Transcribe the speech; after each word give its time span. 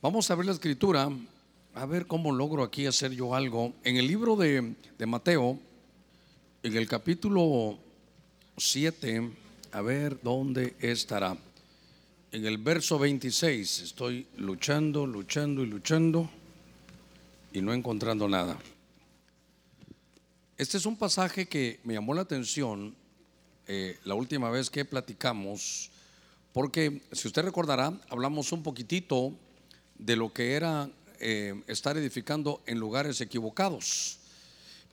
Vamos 0.00 0.30
a 0.30 0.36
ver 0.36 0.46
la 0.46 0.52
escritura, 0.52 1.10
a 1.74 1.86
ver 1.86 2.06
cómo 2.06 2.30
logro 2.30 2.62
aquí 2.62 2.86
hacer 2.86 3.10
yo 3.10 3.34
algo. 3.34 3.74
En 3.82 3.96
el 3.96 4.06
libro 4.06 4.36
de, 4.36 4.76
Mateo, 5.04 5.58
en 6.62 6.76
el 6.76 6.86
capítulo 6.86 7.76
7, 8.56 9.28
a 9.72 9.80
ver 9.80 10.20
dónde 10.22 10.76
estará. 10.78 11.36
En 12.30 12.46
el 12.46 12.58
verso 12.58 12.96
26, 12.96 13.80
estoy 13.80 14.28
luchando, 14.36 15.04
luchando 15.04 15.64
y 15.64 15.66
luchando 15.66 16.30
y 17.52 17.60
no 17.60 17.74
encontrando 17.74 18.28
nada. 18.28 18.56
Este 20.56 20.76
es 20.76 20.86
un 20.86 20.96
pasaje 20.96 21.48
que 21.48 21.80
me 21.82 21.94
llamó 21.94 22.14
la 22.14 22.22
atención 22.22 22.94
eh, 23.66 23.98
la 24.04 24.14
última 24.14 24.48
vez 24.48 24.70
que 24.70 24.84
platicamos, 24.84 25.90
porque 26.52 27.02
si 27.10 27.26
usted 27.26 27.42
recordará, 27.42 27.92
hablamos 28.10 28.52
un 28.52 28.62
poquitito 28.62 29.34
de 29.98 30.16
lo 30.16 30.32
que 30.32 30.52
era 30.52 30.90
eh, 31.20 31.60
estar 31.66 31.96
edificando 31.96 32.62
en 32.66 32.78
lugares 32.78 33.20
equivocados. 33.20 34.18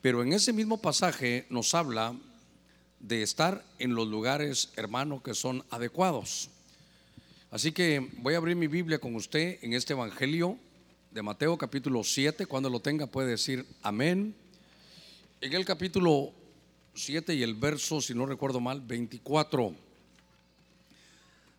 Pero 0.01 0.23
en 0.23 0.33
ese 0.33 0.53
mismo 0.53 0.81
pasaje 0.81 1.45
nos 1.49 1.73
habla 1.73 2.15
de 2.99 3.23
estar 3.23 3.63
en 3.79 3.95
los 3.95 4.07
lugares, 4.07 4.71
hermano, 4.75 5.21
que 5.21 5.33
son 5.33 5.63
adecuados. 5.69 6.49
Así 7.51 7.71
que 7.71 8.11
voy 8.17 8.33
a 8.33 8.37
abrir 8.37 8.55
mi 8.55 8.67
Biblia 8.67 8.99
con 8.99 9.15
usted 9.15 9.59
en 9.61 9.73
este 9.73 9.93
Evangelio 9.93 10.57
de 11.11 11.21
Mateo 11.21 11.57
capítulo 11.57 12.03
7. 12.03 12.45
Cuando 12.47 12.69
lo 12.69 12.79
tenga 12.79 13.07
puede 13.07 13.29
decir 13.29 13.65
amén. 13.81 14.35
En 15.41 15.53
el 15.53 15.63
capítulo 15.63 16.33
7 16.95 17.35
y 17.35 17.43
el 17.43 17.53
verso, 17.53 18.01
si 18.01 18.13
no 18.13 18.25
recuerdo 18.25 18.59
mal, 18.59 18.81
24. 18.81 19.84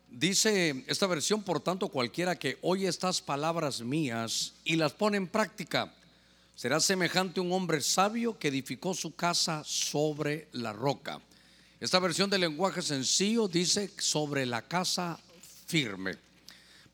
Dice 0.09 0.83
esta 0.87 1.05
versión, 1.05 1.43
por 1.43 1.59
tanto, 1.59 1.89
cualquiera 1.89 2.35
que 2.35 2.57
oye 2.61 2.87
estas 2.87 3.21
palabras 3.21 3.81
mías 3.81 4.53
y 4.63 4.75
las 4.75 4.93
pone 4.93 5.17
en 5.17 5.27
práctica, 5.27 5.93
será 6.55 6.79
semejante 6.79 7.39
a 7.39 7.43
un 7.43 7.51
hombre 7.51 7.81
sabio 7.81 8.37
que 8.39 8.47
edificó 8.47 8.93
su 8.93 9.15
casa 9.15 9.63
sobre 9.65 10.47
la 10.53 10.73
roca. 10.73 11.19
Esta 11.79 11.99
versión 11.99 12.29
del 12.29 12.41
lenguaje 12.41 12.81
sencillo 12.81 13.47
dice 13.47 13.91
sobre 13.99 14.45
la 14.45 14.63
casa 14.63 15.19
firme. 15.67 16.15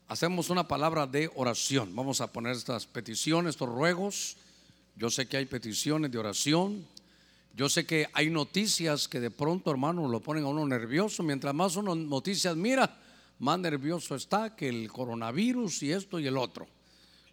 Hacemos 0.08 0.50
una 0.50 0.68
palabra 0.68 1.06
de 1.06 1.30
oración. 1.36 1.96
Vamos 1.96 2.20
a 2.20 2.30
poner 2.30 2.52
estas 2.52 2.84
peticiones, 2.84 3.50
estos 3.50 3.70
ruegos. 3.70 4.36
Yo 4.96 5.08
sé 5.08 5.26
que 5.26 5.38
hay 5.38 5.46
peticiones 5.46 6.10
de 6.10 6.18
oración. 6.18 6.86
Yo 7.56 7.70
sé 7.70 7.86
que 7.86 8.08
hay 8.12 8.28
noticias 8.28 9.08
que 9.08 9.20
de 9.20 9.30
pronto, 9.30 9.70
hermano, 9.70 10.06
lo 10.08 10.20
ponen 10.20 10.44
a 10.44 10.48
uno 10.48 10.66
nervioso. 10.66 11.22
Mientras 11.22 11.54
más 11.54 11.76
uno 11.76 11.94
noticias 11.94 12.54
mira, 12.54 13.00
más 13.44 13.58
nervioso 13.58 14.14
está 14.14 14.56
que 14.56 14.68
el 14.68 14.90
coronavirus 14.90 15.82
y 15.82 15.92
esto 15.92 16.18
y 16.18 16.26
el 16.26 16.38
otro. 16.38 16.66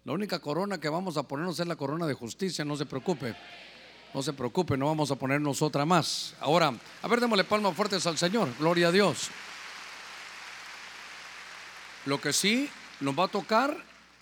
La 0.04 0.12
única 0.12 0.40
corona 0.40 0.78
que 0.78 0.90
vamos 0.90 1.16
a 1.16 1.22
ponernos 1.22 1.58
es 1.58 1.66
la 1.66 1.74
corona 1.74 2.06
de 2.06 2.12
justicia, 2.12 2.66
no 2.66 2.76
se 2.76 2.84
preocupe. 2.84 3.34
No 4.12 4.22
se 4.22 4.34
preocupe, 4.34 4.76
no 4.76 4.86
vamos 4.86 5.10
a 5.10 5.16
ponernos 5.16 5.62
otra 5.62 5.86
más. 5.86 6.34
Ahora, 6.38 6.74
a 7.00 7.08
ver, 7.08 7.18
démosle 7.18 7.44
palmas 7.44 7.74
fuertes 7.74 8.06
al 8.06 8.18
Señor. 8.18 8.50
Gloria 8.58 8.88
a 8.88 8.92
Dios. 8.92 9.30
Lo 12.04 12.20
que 12.20 12.34
sí 12.34 12.68
nos 13.00 13.18
va 13.18 13.24
a 13.24 13.28
tocar 13.28 13.74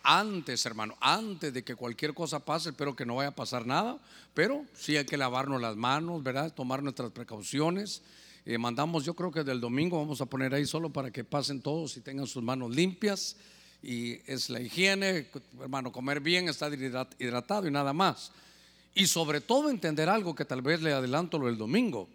antes, 0.04 0.64
hermano, 0.66 0.96
antes 1.00 1.52
de 1.52 1.64
que 1.64 1.74
cualquier 1.74 2.14
cosa 2.14 2.38
pase, 2.38 2.70
espero 2.70 2.94
que 2.94 3.04
no 3.04 3.16
vaya 3.16 3.30
a 3.30 3.34
pasar 3.34 3.66
nada, 3.66 3.98
pero 4.32 4.64
sí 4.74 4.96
hay 4.96 5.06
que 5.06 5.16
lavarnos 5.16 5.60
las 5.60 5.74
manos, 5.74 6.22
¿verdad? 6.22 6.54
Tomar 6.54 6.84
nuestras 6.84 7.10
precauciones. 7.10 8.02
Eh, 8.46 8.56
mandamos, 8.56 9.04
yo 9.04 9.14
creo 9.14 9.30
que 9.30 9.44
del 9.44 9.60
domingo 9.60 9.98
vamos 9.98 10.20
a 10.20 10.26
poner 10.26 10.54
ahí 10.54 10.64
solo 10.64 10.90
para 10.90 11.10
que 11.10 11.24
pasen 11.24 11.60
todos 11.60 11.96
y 11.96 12.00
tengan 12.00 12.26
sus 12.26 12.42
manos 12.42 12.74
limpias. 12.74 13.36
Y 13.82 14.20
es 14.30 14.50
la 14.50 14.60
higiene, 14.60 15.28
hermano, 15.60 15.92
comer 15.92 16.20
bien, 16.20 16.48
estar 16.48 16.72
hidratado 16.72 17.66
y 17.66 17.70
nada 17.70 17.92
más. 17.92 18.32
Y 18.94 19.06
sobre 19.06 19.40
todo 19.40 19.70
entender 19.70 20.08
algo 20.08 20.34
que 20.34 20.44
tal 20.44 20.62
vez 20.62 20.82
le 20.82 20.92
adelanto 20.92 21.38
lo 21.38 21.46
del 21.46 21.56
domingo, 21.56 22.08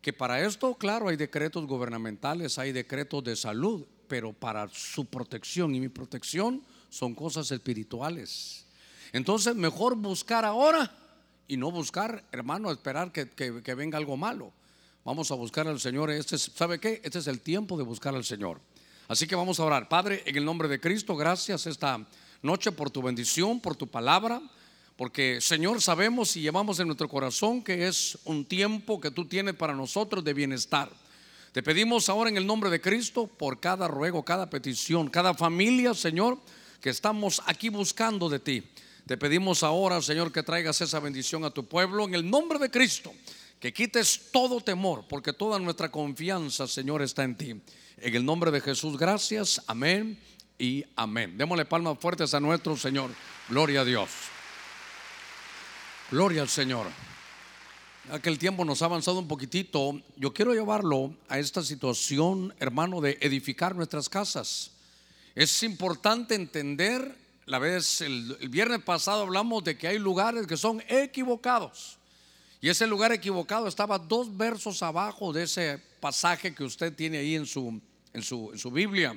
que 0.00 0.12
para 0.12 0.44
esto, 0.44 0.74
claro, 0.74 1.08
hay 1.08 1.16
decretos 1.16 1.66
gubernamentales, 1.66 2.58
hay 2.58 2.72
decretos 2.72 3.24
de 3.24 3.36
salud, 3.36 3.84
pero 4.08 4.32
para 4.32 4.68
su 4.68 5.04
protección 5.04 5.74
y 5.74 5.80
mi 5.80 5.88
protección 5.88 6.62
son 6.90 7.14
cosas 7.14 7.50
espirituales. 7.50 8.66
Entonces, 9.12 9.54
mejor 9.54 9.96
buscar 9.96 10.44
ahora 10.44 10.90
y 11.48 11.56
no 11.56 11.70
buscar, 11.70 12.24
hermano, 12.32 12.70
esperar 12.70 13.12
que, 13.12 13.28
que 13.28 13.74
venga 13.74 13.98
algo 13.98 14.16
malo. 14.16 14.52
Vamos 15.04 15.32
a 15.32 15.34
buscar 15.34 15.66
al 15.66 15.80
Señor. 15.80 16.12
Este 16.12 16.38
¿Sabe 16.38 16.78
qué? 16.78 17.00
Este 17.02 17.18
es 17.18 17.26
el 17.26 17.40
tiempo 17.40 17.76
de 17.76 17.82
buscar 17.82 18.14
al 18.14 18.24
Señor. 18.24 18.60
Así 19.08 19.26
que 19.26 19.34
vamos 19.34 19.58
a 19.58 19.64
orar. 19.64 19.88
Padre, 19.88 20.22
en 20.26 20.36
el 20.36 20.44
nombre 20.44 20.68
de 20.68 20.78
Cristo, 20.78 21.16
gracias 21.16 21.66
esta 21.66 22.06
noche 22.40 22.70
por 22.70 22.88
tu 22.88 23.02
bendición, 23.02 23.58
por 23.58 23.74
tu 23.74 23.88
palabra. 23.88 24.40
Porque, 24.96 25.40
Señor, 25.40 25.82
sabemos 25.82 26.36
y 26.36 26.40
llevamos 26.42 26.78
en 26.78 26.86
nuestro 26.86 27.08
corazón 27.08 27.64
que 27.64 27.88
es 27.88 28.16
un 28.24 28.44
tiempo 28.44 29.00
que 29.00 29.10
tú 29.10 29.24
tienes 29.24 29.56
para 29.56 29.74
nosotros 29.74 30.22
de 30.22 30.34
bienestar. 30.34 30.88
Te 31.50 31.64
pedimos 31.64 32.08
ahora 32.08 32.30
en 32.30 32.36
el 32.36 32.46
nombre 32.46 32.70
de 32.70 32.80
Cristo 32.80 33.26
por 33.26 33.58
cada 33.58 33.88
ruego, 33.88 34.24
cada 34.24 34.48
petición, 34.48 35.10
cada 35.10 35.34
familia, 35.34 35.94
Señor, 35.94 36.38
que 36.80 36.90
estamos 36.90 37.42
aquí 37.46 37.70
buscando 37.70 38.28
de 38.28 38.38
ti. 38.38 38.62
Te 39.08 39.16
pedimos 39.16 39.64
ahora, 39.64 40.00
Señor, 40.00 40.30
que 40.30 40.44
traigas 40.44 40.80
esa 40.80 41.00
bendición 41.00 41.44
a 41.44 41.50
tu 41.50 41.64
pueblo 41.64 42.04
en 42.04 42.14
el 42.14 42.30
nombre 42.30 42.60
de 42.60 42.70
Cristo 42.70 43.12
que 43.62 43.72
quites 43.72 44.32
todo 44.32 44.60
temor, 44.60 45.04
porque 45.08 45.32
toda 45.32 45.56
nuestra 45.60 45.88
confianza, 45.88 46.66
Señor, 46.66 47.00
está 47.00 47.22
en 47.22 47.36
ti. 47.36 47.50
En 47.96 48.14
el 48.16 48.24
nombre 48.24 48.50
de 48.50 48.60
Jesús, 48.60 48.98
gracias, 48.98 49.62
amén 49.68 50.18
y 50.58 50.84
amén. 50.96 51.38
Démosle 51.38 51.64
palmas 51.64 51.96
fuertes 52.00 52.34
a 52.34 52.40
nuestro 52.40 52.76
Señor. 52.76 53.12
Gloria 53.48 53.82
a 53.82 53.84
Dios. 53.84 54.10
Gloria 56.10 56.42
al 56.42 56.48
Señor. 56.48 56.88
Ya 58.10 58.20
que 58.20 58.30
el 58.30 58.38
tiempo 58.40 58.64
nos 58.64 58.82
ha 58.82 58.86
avanzado 58.86 59.20
un 59.20 59.28
poquitito, 59.28 60.02
yo 60.16 60.34
quiero 60.34 60.54
llevarlo 60.54 61.14
a 61.28 61.38
esta 61.38 61.62
situación, 61.62 62.52
hermano, 62.58 63.00
de 63.00 63.16
edificar 63.20 63.76
nuestras 63.76 64.08
casas. 64.08 64.72
Es 65.36 65.62
importante 65.62 66.34
entender, 66.34 67.16
la 67.46 67.60
vez 67.60 68.00
el 68.00 68.48
viernes 68.48 68.82
pasado 68.82 69.22
hablamos 69.22 69.62
de 69.62 69.78
que 69.78 69.86
hay 69.86 70.00
lugares 70.00 70.48
que 70.48 70.56
son 70.56 70.82
equivocados. 70.88 72.01
Y 72.62 72.68
ese 72.68 72.86
lugar 72.86 73.10
equivocado 73.10 73.66
estaba 73.66 73.98
dos 73.98 74.36
versos 74.36 74.84
abajo 74.84 75.32
de 75.32 75.42
ese 75.42 75.82
pasaje 75.98 76.54
que 76.54 76.62
usted 76.62 76.94
tiene 76.94 77.18
ahí 77.18 77.34
en 77.34 77.44
su, 77.44 77.80
en 78.12 78.22
su, 78.22 78.50
en 78.52 78.58
su 78.58 78.70
Biblia. 78.70 79.16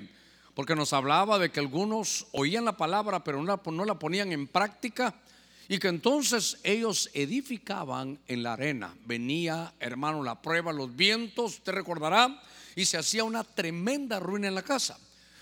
Porque 0.55 0.75
nos 0.75 0.93
hablaba 0.93 1.37
de 1.37 1.51
que 1.51 1.59
algunos 1.59 2.25
oían 2.31 2.65
la 2.65 2.75
palabra 2.75 3.23
pero 3.23 3.37
no 3.37 3.45
la, 3.45 3.61
no 3.71 3.85
la 3.85 3.99
ponían 3.99 4.31
en 4.31 4.47
práctica. 4.47 5.13
Y 5.67 5.77
que 5.77 5.89
entonces 5.89 6.57
ellos 6.63 7.11
edificaban 7.13 8.17
en 8.27 8.41
la 8.41 8.53
arena. 8.53 8.95
Venía, 9.05 9.75
hermano, 9.79 10.23
la 10.23 10.41
prueba, 10.41 10.73
los 10.73 10.95
vientos, 10.95 11.57
usted 11.57 11.73
recordará, 11.73 12.41
y 12.75 12.85
se 12.85 12.97
hacía 12.97 13.23
una 13.23 13.43
tremenda 13.43 14.19
ruina 14.19 14.47
en 14.47 14.55
la 14.55 14.63
casa. 14.63 14.97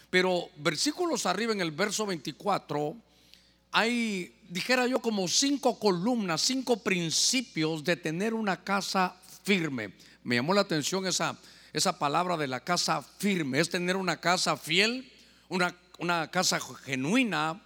Pero 0.09 0.49
versículos 0.57 1.25
arriba 1.25 1.53
en 1.53 1.61
el 1.61 1.71
verso 1.71 2.05
24 2.05 2.97
hay, 3.71 4.35
dijera 4.53 4.85
yo, 4.85 4.99
como 4.99 5.27
cinco 5.27 5.79
columnas, 5.79 6.41
cinco 6.41 6.77
principios 6.77 7.83
de 7.83 7.95
tener 7.95 8.35
una 8.35 8.63
casa 8.63 9.15
firme. 9.43 9.93
Me 10.23 10.35
llamó 10.35 10.53
la 10.53 10.61
atención 10.61 11.07
esa, 11.07 11.35
esa 11.73 11.97
palabra 11.97 12.37
de 12.37 12.47
la 12.47 12.59
casa 12.59 13.01
firme, 13.01 13.59
es 13.59 13.69
tener 13.69 13.95
una 13.97 14.21
casa 14.21 14.55
fiel, 14.55 15.11
una, 15.49 15.75
una 15.97 16.29
casa 16.29 16.59
genuina, 16.85 17.61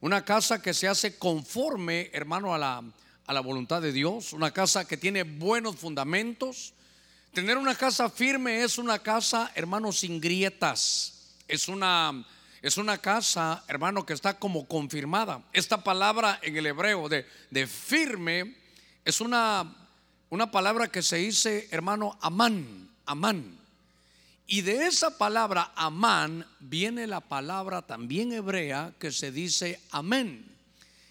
una 0.00 0.24
casa 0.24 0.62
que 0.62 0.72
se 0.72 0.88
hace 0.88 1.18
conforme, 1.18 2.08
hermano, 2.14 2.54
a 2.54 2.58
la, 2.58 2.82
a 3.26 3.32
la 3.34 3.40
voluntad 3.40 3.82
de 3.82 3.92
Dios, 3.92 4.32
una 4.32 4.50
casa 4.50 4.86
que 4.86 4.96
tiene 4.96 5.24
buenos 5.24 5.76
fundamentos. 5.76 6.72
Tener 7.34 7.58
una 7.58 7.74
casa 7.74 8.08
firme 8.08 8.62
es 8.64 8.78
una 8.78 8.98
casa, 8.98 9.52
hermano, 9.54 9.92
sin 9.92 10.20
grietas. 10.22 11.34
Es 11.46 11.68
una 11.68 12.24
es 12.62 12.76
una 12.76 12.98
casa, 12.98 13.64
hermano, 13.68 14.04
que 14.04 14.12
está 14.12 14.38
como 14.38 14.66
confirmada. 14.66 15.42
Esta 15.52 15.82
palabra 15.82 16.38
en 16.42 16.56
el 16.56 16.66
hebreo 16.66 17.08
de, 17.08 17.26
de 17.50 17.66
firme 17.66 18.56
es 19.04 19.20
una, 19.20 19.74
una 20.28 20.50
palabra 20.50 20.88
que 20.88 21.02
se 21.02 21.16
dice, 21.16 21.68
hermano, 21.70 22.18
amán, 22.20 22.90
amán. 23.06 23.58
Y 24.46 24.62
de 24.62 24.86
esa 24.86 25.16
palabra 25.16 25.72
amán 25.76 26.44
viene 26.58 27.06
la 27.06 27.20
palabra 27.20 27.82
también 27.82 28.32
hebrea 28.32 28.92
que 28.98 29.12
se 29.12 29.32
dice 29.32 29.80
amén. 29.90 30.44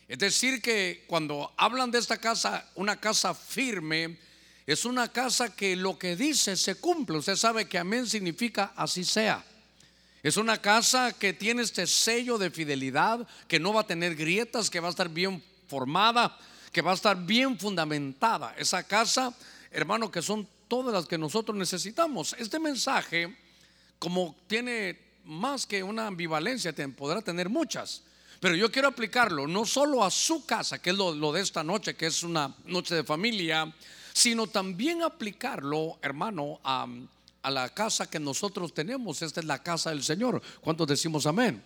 Es 0.08 0.20
decir, 0.20 0.62
que 0.62 1.06
cuando 1.08 1.54
hablan 1.56 1.90
de 1.90 2.00
esta 2.00 2.18
casa, 2.18 2.70
una 2.76 3.00
casa 3.00 3.34
firme, 3.34 4.18
es 4.68 4.86
una 4.86 5.08
casa 5.08 5.56
que 5.56 5.76
lo 5.76 5.98
que 5.98 6.16
dice 6.16 6.58
se 6.58 6.76
cumple. 6.76 7.18
Usted 7.18 7.36
sabe 7.36 7.68
que 7.68 7.78
amén 7.78 8.08
significa 8.08 8.74
así 8.76 9.04
sea. 9.04 9.44
Es 10.22 10.36
una 10.36 10.58
casa 10.58 11.14
que 11.14 11.32
tiene 11.32 11.62
este 11.62 11.88
sello 11.88 12.38
de 12.38 12.52
fidelidad, 12.52 13.26
que 13.48 13.60
no 13.60 13.74
va 13.74 13.82
a 13.82 13.88
tener 13.88 14.16
grietas, 14.16 14.70
que 14.70 14.80
va 14.80 14.88
a 14.88 14.92
estar 14.92 15.08
bien 15.08 15.42
formada, 15.68 16.38
que 16.72 16.82
va 16.82 16.92
a 16.92 16.96
estar 16.96 17.16
bien 17.26 17.58
fundamentada. 17.58 18.54
Esa 18.58 18.84
casa, 18.84 19.34
hermano, 19.72 20.12
que 20.12 20.22
son 20.22 20.48
todas 20.68 20.94
las 20.94 21.06
que 21.06 21.18
nosotros 21.18 21.58
necesitamos. 21.58 22.36
Este 22.38 22.60
mensaje, 22.60 23.34
como 23.98 24.36
tiene 24.48 25.00
más 25.26 25.66
que 25.66 25.84
una 25.84 26.08
ambivalencia, 26.08 26.74
podrá 26.96 27.22
tener 27.22 27.48
muchas. 27.48 28.04
Pero 28.40 28.56
yo 28.56 28.72
quiero 28.72 28.88
aplicarlo 28.88 29.48
no 29.48 29.66
solo 29.66 30.04
a 30.04 30.12
su 30.12 30.46
casa, 30.46 30.80
que 30.80 30.92
es 30.92 30.96
lo, 30.98 31.32
de 31.32 31.42
esta 31.42 31.64
noche, 31.64 31.96
que 31.96 32.08
es 32.08 32.24
una 32.24 32.54
noche 32.66 32.96
de 32.96 33.04
familia, 33.04 33.74
sino 34.14 34.48
también 34.48 35.02
aplicarlo, 35.02 35.98
hermano, 36.02 36.60
a, 36.64 36.88
a 37.42 37.52
la 37.52 37.70
casa 37.70 38.10
que 38.10 38.20
nosotros 38.20 38.74
tenemos. 38.74 39.22
Esta 39.22 39.40
es 39.40 39.46
la 39.46 39.62
casa 39.62 39.90
del 39.90 40.04
Señor. 40.04 40.42
¿Cuántos 40.62 40.88
decimos 40.88 41.26
amén? 41.26 41.64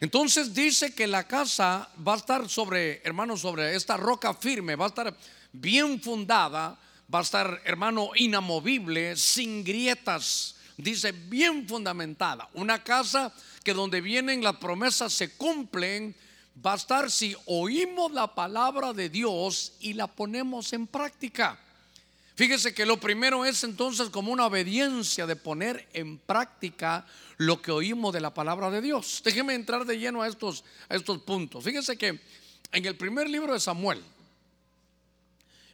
Entonces 0.00 0.54
dice 0.54 0.94
que 0.94 1.06
la 1.06 1.26
casa 1.26 1.90
va 2.06 2.14
a 2.14 2.16
estar 2.16 2.48
sobre, 2.48 3.02
hermano, 3.04 3.36
sobre 3.36 3.76
esta 3.76 3.96
roca 3.98 4.32
firme, 4.32 4.74
va 4.74 4.86
a 4.86 4.88
estar 4.88 5.16
bien 5.52 6.00
fundada, 6.00 6.78
va 7.12 7.18
a 7.18 7.22
estar, 7.22 7.60
hermano, 7.64 8.10
inamovible, 8.16 9.14
sin 9.16 9.62
grietas, 9.62 10.56
dice 10.78 11.12
bien 11.12 11.68
fundamentada. 11.68 12.48
Una 12.54 12.82
casa 12.82 13.32
que 13.62 13.74
donde 13.74 14.00
vienen 14.00 14.42
las 14.42 14.56
promesas 14.56 15.12
se 15.12 15.36
cumplen, 15.36 16.16
va 16.64 16.72
a 16.72 16.76
estar 16.76 17.10
si 17.10 17.36
oímos 17.46 18.12
la 18.12 18.34
palabra 18.34 18.94
de 18.94 19.10
Dios 19.10 19.74
y 19.80 19.92
la 19.92 20.06
ponemos 20.06 20.72
en 20.72 20.86
práctica. 20.86 21.58
Fíjese 22.40 22.72
que 22.72 22.86
lo 22.86 22.98
primero 22.98 23.44
es 23.44 23.64
entonces 23.64 24.08
como 24.08 24.32
una 24.32 24.46
obediencia 24.46 25.26
de 25.26 25.36
poner 25.36 25.86
en 25.92 26.16
práctica 26.16 27.04
lo 27.36 27.60
que 27.60 27.70
oímos 27.70 28.14
de 28.14 28.20
la 28.22 28.32
palabra 28.32 28.70
de 28.70 28.80
Dios. 28.80 29.20
Déjeme 29.22 29.52
entrar 29.52 29.84
de 29.84 29.98
lleno 29.98 30.22
a 30.22 30.26
estos, 30.26 30.64
a 30.88 30.96
estos 30.96 31.18
puntos. 31.18 31.62
Fíjese 31.62 31.98
que 31.98 32.18
en 32.72 32.86
el 32.86 32.96
primer 32.96 33.28
libro 33.28 33.52
de 33.52 33.60
Samuel, 33.60 34.02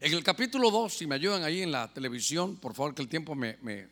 en 0.00 0.12
el 0.12 0.24
capítulo 0.24 0.72
2, 0.72 0.92
si 0.92 1.06
me 1.06 1.14
ayudan 1.14 1.44
ahí 1.44 1.62
en 1.62 1.70
la 1.70 1.86
televisión, 1.94 2.56
por 2.56 2.74
favor 2.74 2.96
que 2.96 3.02
el 3.02 3.08
tiempo 3.08 3.36
me, 3.36 3.86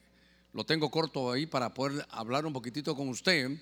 lo 0.53 0.67
tengo 0.67 0.91
corto 0.91 1.31
ahí 1.31 1.47
para 1.47 1.73
poder 1.73 2.05
hablar 2.11 2.45
un 2.45 2.53
poquitito 2.53 2.97
con 2.97 3.09
usted. 3.09 3.53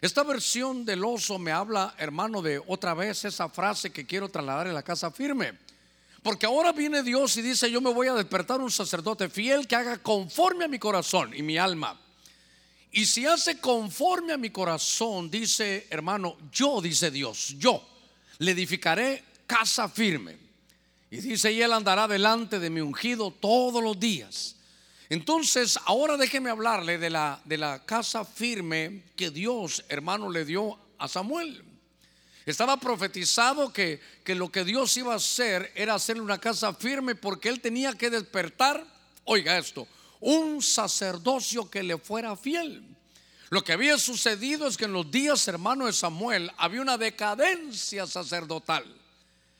Esta 0.00 0.22
versión 0.22 0.84
del 0.84 1.04
oso 1.04 1.40
me 1.40 1.50
habla, 1.50 1.96
hermano, 1.98 2.40
de 2.40 2.62
otra 2.68 2.94
vez 2.94 3.24
esa 3.24 3.48
frase 3.48 3.90
que 3.90 4.06
quiero 4.06 4.28
trasladar 4.28 4.68
en 4.68 4.74
la 4.74 4.84
casa 4.84 5.10
firme. 5.10 5.58
Porque 6.22 6.46
ahora 6.46 6.72
viene 6.72 7.02
Dios 7.02 7.36
y 7.36 7.42
dice, 7.42 7.70
yo 7.70 7.80
me 7.80 7.92
voy 7.92 8.08
a 8.08 8.14
despertar 8.14 8.60
un 8.60 8.70
sacerdote 8.70 9.28
fiel 9.30 9.66
que 9.66 9.76
haga 9.76 9.98
conforme 9.98 10.66
a 10.66 10.68
mi 10.68 10.78
corazón 10.78 11.32
y 11.34 11.42
mi 11.42 11.56
alma. 11.56 11.98
Y 12.92 13.06
si 13.06 13.24
hace 13.24 13.58
conforme 13.58 14.32
a 14.32 14.36
mi 14.36 14.50
corazón, 14.50 15.30
dice 15.30 15.86
hermano, 15.90 16.36
yo, 16.52 16.80
dice 16.82 17.10
Dios, 17.10 17.54
yo 17.58 17.86
le 18.38 18.50
edificaré 18.50 19.24
casa 19.46 19.88
firme. 19.88 20.36
Y 21.10 21.18
dice, 21.18 21.52
y 21.52 21.62
él 21.62 21.72
andará 21.72 22.06
delante 22.06 22.58
de 22.58 22.70
mi 22.70 22.80
ungido 22.80 23.30
todos 23.32 23.82
los 23.82 23.98
días. 23.98 24.56
Entonces, 25.08 25.78
ahora 25.86 26.16
déjeme 26.16 26.50
hablarle 26.50 26.98
de 26.98 27.10
la, 27.10 27.40
de 27.44 27.58
la 27.58 27.84
casa 27.84 28.24
firme 28.24 29.04
que 29.16 29.30
Dios, 29.30 29.84
hermano, 29.88 30.30
le 30.30 30.44
dio 30.44 30.78
a 30.98 31.08
Samuel. 31.08 31.64
Estaba 32.50 32.78
profetizado 32.78 33.72
que, 33.72 34.00
que 34.24 34.34
lo 34.34 34.50
que 34.50 34.64
Dios 34.64 34.96
iba 34.96 35.12
a 35.12 35.16
hacer 35.16 35.72
era 35.74 35.94
hacerle 35.94 36.22
una 36.22 36.38
casa 36.38 36.74
firme 36.74 37.14
porque 37.14 37.48
él 37.48 37.60
tenía 37.60 37.94
que 37.94 38.10
despertar, 38.10 38.84
oiga 39.24 39.56
esto, 39.56 39.86
un 40.20 40.62
sacerdocio 40.62 41.70
que 41.70 41.82
le 41.82 41.96
fuera 41.98 42.36
fiel. 42.36 42.84
Lo 43.50 43.64
que 43.64 43.72
había 43.72 43.98
sucedido 43.98 44.66
es 44.66 44.76
que 44.76 44.84
en 44.84 44.92
los 44.92 45.10
días, 45.10 45.46
hermano 45.48 45.86
de 45.86 45.92
Samuel, 45.92 46.50
había 46.56 46.82
una 46.82 46.98
decadencia 46.98 48.06
sacerdotal. 48.06 48.84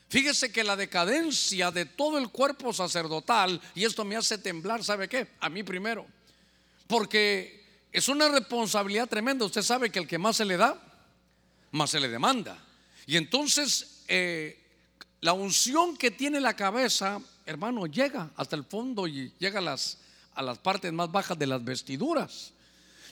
Fíjese 0.08 0.50
que 0.50 0.64
la 0.64 0.76
decadencia 0.76 1.70
de 1.70 1.86
todo 1.86 2.18
el 2.18 2.30
cuerpo 2.30 2.72
sacerdotal, 2.72 3.60
y 3.74 3.84
esto 3.84 4.04
me 4.04 4.16
hace 4.16 4.38
temblar, 4.38 4.82
¿sabe 4.82 5.08
qué? 5.08 5.28
A 5.40 5.48
mí 5.48 5.62
primero. 5.62 6.06
Porque 6.86 7.64
es 7.92 8.08
una 8.08 8.28
responsabilidad 8.28 9.08
tremenda. 9.08 9.44
Usted 9.44 9.62
sabe 9.62 9.90
que 9.90 10.00
el 10.00 10.08
que 10.08 10.18
más 10.18 10.36
se 10.36 10.44
le 10.44 10.56
da, 10.56 10.80
más 11.70 11.90
se 11.90 12.00
le 12.00 12.08
demanda. 12.08 12.58
Y 13.10 13.16
entonces 13.16 14.04
eh, 14.06 14.56
la 15.20 15.32
unción 15.32 15.96
que 15.96 16.12
tiene 16.12 16.40
la 16.40 16.54
cabeza, 16.54 17.20
hermano, 17.44 17.86
llega 17.86 18.30
hasta 18.36 18.54
el 18.54 18.62
fondo 18.62 19.08
y 19.08 19.32
llega 19.40 19.58
a 19.58 19.62
las, 19.62 19.98
a 20.32 20.42
las 20.42 20.58
partes 20.58 20.92
más 20.92 21.10
bajas 21.10 21.36
de 21.36 21.48
las 21.48 21.64
vestiduras. 21.64 22.52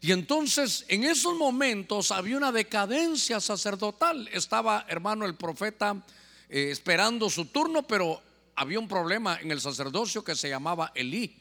Y 0.01 0.13
entonces 0.13 0.85
en 0.87 1.03
esos 1.03 1.35
momentos 1.35 2.13
había 2.13 2.37
una 2.37 2.53
decadencia 2.53 3.41
sacerdotal. 3.41 4.29
Estaba, 4.33 4.87
hermano, 4.89 5.27
el 5.27 5.35
profeta 5.35 6.01
eh, 6.49 6.69
esperando 6.71 7.29
su 7.29 7.47
turno, 7.47 7.83
pero 7.83 8.23
había 8.55 8.79
un 8.79 8.87
problema 8.87 9.41
en 9.41 9.51
el 9.51 9.61
sacerdocio 9.61 10.23
que 10.23 10.37
se 10.37 10.49
llamaba 10.49 10.93
Elí. 10.95 11.35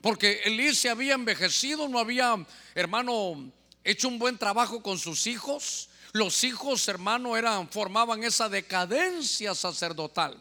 Porque 0.00 0.40
Elí 0.46 0.74
se 0.74 0.88
había 0.88 1.12
envejecido, 1.12 1.86
no 1.86 1.98
había, 1.98 2.34
hermano, 2.74 3.52
hecho 3.84 4.08
un 4.08 4.18
buen 4.18 4.38
trabajo 4.38 4.82
con 4.82 4.98
sus 4.98 5.26
hijos. 5.26 5.89
Los 6.12 6.42
hijos, 6.42 6.86
hermano, 6.88 7.36
eran, 7.36 7.68
formaban 7.68 8.24
esa 8.24 8.48
decadencia 8.48 9.54
sacerdotal. 9.54 10.36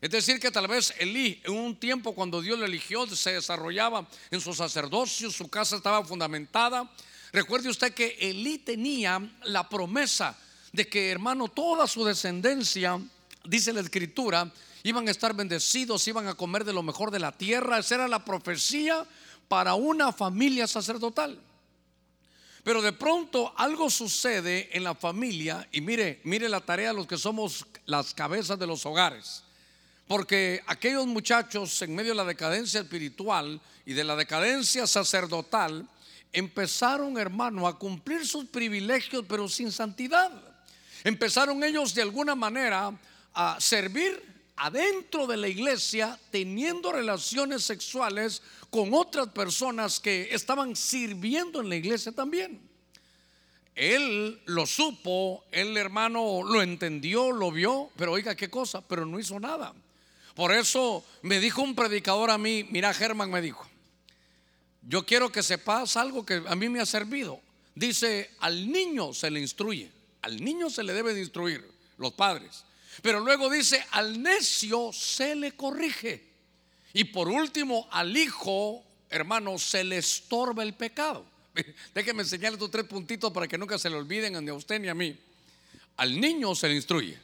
Es 0.00 0.10
decir, 0.10 0.38
que 0.38 0.52
tal 0.52 0.68
vez 0.68 0.94
Elí, 0.98 1.40
en 1.44 1.54
un 1.54 1.74
tiempo 1.74 2.14
cuando 2.14 2.40
Dios 2.40 2.56
lo 2.56 2.64
eligió, 2.64 3.04
se 3.08 3.32
desarrollaba 3.32 4.06
en 4.30 4.40
su 4.40 4.54
sacerdocio, 4.54 5.30
su 5.32 5.48
casa 5.48 5.76
estaba 5.76 6.04
fundamentada. 6.04 6.88
Recuerde 7.32 7.68
usted 7.68 7.92
que 7.92 8.16
Elí 8.20 8.58
tenía 8.58 9.20
la 9.42 9.68
promesa 9.68 10.38
de 10.72 10.88
que, 10.88 11.10
hermano, 11.10 11.48
toda 11.48 11.88
su 11.88 12.04
descendencia, 12.04 13.00
dice 13.44 13.72
la 13.72 13.80
escritura, 13.80 14.52
iban 14.84 15.08
a 15.08 15.10
estar 15.10 15.34
bendecidos, 15.34 16.06
iban 16.06 16.28
a 16.28 16.34
comer 16.34 16.64
de 16.64 16.72
lo 16.72 16.84
mejor 16.84 17.10
de 17.10 17.18
la 17.18 17.32
tierra. 17.32 17.80
Esa 17.80 17.96
era 17.96 18.06
la 18.08 18.24
profecía 18.24 19.04
para 19.48 19.74
una 19.74 20.12
familia 20.12 20.68
sacerdotal. 20.68 21.40
Pero 22.64 22.82
de 22.82 22.92
pronto 22.92 23.52
algo 23.56 23.88
sucede 23.90 24.68
en 24.76 24.84
la 24.84 24.94
familia 24.94 25.66
y 25.72 25.80
mire, 25.80 26.20
mire 26.24 26.48
la 26.48 26.60
tarea 26.60 26.88
de 26.88 26.94
los 26.94 27.06
que 27.06 27.16
somos 27.16 27.66
las 27.86 28.12
cabezas 28.12 28.58
de 28.58 28.66
los 28.66 28.84
hogares. 28.84 29.42
Porque 30.06 30.62
aquellos 30.66 31.06
muchachos 31.06 31.80
en 31.82 31.94
medio 31.94 32.12
de 32.12 32.16
la 32.16 32.24
decadencia 32.24 32.80
espiritual 32.80 33.60
y 33.84 33.92
de 33.92 34.04
la 34.04 34.16
decadencia 34.16 34.86
sacerdotal 34.86 35.86
empezaron, 36.32 37.18
hermano, 37.18 37.66
a 37.66 37.78
cumplir 37.78 38.26
sus 38.26 38.46
privilegios 38.46 39.24
pero 39.28 39.48
sin 39.48 39.70
santidad. 39.70 40.30
Empezaron 41.04 41.62
ellos 41.62 41.94
de 41.94 42.02
alguna 42.02 42.34
manera 42.34 42.92
a 43.34 43.60
servir 43.60 44.37
adentro 44.58 45.26
de 45.26 45.36
la 45.36 45.48
iglesia 45.48 46.18
teniendo 46.30 46.92
relaciones 46.92 47.64
sexuales 47.64 48.42
con 48.70 48.92
otras 48.92 49.28
personas 49.28 50.00
que 50.00 50.28
estaban 50.32 50.76
sirviendo 50.76 51.60
en 51.60 51.68
la 51.68 51.76
iglesia 51.76 52.12
también. 52.12 52.60
Él 53.74 54.40
lo 54.46 54.66
supo, 54.66 55.44
el 55.52 55.76
hermano 55.76 56.42
lo 56.42 56.60
entendió, 56.62 57.30
lo 57.30 57.52
vio, 57.52 57.90
pero 57.96 58.12
oiga 58.12 58.34
qué 58.34 58.50
cosa, 58.50 58.80
pero 58.80 59.06
no 59.06 59.20
hizo 59.20 59.38
nada. 59.38 59.72
Por 60.34 60.52
eso 60.52 61.04
me 61.22 61.38
dijo 61.38 61.62
un 61.62 61.74
predicador 61.74 62.30
a 62.30 62.38
mí, 62.38 62.66
mira 62.70 62.92
Germán 62.92 63.30
me 63.30 63.40
dijo, 63.40 63.66
yo 64.82 65.06
quiero 65.06 65.30
que 65.30 65.42
sepas 65.42 65.96
algo 65.96 66.26
que 66.26 66.42
a 66.46 66.56
mí 66.56 66.68
me 66.68 66.80
ha 66.80 66.86
servido. 66.86 67.40
Dice, 67.74 68.30
al 68.40 68.70
niño 68.70 69.12
se 69.14 69.30
le 69.30 69.40
instruye, 69.40 69.90
al 70.22 70.42
niño 70.42 70.70
se 70.70 70.82
le 70.82 70.92
debe 70.92 71.14
de 71.14 71.20
instruir, 71.20 71.64
los 71.98 72.12
padres. 72.12 72.64
Pero 73.02 73.20
luego 73.20 73.50
dice, 73.50 73.84
al 73.92 74.22
necio 74.22 74.92
se 74.92 75.34
le 75.34 75.52
corrige. 75.52 76.28
Y 76.92 77.04
por 77.04 77.28
último, 77.28 77.88
al 77.90 78.16
hijo, 78.16 78.84
hermano, 79.10 79.58
se 79.58 79.84
le 79.84 79.98
estorba 79.98 80.62
el 80.62 80.74
pecado. 80.74 81.24
Déjeme 81.94 82.22
enseñarle 82.22 82.56
estos 82.56 82.70
tres 82.70 82.84
puntitos 82.86 83.32
para 83.32 83.46
que 83.46 83.58
nunca 83.58 83.78
se 83.78 83.90
le 83.90 83.96
olviden 83.96 84.44
ni 84.44 84.50
a 84.50 84.54
usted 84.54 84.80
ni 84.80 84.88
a 84.88 84.94
mí. 84.94 85.16
Al 85.96 86.20
niño 86.20 86.54
se 86.54 86.68
le 86.68 86.74
instruye. 86.74 87.18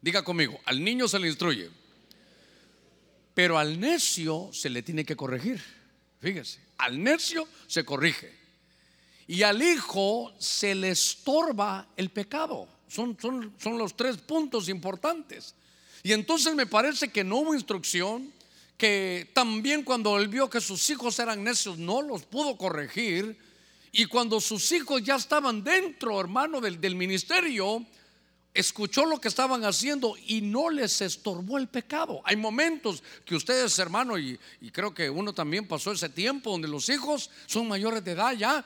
Diga 0.00 0.22
conmigo, 0.22 0.60
al 0.64 0.82
niño 0.82 1.08
se 1.08 1.18
le 1.18 1.28
instruye. 1.28 1.70
Pero 3.34 3.58
al 3.58 3.78
necio 3.78 4.50
se 4.52 4.70
le 4.70 4.82
tiene 4.82 5.04
que 5.04 5.16
corregir. 5.16 5.62
Fíjese, 6.20 6.60
al 6.78 7.02
necio 7.02 7.46
se 7.66 7.84
corrige. 7.84 8.38
Y 9.26 9.42
al 9.42 9.62
hijo 9.62 10.34
se 10.38 10.74
le 10.74 10.90
estorba 10.90 11.88
el 11.96 12.10
pecado. 12.10 12.68
Son, 12.90 13.16
son, 13.20 13.54
son 13.56 13.78
los 13.78 13.96
tres 13.96 14.16
puntos 14.16 14.68
importantes. 14.68 15.54
Y 16.02 16.12
entonces 16.12 16.54
me 16.54 16.66
parece 16.66 17.08
que 17.08 17.22
no 17.22 17.36
hubo 17.36 17.54
instrucción, 17.54 18.32
que 18.76 19.30
también 19.32 19.84
cuando 19.84 20.18
él 20.18 20.26
vio 20.28 20.50
que 20.50 20.60
sus 20.60 20.90
hijos 20.90 21.18
eran 21.18 21.44
necios 21.44 21.78
no 21.78 22.02
los 22.02 22.24
pudo 22.24 22.56
corregir. 22.56 23.38
Y 23.92 24.06
cuando 24.06 24.40
sus 24.40 24.72
hijos 24.72 25.02
ya 25.02 25.16
estaban 25.16 25.62
dentro, 25.62 26.18
hermano, 26.18 26.60
del, 26.60 26.80
del 26.80 26.94
ministerio, 26.96 27.86
escuchó 28.52 29.04
lo 29.04 29.20
que 29.20 29.28
estaban 29.28 29.64
haciendo 29.64 30.16
y 30.26 30.40
no 30.40 30.70
les 30.70 31.00
estorbó 31.00 31.58
el 31.58 31.68
pecado. 31.68 32.20
Hay 32.24 32.36
momentos 32.36 33.02
que 33.24 33.36
ustedes, 33.36 33.78
hermano, 33.78 34.18
y, 34.18 34.38
y, 34.60 34.70
creo 34.70 34.92
que 34.92 35.08
uno 35.08 35.32
también 35.32 35.68
pasó 35.68 35.92
ese 35.92 36.08
tiempo 36.08 36.50
donde 36.50 36.66
los 36.68 36.88
hijos 36.88 37.30
son 37.46 37.68
mayores 37.68 38.04
de 38.04 38.12
edad 38.12 38.32
ya. 38.32 38.64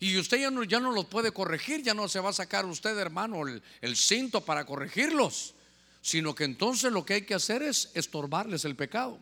Y 0.00 0.16
usted 0.16 0.38
ya 0.38 0.50
no, 0.50 0.62
ya 0.62 0.78
no 0.78 0.92
los 0.92 1.06
puede 1.06 1.32
corregir, 1.32 1.82
ya 1.82 1.94
no 1.94 2.08
se 2.08 2.20
va 2.20 2.30
a 2.30 2.32
sacar 2.32 2.64
usted, 2.66 2.96
hermano, 2.98 3.42
el, 3.46 3.96
cinto 3.96 4.44
para 4.44 4.64
corregirlos, 4.64 5.54
sino 6.00 6.34
que 6.34 6.44
entonces 6.44 6.92
lo 6.92 7.04
que 7.04 7.14
hay 7.14 7.22
que 7.22 7.34
hacer 7.34 7.62
es 7.62 7.90
estorbarles 7.94 8.64
el 8.64 8.76
pecado. 8.76 9.18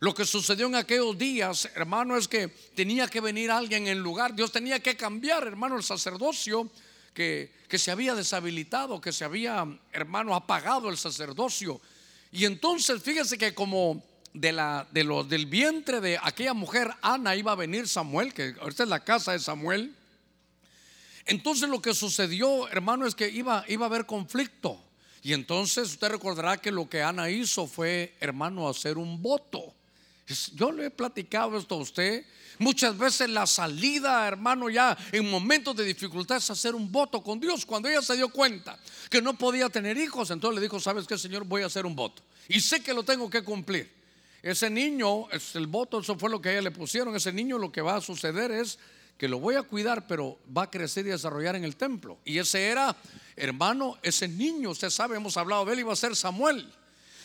Lo 0.00 0.14
que 0.14 0.24
sucedió 0.24 0.66
en 0.66 0.76
aquellos 0.76 1.16
días, 1.16 1.68
hermano, 1.74 2.16
es 2.16 2.28
que 2.28 2.48
tenía 2.48 3.08
que 3.08 3.20
venir 3.20 3.50
alguien 3.50 3.88
en 3.88 4.00
lugar, 4.00 4.34
Dios 4.34 4.52
tenía 4.52 4.80
que 4.80 4.96
cambiar, 4.96 5.46
hermano, 5.46 5.76
el 5.76 5.82
sacerdocio 5.82 6.70
que, 7.14 7.52
que 7.66 7.78
se 7.78 7.90
había 7.90 8.14
deshabilitado, 8.14 9.00
que 9.00 9.12
se 9.12 9.24
había, 9.24 9.66
hermano, 9.92 10.34
apagado 10.34 10.90
el 10.90 10.98
sacerdocio. 10.98 11.80
Y 12.30 12.44
entonces 12.44 13.02
fíjese 13.02 13.38
que 13.38 13.54
como 13.54 14.04
de 14.34 14.52
la, 14.52 14.86
de 14.90 15.04
los, 15.04 15.28
del 15.28 15.46
vientre 15.46 16.00
de 16.00 16.18
aquella 16.22 16.54
mujer, 16.54 16.90
Ana, 17.02 17.34
iba 17.34 17.52
a 17.52 17.56
venir 17.56 17.88
Samuel, 17.88 18.34
que 18.34 18.54
esta 18.68 18.82
es 18.82 18.88
la 18.88 19.02
casa 19.02 19.32
de 19.32 19.38
Samuel. 19.38 19.94
Entonces 21.28 21.68
lo 21.68 21.80
que 21.80 21.94
sucedió, 21.94 22.68
hermano, 22.68 23.06
es 23.06 23.14
que 23.14 23.28
iba, 23.28 23.62
iba 23.68 23.84
a 23.84 23.88
haber 23.88 24.06
conflicto. 24.06 24.82
Y 25.22 25.34
entonces 25.34 25.90
usted 25.90 26.08
recordará 26.08 26.56
que 26.56 26.72
lo 26.72 26.88
que 26.88 27.02
Ana 27.02 27.28
hizo 27.28 27.66
fue, 27.66 28.14
hermano, 28.18 28.66
hacer 28.66 28.96
un 28.96 29.20
voto. 29.20 29.74
Yo 30.54 30.72
le 30.72 30.86
he 30.86 30.90
platicado 30.90 31.58
esto 31.58 31.74
a 31.74 31.78
usted. 31.78 32.24
Muchas 32.58 32.96
veces 32.96 33.28
la 33.28 33.46
salida, 33.46 34.26
hermano, 34.26 34.70
ya 34.70 34.96
en 35.12 35.30
momentos 35.30 35.76
de 35.76 35.84
dificultad 35.84 36.38
es 36.38 36.48
hacer 36.50 36.74
un 36.74 36.90
voto 36.90 37.22
con 37.22 37.38
Dios. 37.38 37.66
Cuando 37.66 37.90
ella 37.90 38.00
se 38.00 38.16
dio 38.16 38.30
cuenta 38.30 38.78
que 39.10 39.20
no 39.20 39.36
podía 39.36 39.68
tener 39.68 39.98
hijos, 39.98 40.30
entonces 40.30 40.56
le 40.56 40.62
dijo, 40.62 40.80
¿sabes 40.80 41.06
qué, 41.06 41.18
Señor? 41.18 41.44
Voy 41.44 41.60
a 41.60 41.66
hacer 41.66 41.84
un 41.84 41.94
voto. 41.94 42.22
Y 42.48 42.60
sé 42.60 42.82
que 42.82 42.94
lo 42.94 43.02
tengo 43.02 43.28
que 43.28 43.42
cumplir. 43.42 43.90
Ese 44.42 44.70
niño, 44.70 45.28
el 45.30 45.66
voto, 45.66 46.00
eso 46.00 46.16
fue 46.18 46.30
lo 46.30 46.40
que 46.40 46.52
ella 46.52 46.62
le 46.62 46.70
pusieron. 46.70 47.14
Ese 47.14 47.32
niño 47.32 47.58
lo 47.58 47.70
que 47.70 47.82
va 47.82 47.96
a 47.96 48.00
suceder 48.00 48.50
es 48.50 48.78
que 49.18 49.28
lo 49.28 49.40
voy 49.40 49.56
a 49.56 49.62
cuidar, 49.62 50.06
pero 50.06 50.38
va 50.56 50.62
a 50.62 50.70
crecer 50.70 51.06
y 51.06 51.10
desarrollar 51.10 51.56
en 51.56 51.64
el 51.64 51.76
templo. 51.76 52.18
Y 52.24 52.38
ese 52.38 52.68
era, 52.68 52.96
hermano, 53.34 53.98
ese 54.02 54.28
niño, 54.28 54.70
usted 54.70 54.90
sabe, 54.90 55.16
hemos 55.16 55.36
hablado 55.36 55.64
de 55.64 55.72
él, 55.72 55.80
iba 55.80 55.92
a 55.92 55.96
ser 55.96 56.14
Samuel. 56.14 56.72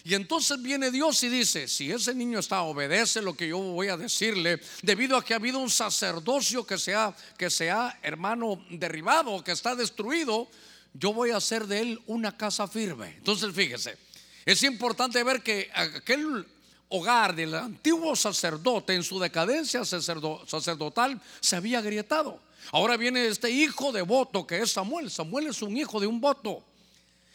Y 0.04 0.16
entonces 0.16 0.62
viene 0.62 0.92
Dios 0.92 1.22
y 1.24 1.30
dice, 1.30 1.68
si 1.68 1.92
ese 1.92 2.14
niño 2.14 2.40
está, 2.40 2.64
obedece 2.64 3.22
lo 3.22 3.36
que 3.36 3.48
yo 3.48 3.60
voy 3.60 3.88
a 3.88 3.96
decirle, 3.96 4.60
debido 4.82 5.16
a 5.16 5.24
que 5.24 5.34
ha 5.34 5.38
habido 5.38 5.60
un 5.60 5.70
sacerdocio 5.70 6.66
que 6.66 6.78
se 6.78 6.96
ha, 6.96 7.16
que 7.38 7.50
se 7.50 7.72
hermano, 8.02 8.66
derribado, 8.72 9.44
que 9.44 9.52
está 9.52 9.76
destruido, 9.76 10.50
yo 10.94 11.14
voy 11.14 11.30
a 11.30 11.38
hacer 11.38 11.68
de 11.68 11.80
él 11.80 12.02
una 12.08 12.36
casa 12.36 12.68
firme. 12.68 13.16
Entonces, 13.18 13.54
fíjese, 13.54 13.98
es 14.46 14.64
importante 14.64 15.24
ver 15.24 15.42
que 15.42 15.70
aquel 15.74 16.46
hogar 16.94 17.36
del 17.36 17.56
antiguo 17.56 18.16
sacerdote 18.16 18.94
en 18.94 19.02
su 19.04 19.20
decadencia 19.20 19.84
sacerdotal 19.84 21.20
se 21.40 21.56
había 21.56 21.80
agrietado. 21.80 22.40
Ahora 22.72 22.98
viene 22.98 23.26
este 23.26 23.50
hijo 23.50 23.92
de 23.92 24.04
voto 24.04 24.46
que 24.46 24.60
es 24.60 24.72
Samuel. 24.72 25.10
Samuel 25.10 25.48
es 25.48 25.64
un 25.64 25.76
hijo 25.76 26.00
de 26.00 26.06
un 26.06 26.22
voto. 26.22 26.64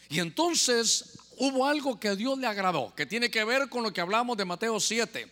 Y 0.07 0.19
entonces 0.19 1.17
hubo 1.37 1.65
algo 1.67 1.99
que 1.99 2.07
a 2.07 2.15
Dios 2.15 2.39
le 2.39 2.47
agradó, 2.47 2.93
que 2.95 3.05
tiene 3.05 3.29
que 3.29 3.43
ver 3.43 3.67
con 3.67 3.83
lo 3.83 3.91
que 3.91 3.99
hablamos 3.99 4.37
de 4.37 4.45
Mateo 4.45 4.79
7. 4.79 5.29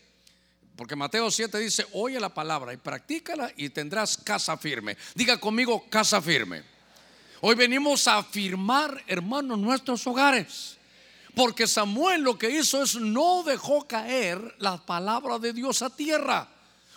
Porque 0.76 0.96
Mateo 0.98 1.32
7 1.32 1.58
dice, 1.58 1.88
oye 1.94 2.20
la 2.20 2.34
palabra 2.34 2.74
y 2.74 2.78
practícala 2.78 3.52
y 3.56 3.70
tendrás 3.70 4.18
casa 4.18 4.58
firme. 4.58 4.98
Diga 5.16 5.40
conmigo, 5.40 5.86
casa 5.90 6.22
firme. 6.22 6.64
Hoy 7.40 7.56
venimos 7.56 8.08
a 8.10 8.18
afirmar, 8.18 9.04
hermanos, 9.08 9.58
nuestros 9.58 10.06
hogares. 10.06 10.77
Porque 11.38 11.68
Samuel 11.68 12.24
lo 12.24 12.36
que 12.36 12.50
hizo 12.50 12.82
es 12.82 12.96
no 12.96 13.44
dejó 13.44 13.88
caer 13.88 14.56
la 14.58 14.84
palabra 14.84 15.38
de 15.38 15.54
Dios 15.54 15.84
a 15.84 15.96
tierra. 15.96 16.50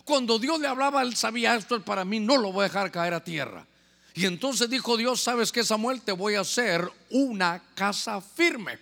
Cuando 0.03 0.39
Dios 0.39 0.59
le 0.59 0.67
hablaba, 0.67 1.03
él 1.03 1.15
sabía 1.15 1.55
esto 1.55 1.77
es 1.77 1.83
para 1.83 2.07
mí, 2.07 2.21
no 2.21 2.39
lo 2.39 2.51
voy 2.51 2.63
a 2.63 2.69
dejar 2.69 2.91
caer 2.91 3.13
a 3.13 3.23
tierra. 3.23 3.67
Y 4.15 4.25
entonces 4.25 4.71
dijo 4.71 4.97
Dios, 4.97 5.21
¿sabes 5.21 5.53
qué 5.53 5.63
Samuel? 5.63 6.01
Te 6.01 6.13
voy 6.13 6.37
a 6.37 6.41
hacer 6.41 6.91
una 7.11 7.63
casa 7.75 8.23
firme. 8.23 8.79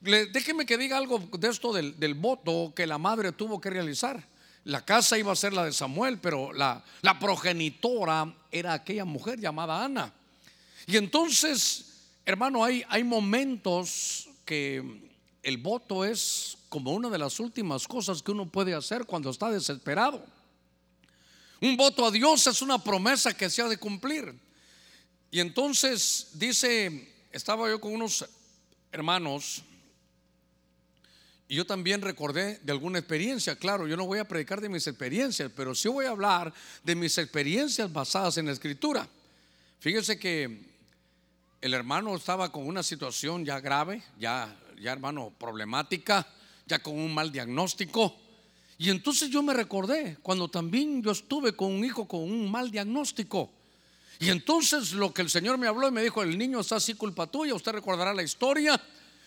déjeme 0.00 0.66
que 0.66 0.76
diga 0.76 0.98
algo 0.98 1.20
de 1.32 1.48
esto 1.48 1.72
del, 1.72 1.96
del, 2.00 2.14
voto 2.14 2.72
que 2.74 2.84
la 2.84 2.98
madre 2.98 3.30
tuvo 3.30 3.60
que 3.60 3.70
realizar. 3.70 4.20
La 4.64 4.84
casa 4.84 5.16
iba 5.16 5.30
a 5.30 5.36
ser 5.36 5.52
la 5.52 5.64
de 5.64 5.72
Samuel, 5.72 6.18
pero 6.18 6.52
la, 6.52 6.82
la 7.02 7.20
progenitora 7.20 8.34
era 8.50 8.72
aquella 8.72 9.04
mujer 9.04 9.38
llamada 9.38 9.84
Ana. 9.84 10.12
Y 10.88 10.96
entonces, 10.96 11.84
hermano, 12.26 12.64
hay, 12.64 12.84
hay 12.88 13.04
momentos 13.04 14.28
que 14.44 15.10
el 15.42 15.58
voto 15.58 16.04
es 16.04 16.58
como 16.68 16.92
una 16.92 17.10
de 17.10 17.18
las 17.18 17.40
últimas 17.40 17.86
cosas 17.86 18.22
que 18.22 18.30
uno 18.30 18.50
puede 18.50 18.74
hacer 18.74 19.04
cuando 19.04 19.30
está 19.30 19.50
desesperado. 19.50 20.24
Un 21.60 21.76
voto 21.76 22.06
a 22.06 22.10
Dios 22.10 22.46
es 22.46 22.62
una 22.62 22.82
promesa 22.82 23.36
que 23.36 23.50
se 23.50 23.62
ha 23.62 23.68
de 23.68 23.76
cumplir. 23.76 24.34
Y 25.30 25.40
entonces 25.40 26.28
dice, 26.34 27.12
estaba 27.30 27.68
yo 27.68 27.80
con 27.80 27.94
unos 27.94 28.24
hermanos 28.90 29.62
y 31.52 31.56
yo 31.56 31.66
también 31.66 32.00
recordé 32.00 32.60
de 32.62 32.72
alguna 32.72 32.98
experiencia, 32.98 33.56
claro, 33.56 33.86
yo 33.86 33.94
no 33.94 34.06
voy 34.06 34.18
a 34.18 34.26
predicar 34.26 34.60
de 34.62 34.70
mis 34.70 34.86
experiencias, 34.86 35.52
pero 35.54 35.74
sí 35.74 35.86
voy 35.86 36.06
a 36.06 36.10
hablar 36.10 36.52
de 36.82 36.94
mis 36.94 37.18
experiencias 37.18 37.92
basadas 37.92 38.38
en 38.38 38.46
la 38.46 38.52
escritura. 38.52 39.06
Fíjese 39.78 40.18
que 40.18 40.71
el 41.62 41.74
hermano 41.74 42.14
estaba 42.16 42.50
con 42.50 42.66
una 42.66 42.82
situación 42.82 43.44
ya 43.44 43.60
grave, 43.60 44.02
ya, 44.18 44.54
ya 44.80 44.92
hermano, 44.92 45.32
problemática, 45.38 46.26
ya 46.66 46.80
con 46.80 46.98
un 46.98 47.14
mal 47.14 47.30
diagnóstico. 47.30 48.16
Y 48.78 48.90
entonces 48.90 49.30
yo 49.30 49.44
me 49.44 49.54
recordé 49.54 50.18
cuando 50.22 50.48
también 50.48 51.00
yo 51.02 51.12
estuve 51.12 51.54
con 51.54 51.72
un 51.72 51.84
hijo 51.84 52.06
con 52.08 52.20
un 52.20 52.50
mal 52.50 52.72
diagnóstico. 52.72 53.48
Y 54.18 54.30
entonces 54.30 54.92
lo 54.92 55.14
que 55.14 55.22
el 55.22 55.30
Señor 55.30 55.56
me 55.56 55.68
habló 55.68 55.86
y 55.86 55.92
me 55.92 56.02
dijo, 56.02 56.22
el 56.24 56.36
niño 56.36 56.58
está 56.58 56.76
así 56.76 56.94
culpa 56.94 57.28
tuya, 57.28 57.54
usted 57.54 57.70
recordará 57.70 58.12
la 58.12 58.24
historia. 58.24 58.80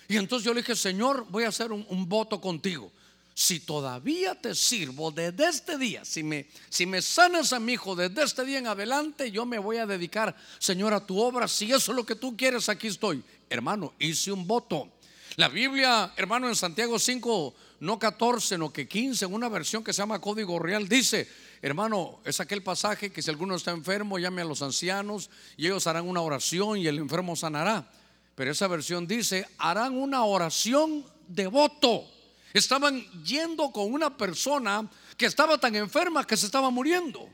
Y 0.10 0.18
entonces 0.18 0.46
yo 0.46 0.54
le 0.54 0.60
dije, 0.60 0.75
Señor, 0.75 1.25
voy 1.30 1.46
a 1.46 1.50
hacer 1.50 1.72
un, 1.72 1.86
un 1.89 2.08
voto 2.08 2.42
contigo 2.42 2.92
si 3.38 3.60
todavía 3.60 4.34
te 4.34 4.56
sirvo 4.56 5.12
desde 5.12 5.50
este 5.50 5.77
día, 5.77 6.06
si 6.06 6.24
me, 6.24 6.48
si 6.70 6.86
me 6.86 7.01
sanas 7.01 7.51
a 7.51 7.60
mi 7.60 7.74
hijo 7.74 7.94
desde 7.94 8.24
este 8.24 8.46
día 8.46 8.60
en 8.60 8.68
adelante, 8.68 9.30
yo 9.30 9.46
me 9.46 9.60
voy 9.60 9.75
a 9.75 9.86
dedicar, 9.86 10.34
Señor, 10.58 10.94
a 10.94 11.06
tu 11.06 11.20
obra. 11.20 11.46
Si 11.50 11.65
eso 11.65 11.92
es 11.92 11.96
lo 11.98 12.06
que 12.06 12.15
tú 12.15 12.38
quieres, 12.38 12.70
aquí 12.70 12.88
estoy. 12.88 13.22
Hermano, 13.50 13.94
hice 14.00 14.32
un 14.32 14.48
voto. 14.48 14.89
La 15.36 15.50
Biblia, 15.50 16.13
hermano, 16.15 16.48
en 16.48 16.56
Santiago 16.56 16.98
5, 16.98 17.54
no 17.82 18.00
14, 18.00 18.58
no 18.58 18.72
que 18.72 18.88
15, 18.88 19.25
en 19.25 19.34
una 19.34 19.50
versión 19.50 19.84
que 19.84 19.92
se 19.92 20.01
llama 20.01 20.22
Código 20.22 20.58
Real, 20.58 20.88
dice, 20.88 21.27
hermano, 21.62 22.22
es 22.24 22.39
aquel 22.39 22.63
pasaje 22.63 23.12
que 23.12 23.22
si 23.22 23.32
alguno 23.32 23.56
está 23.56 23.72
enfermo, 23.72 24.18
llame 24.18 24.44
a 24.44 24.46
los 24.46 24.62
ancianos 24.62 25.30
y 25.58 25.65
ellos 25.65 25.88
harán 25.88 26.08
una 26.08 26.22
oración 26.22 26.77
y 26.77 26.88
el 26.88 27.00
enfermo 27.00 27.36
sanará. 27.36 27.92
Pero 28.34 28.50
esa 28.50 28.70
versión 28.70 29.08
dice, 29.08 29.46
harán 29.58 29.98
una 29.98 30.24
oración 30.24 31.06
de 31.27 31.48
voto. 31.48 32.14
Estaban 32.55 33.05
yendo 33.25 33.69
con 33.69 33.91
una 33.91 34.15
persona 34.15 34.89
que 35.17 35.25
estaba 35.25 35.57
tan 35.57 35.75
enferma 35.75 36.25
que 36.25 36.38
se 36.38 36.45
estaba 36.45 36.69
muriendo. 36.69 37.29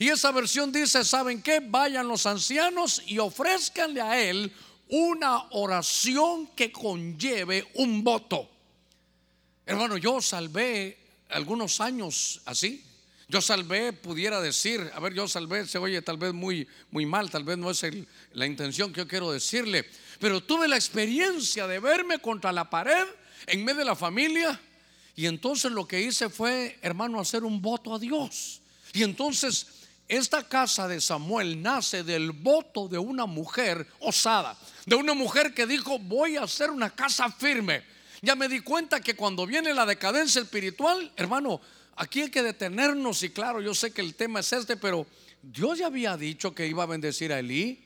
Y 0.00 0.08
esa 0.08 0.32
versión 0.32 0.72
dice, 0.72 1.04
¿saben 1.04 1.42
qué? 1.42 1.60
Vayan 1.60 2.08
los 2.08 2.26
ancianos 2.26 3.00
y 3.06 3.20
ofrezcanle 3.20 4.00
a 4.00 4.20
él 4.20 4.52
una 4.88 5.44
oración 5.52 6.48
que 6.56 6.72
conlleve 6.72 7.70
un 7.74 8.02
voto. 8.02 8.50
Hermano, 9.64 9.96
yo 9.96 10.20
salvé 10.20 10.98
algunos 11.28 11.80
años 11.80 12.40
así. 12.44 12.84
Yo 13.28 13.40
salvé, 13.40 13.92
pudiera 13.92 14.40
decir, 14.40 14.90
a 14.92 14.98
ver, 14.98 15.14
yo 15.14 15.28
salvé, 15.28 15.68
se 15.68 15.78
oye 15.78 16.02
tal 16.02 16.18
vez 16.18 16.34
muy, 16.34 16.66
muy 16.90 17.06
mal, 17.06 17.30
tal 17.30 17.44
vez 17.44 17.56
no 17.56 17.70
es 17.70 17.80
la 18.32 18.44
intención 18.44 18.92
que 18.92 19.02
yo 19.02 19.08
quiero 19.08 19.30
decirle, 19.30 19.88
pero 20.18 20.42
tuve 20.42 20.66
la 20.66 20.74
experiencia 20.74 21.68
de 21.68 21.78
verme 21.78 22.18
contra 22.18 22.50
la 22.50 22.68
pared 22.68 23.06
en 23.46 23.64
medio 23.64 23.80
de 23.80 23.84
la 23.84 23.96
familia. 23.96 24.60
Y 25.16 25.26
entonces 25.26 25.70
lo 25.70 25.86
que 25.86 26.00
hice 26.00 26.28
fue, 26.28 26.78
hermano, 26.82 27.20
hacer 27.20 27.44
un 27.44 27.62
voto 27.62 27.94
a 27.94 27.98
Dios. 27.98 28.60
Y 28.92 29.02
entonces 29.02 29.66
esta 30.08 30.46
casa 30.46 30.86
de 30.86 31.00
Samuel 31.00 31.62
nace 31.62 32.04
del 32.04 32.32
voto 32.32 32.88
de 32.88 32.98
una 32.98 33.26
mujer 33.26 33.86
osada, 34.00 34.56
de 34.84 34.96
una 34.96 35.14
mujer 35.14 35.54
que 35.54 35.66
dijo, 35.66 35.98
voy 35.98 36.36
a 36.36 36.42
hacer 36.42 36.70
una 36.70 36.90
casa 36.90 37.30
firme. 37.30 37.82
Ya 38.20 38.34
me 38.34 38.48
di 38.48 38.60
cuenta 38.60 39.00
que 39.00 39.14
cuando 39.14 39.46
viene 39.46 39.72
la 39.72 39.86
decadencia 39.86 40.42
espiritual, 40.42 41.12
hermano, 41.16 41.60
aquí 41.96 42.22
hay 42.22 42.30
que 42.30 42.42
detenernos 42.42 43.22
y 43.22 43.30
claro, 43.30 43.60
yo 43.60 43.74
sé 43.74 43.92
que 43.92 44.00
el 44.00 44.14
tema 44.14 44.40
es 44.40 44.52
este, 44.52 44.76
pero 44.76 45.06
Dios 45.42 45.78
ya 45.78 45.86
había 45.86 46.16
dicho 46.16 46.54
que 46.54 46.66
iba 46.66 46.82
a 46.82 46.86
bendecir 46.86 47.32
a 47.32 47.38
Elí. 47.38 47.82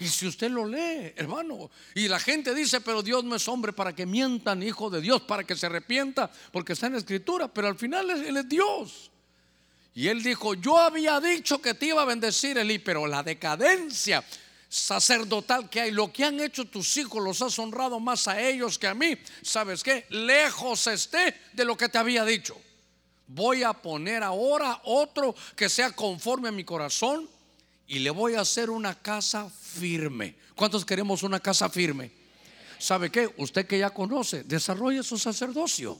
Y 0.00 0.06
si 0.06 0.28
usted 0.28 0.50
lo 0.50 0.64
lee, 0.64 1.12
hermano, 1.16 1.70
y 1.94 2.06
la 2.06 2.20
gente 2.20 2.54
dice, 2.54 2.80
pero 2.80 3.02
Dios 3.02 3.24
no 3.24 3.34
es 3.34 3.48
hombre 3.48 3.72
para 3.72 3.92
que 3.92 4.06
mientan, 4.06 4.62
hijo 4.62 4.90
de 4.90 5.00
Dios, 5.00 5.22
para 5.22 5.42
que 5.42 5.56
se 5.56 5.66
arrepienta, 5.66 6.30
porque 6.52 6.74
está 6.74 6.86
en 6.86 6.92
la 6.92 6.98
escritura, 6.98 7.48
pero 7.48 7.66
al 7.66 7.76
final 7.76 8.08
Él 8.10 8.36
es 8.36 8.48
Dios. 8.48 9.10
Y 9.94 10.06
Él 10.06 10.22
dijo, 10.22 10.54
yo 10.54 10.78
había 10.78 11.18
dicho 11.18 11.60
que 11.60 11.74
te 11.74 11.86
iba 11.86 12.02
a 12.02 12.04
bendecir, 12.04 12.56
Elí, 12.58 12.78
pero 12.78 13.08
la 13.08 13.24
decadencia 13.24 14.24
sacerdotal 14.68 15.68
que 15.68 15.80
hay, 15.80 15.90
lo 15.90 16.12
que 16.12 16.24
han 16.24 16.38
hecho 16.38 16.66
tus 16.66 16.96
hijos, 16.96 17.20
los 17.20 17.42
has 17.42 17.58
honrado 17.58 17.98
más 17.98 18.28
a 18.28 18.40
ellos 18.40 18.78
que 18.78 18.86
a 18.86 18.94
mí. 18.94 19.18
¿Sabes 19.42 19.82
qué? 19.82 20.06
Lejos 20.10 20.86
esté 20.86 21.34
de 21.52 21.64
lo 21.64 21.76
que 21.76 21.88
te 21.88 21.98
había 21.98 22.24
dicho. 22.24 22.56
Voy 23.26 23.64
a 23.64 23.72
poner 23.72 24.22
ahora 24.22 24.80
otro 24.84 25.34
que 25.56 25.68
sea 25.68 25.90
conforme 25.90 26.50
a 26.50 26.52
mi 26.52 26.62
corazón 26.62 27.28
y 27.88 27.98
le 27.98 28.10
voy 28.10 28.34
a 28.34 28.42
hacer 28.42 28.70
una 28.70 28.94
casa 28.94 29.50
firme. 29.50 30.36
¿Cuántos 30.54 30.84
queremos 30.84 31.22
una 31.22 31.40
casa 31.40 31.68
firme? 31.68 32.12
¿Sabe 32.78 33.10
qué? 33.10 33.32
Usted 33.38 33.66
que 33.66 33.78
ya 33.78 33.90
conoce, 33.90 34.44
desarrolle 34.44 35.02
su 35.02 35.18
sacerdocio. 35.18 35.98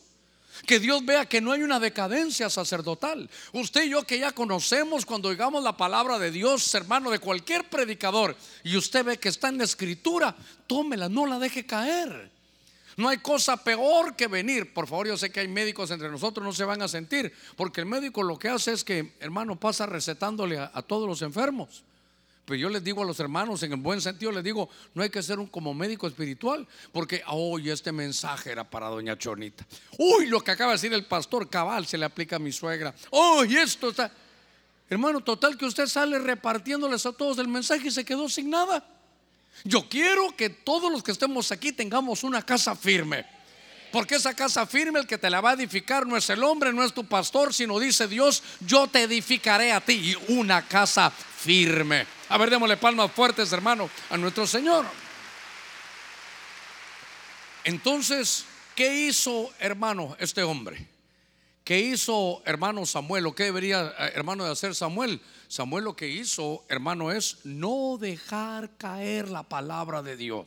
Que 0.67 0.81
Dios 0.81 1.05
vea 1.05 1.27
que 1.27 1.41
no 1.41 1.53
hay 1.53 1.63
una 1.63 1.81
decadencia 1.81 2.51
sacerdotal. 2.51 3.31
Usted 3.53 3.85
y 3.85 3.91
yo 3.91 4.03
que 4.05 4.19
ya 4.19 4.33
conocemos 4.33 5.07
cuando 5.07 5.29
oigamos 5.29 5.63
la 5.63 5.77
palabra 5.77 6.19
de 6.19 6.31
Dios, 6.31 6.75
hermano, 6.75 7.11
de 7.11 7.21
cualquier 7.21 7.69
predicador, 7.69 8.37
y 8.65 8.77
usted 8.77 9.05
ve 9.05 9.19
que 9.19 9.29
está 9.29 9.49
en 9.49 9.59
la 9.59 9.65
escritura, 9.65 10.37
tómela, 10.67 11.09
no 11.09 11.27
la 11.27 11.39
deje 11.39 11.65
caer. 11.65 12.38
No 12.99 13.09
hay 13.09 13.19
cosa 13.19 13.57
peor 13.57 14.17
que 14.17 14.27
venir. 14.27 14.75
Por 14.75 14.89
favor, 14.89 15.07
yo 15.07 15.17
sé 15.17 15.31
que 15.31 15.39
hay 15.39 15.47
médicos 15.47 15.93
entre 15.93 16.11
nosotros, 16.11 16.45
no 16.45 16.53
se 16.53 16.65
van 16.65 16.83
a 16.83 16.89
sentir, 16.89 17.33
porque 17.57 17.81
el 17.81 17.87
médico 17.87 18.25
lo 18.25 18.37
que 18.37 18.49
hace 18.49 18.73
es 18.73 18.83
que, 18.83 19.15
hermano, 19.21 19.55
pasa 19.55 19.87
recetándole 19.87 20.59
a, 20.59 20.83
todos 20.83 21.07
los 21.07 21.23
enfermos. 21.23 21.85
Pero 22.45 22.57
yo 22.57 22.69
les 22.69 22.83
digo 22.83 23.05
a 23.05 23.07
los 23.07 23.21
hermanos, 23.21 23.63
en 23.63 23.71
el 23.71 23.79
buen 23.79 24.01
sentido, 24.01 24.33
les 24.33 24.43
digo, 24.43 24.69
no 24.95 25.05
hay 25.05 25.11
que 25.11 25.23
ser 25.23 25.39
un 25.39 25.47
como 25.47 25.73
médico 25.75 26.09
espiritual, 26.09 26.67
porque 26.91 27.23
hoy 27.29 27.71
este 27.71 27.93
mensaje 27.93 28.51
era 28.51 28.65
para 28.65 28.89
doña 28.89 29.17
Chonita. 29.17 29.65
Uy, 29.97 30.27
lo 30.27 30.41
que 30.41 30.51
acaba 30.51 30.73
de 30.73 30.79
decir 30.79 30.93
el 30.93 31.07
pastor 31.07 31.49
cabal 31.49 31.87
se 31.87 31.99
le 31.99 32.05
aplica 32.05 32.35
a 32.35 32.41
mi 32.41 32.51
suegra. 32.51 32.93
Uy, 33.13 33.57
esto 33.57 33.91
está. 33.91 34.11
Hermano, 34.91 35.21
total 35.21 35.57
que 35.57 35.67
usted 35.67 35.87
sale 35.87 36.19
repartiéndoles 36.19 37.07
a 37.07 37.13
todos 37.13 37.39
el 37.39 37.47
mensaje 37.47 37.87
y 37.87 37.91
se 37.93 38.05
quedó 38.05 38.29
sin 38.29 38.51
nada. 38.51 38.98
Yo 39.65 39.89
quiero 39.89 40.35
que 40.37 40.51
todos 40.51 40.91
los 40.91 41.03
que 41.03 41.13
estemos 41.13 41.51
aquí 41.53 41.73
tengamos 41.73 42.23
una 42.23 42.45
casa 42.45 42.75
firme. 42.75 43.25
Porque 43.91 44.17
esa 44.17 44.35
casa 44.35 44.67
firme, 44.67 45.01
el 45.01 45.07
que 45.07 45.17
te 45.17 45.31
la 45.31 45.41
va 45.41 45.51
a 45.51 45.55
edificar 45.55 46.07
no 46.07 46.17
es 46.17 46.29
el 46.29 46.43
hombre, 46.45 46.73
no 46.73 46.85
es 46.85 46.93
tu 46.93 47.07
pastor, 47.07 47.55
sino 47.55 47.79
dice 47.79 48.07
Dios, 48.07 48.43
yo 48.61 48.87
te 48.87 49.03
edificaré 49.03 49.73
a 49.73 49.81
ti 49.81 50.15
una 50.29 50.67
casa 50.67 51.11
firme. 51.11 52.07
A 52.29 52.37
ver, 52.37 52.51
démosle 52.51 52.77
palmas 52.77 53.11
fuertes, 53.13 53.51
hermano, 53.53 53.89
a 54.11 54.17
nuestro 54.19 54.47
Señor. 54.47 54.85
Entonces, 57.65 58.45
¿qué 58.75 59.07
hizo, 59.07 59.51
hermano, 59.59 60.17
este 60.21 60.43
hombre? 60.43 60.98
¿Qué 61.69 61.81
hizo 61.81 62.41
hermano 62.47 62.87
Samuel? 62.87 63.27
¿O 63.27 63.35
qué 63.35 63.45
debería 63.45 63.95
eh, 63.99 64.13
hermano 64.15 64.43
de 64.43 64.53
hacer 64.53 64.75
Samuel? 64.75 65.21
Samuel 65.49 65.85
lo 65.85 65.95
que 65.95 66.09
hizo, 66.09 66.65
hermano, 66.67 67.13
es 67.13 67.41
no 67.45 67.99
dejar 68.01 68.71
caer 68.79 69.29
la 69.29 69.43
palabra 69.43 70.03
de 70.03 70.17
Dios. 70.17 70.47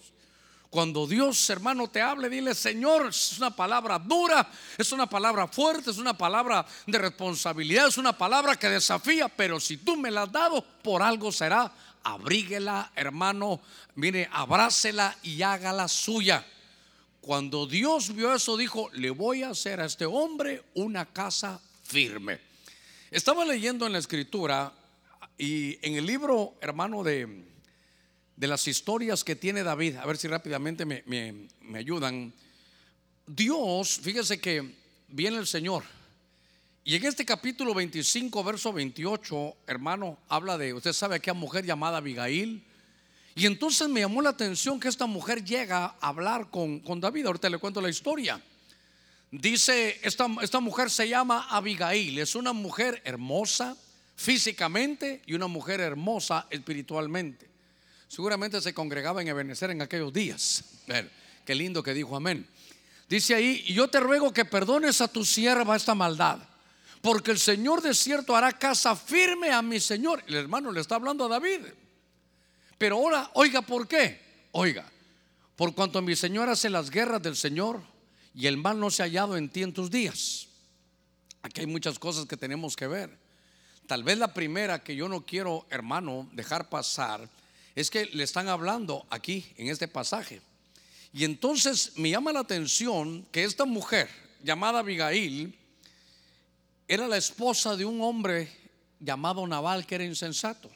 Cuando 0.71 1.05
Dios, 1.05 1.47
hermano, 1.51 1.87
te 1.87 2.01
hable, 2.01 2.27
dile, 2.27 2.55
Señor, 2.55 3.09
es 3.09 3.37
una 3.37 3.55
palabra 3.55 3.99
dura, 3.99 4.49
es 4.79 4.91
una 4.93 5.05
palabra 5.05 5.47
fuerte, 5.47 5.91
es 5.91 5.99
una 5.99 6.17
palabra 6.17 6.65
de 6.87 6.97
responsabilidad, 6.97 7.89
es 7.89 7.99
una 7.99 8.17
palabra 8.17 8.55
que 8.55 8.69
desafía, 8.69 9.27
pero 9.27 9.59
si 9.59 9.77
tú 9.77 9.95
me 9.97 10.09
la 10.09 10.23
has 10.23 10.31
dado, 10.31 10.65
por 10.81 11.03
algo 11.03 11.31
será. 11.31 11.71
Abríguela, 12.03 12.91
hermano, 12.95 13.61
mire, 13.93 14.27
abrácela 14.33 15.15
y 15.21 15.43
hágala 15.43 15.87
suya. 15.87 16.43
Cuando 17.21 17.67
Dios 17.67 18.15
vio 18.15 18.33
eso, 18.33 18.57
dijo, 18.57 18.89
le 18.93 19.11
voy 19.11 19.43
a 19.43 19.51
hacer 19.51 19.79
a 19.79 19.85
este 19.85 20.07
hombre 20.07 20.63
una 20.73 21.05
casa 21.05 21.61
firme. 21.83 22.39
Estaba 23.11 23.45
leyendo 23.45 23.85
en 23.85 23.93
la 23.93 23.99
escritura 23.99 24.73
y 25.37 25.77
en 25.85 25.95
el 25.95 26.05
libro, 26.07 26.55
hermano, 26.61 27.03
de, 27.03 27.45
de 28.35 28.47
las 28.47 28.67
historias 28.67 29.23
que 29.23 29.35
tiene 29.35 29.61
David, 29.61 29.97
a 29.97 30.05
ver 30.07 30.17
si 30.17 30.27
rápidamente 30.27 30.83
me, 30.83 31.03
me 31.05 31.77
ayudan. 31.77 32.33
Dios, 33.27 33.99
fíjese 34.01 34.41
que 34.41 34.75
viene 35.07 35.37
el 35.37 35.45
Señor. 35.45 35.83
Y 36.83 36.95
en 36.95 37.05
este 37.05 37.23
capítulo 37.23 37.75
25, 37.75 38.43
verso 38.43 38.73
28, 38.73 39.57
hermano, 39.67 40.17
habla 40.27 40.57
de, 40.57 40.73
usted 40.73 40.93
sabe, 40.93 41.17
aquella 41.17 41.35
mujer 41.35 41.63
llamada 41.63 41.97
Abigail 41.97 42.63
y 43.35 43.45
entonces 43.45 43.87
me 43.87 44.01
llamó 44.01 44.21
la 44.21 44.31
atención 44.31 44.79
que 44.79 44.87
esta 44.87 45.05
mujer 45.05 45.43
llega 45.43 45.85
a 45.85 46.07
hablar 46.07 46.49
con, 46.49 46.79
con 46.79 46.99
David. 46.99 47.27
Ahorita 47.27 47.49
le 47.49 47.57
cuento 47.57 47.79
la 47.79 47.89
historia. 47.89 48.41
Dice, 49.31 49.99
esta, 50.03 50.27
esta 50.41 50.59
mujer 50.59 50.89
se 50.89 51.07
llama 51.07 51.47
Abigail. 51.49 52.19
Es 52.19 52.35
una 52.35 52.51
mujer 52.51 53.01
hermosa 53.05 53.77
físicamente 54.17 55.21
y 55.25 55.33
una 55.33 55.47
mujer 55.47 55.79
hermosa 55.79 56.47
espiritualmente. 56.49 57.49
Seguramente 58.09 58.59
se 58.59 58.73
congregaba 58.73 59.21
en 59.21 59.29
Ebenezer 59.29 59.71
en 59.71 59.81
aquellos 59.81 60.11
días. 60.11 60.65
Ver, 60.85 61.09
qué 61.45 61.55
lindo 61.55 61.81
que 61.81 61.93
dijo 61.93 62.17
amén. 62.17 62.45
Dice 63.07 63.35
ahí, 63.35 63.63
y 63.67 63.73
yo 63.73 63.87
te 63.87 64.01
ruego 64.01 64.33
que 64.33 64.43
perdones 64.43 64.99
a 64.99 65.07
tu 65.07 65.23
sierva 65.23 65.75
esta 65.75 65.95
maldad, 65.95 66.39
porque 67.01 67.31
el 67.31 67.39
Señor 67.39 67.81
de 67.81 67.93
cierto 67.93 68.35
hará 68.35 68.51
casa 68.51 68.95
firme 68.95 69.49
a 69.51 69.61
mi 69.61 69.79
Señor. 69.79 70.23
El 70.27 70.35
hermano 70.35 70.71
le 70.71 70.81
está 70.81 70.95
hablando 70.95 71.25
a 71.25 71.29
David. 71.29 71.61
Pero 72.81 72.95
ahora, 72.95 73.29
oiga, 73.35 73.61
¿por 73.61 73.87
qué? 73.87 74.19
Oiga, 74.53 74.83
por 75.55 75.75
cuanto 75.75 76.01
mi 76.01 76.15
Señor 76.15 76.49
hace 76.49 76.67
las 76.67 76.89
guerras 76.89 77.21
del 77.21 77.35
Señor 77.35 77.79
y 78.33 78.47
el 78.47 78.57
mal 78.57 78.79
no 78.79 78.89
se 78.89 79.03
ha 79.03 79.05
hallado 79.05 79.37
en 79.37 79.49
ti 79.49 79.61
en 79.61 79.71
tus 79.71 79.91
días. 79.91 80.47
Aquí 81.43 81.61
hay 81.61 81.67
muchas 81.67 81.99
cosas 81.99 82.25
que 82.25 82.37
tenemos 82.37 82.75
que 82.75 82.87
ver. 82.87 83.15
Tal 83.85 84.03
vez 84.03 84.17
la 84.17 84.33
primera 84.33 84.83
que 84.83 84.95
yo 84.95 85.07
no 85.07 85.23
quiero, 85.23 85.67
hermano, 85.69 86.27
dejar 86.33 86.69
pasar 86.69 87.29
es 87.75 87.91
que 87.91 88.07
le 88.07 88.23
están 88.23 88.47
hablando 88.47 89.05
aquí 89.11 89.45
en 89.57 89.67
este 89.67 89.87
pasaje. 89.87 90.41
Y 91.13 91.23
entonces 91.23 91.91
me 91.97 92.09
llama 92.09 92.33
la 92.33 92.39
atención 92.39 93.27
que 93.31 93.43
esta 93.43 93.65
mujer 93.65 94.09
llamada 94.43 94.79
Abigail 94.79 95.55
era 96.87 97.07
la 97.07 97.17
esposa 97.17 97.75
de 97.75 97.85
un 97.85 98.01
hombre 98.01 98.51
llamado 98.99 99.45
Naval 99.45 99.85
que 99.85 99.93
era 99.93 100.03
insensato. 100.03 100.71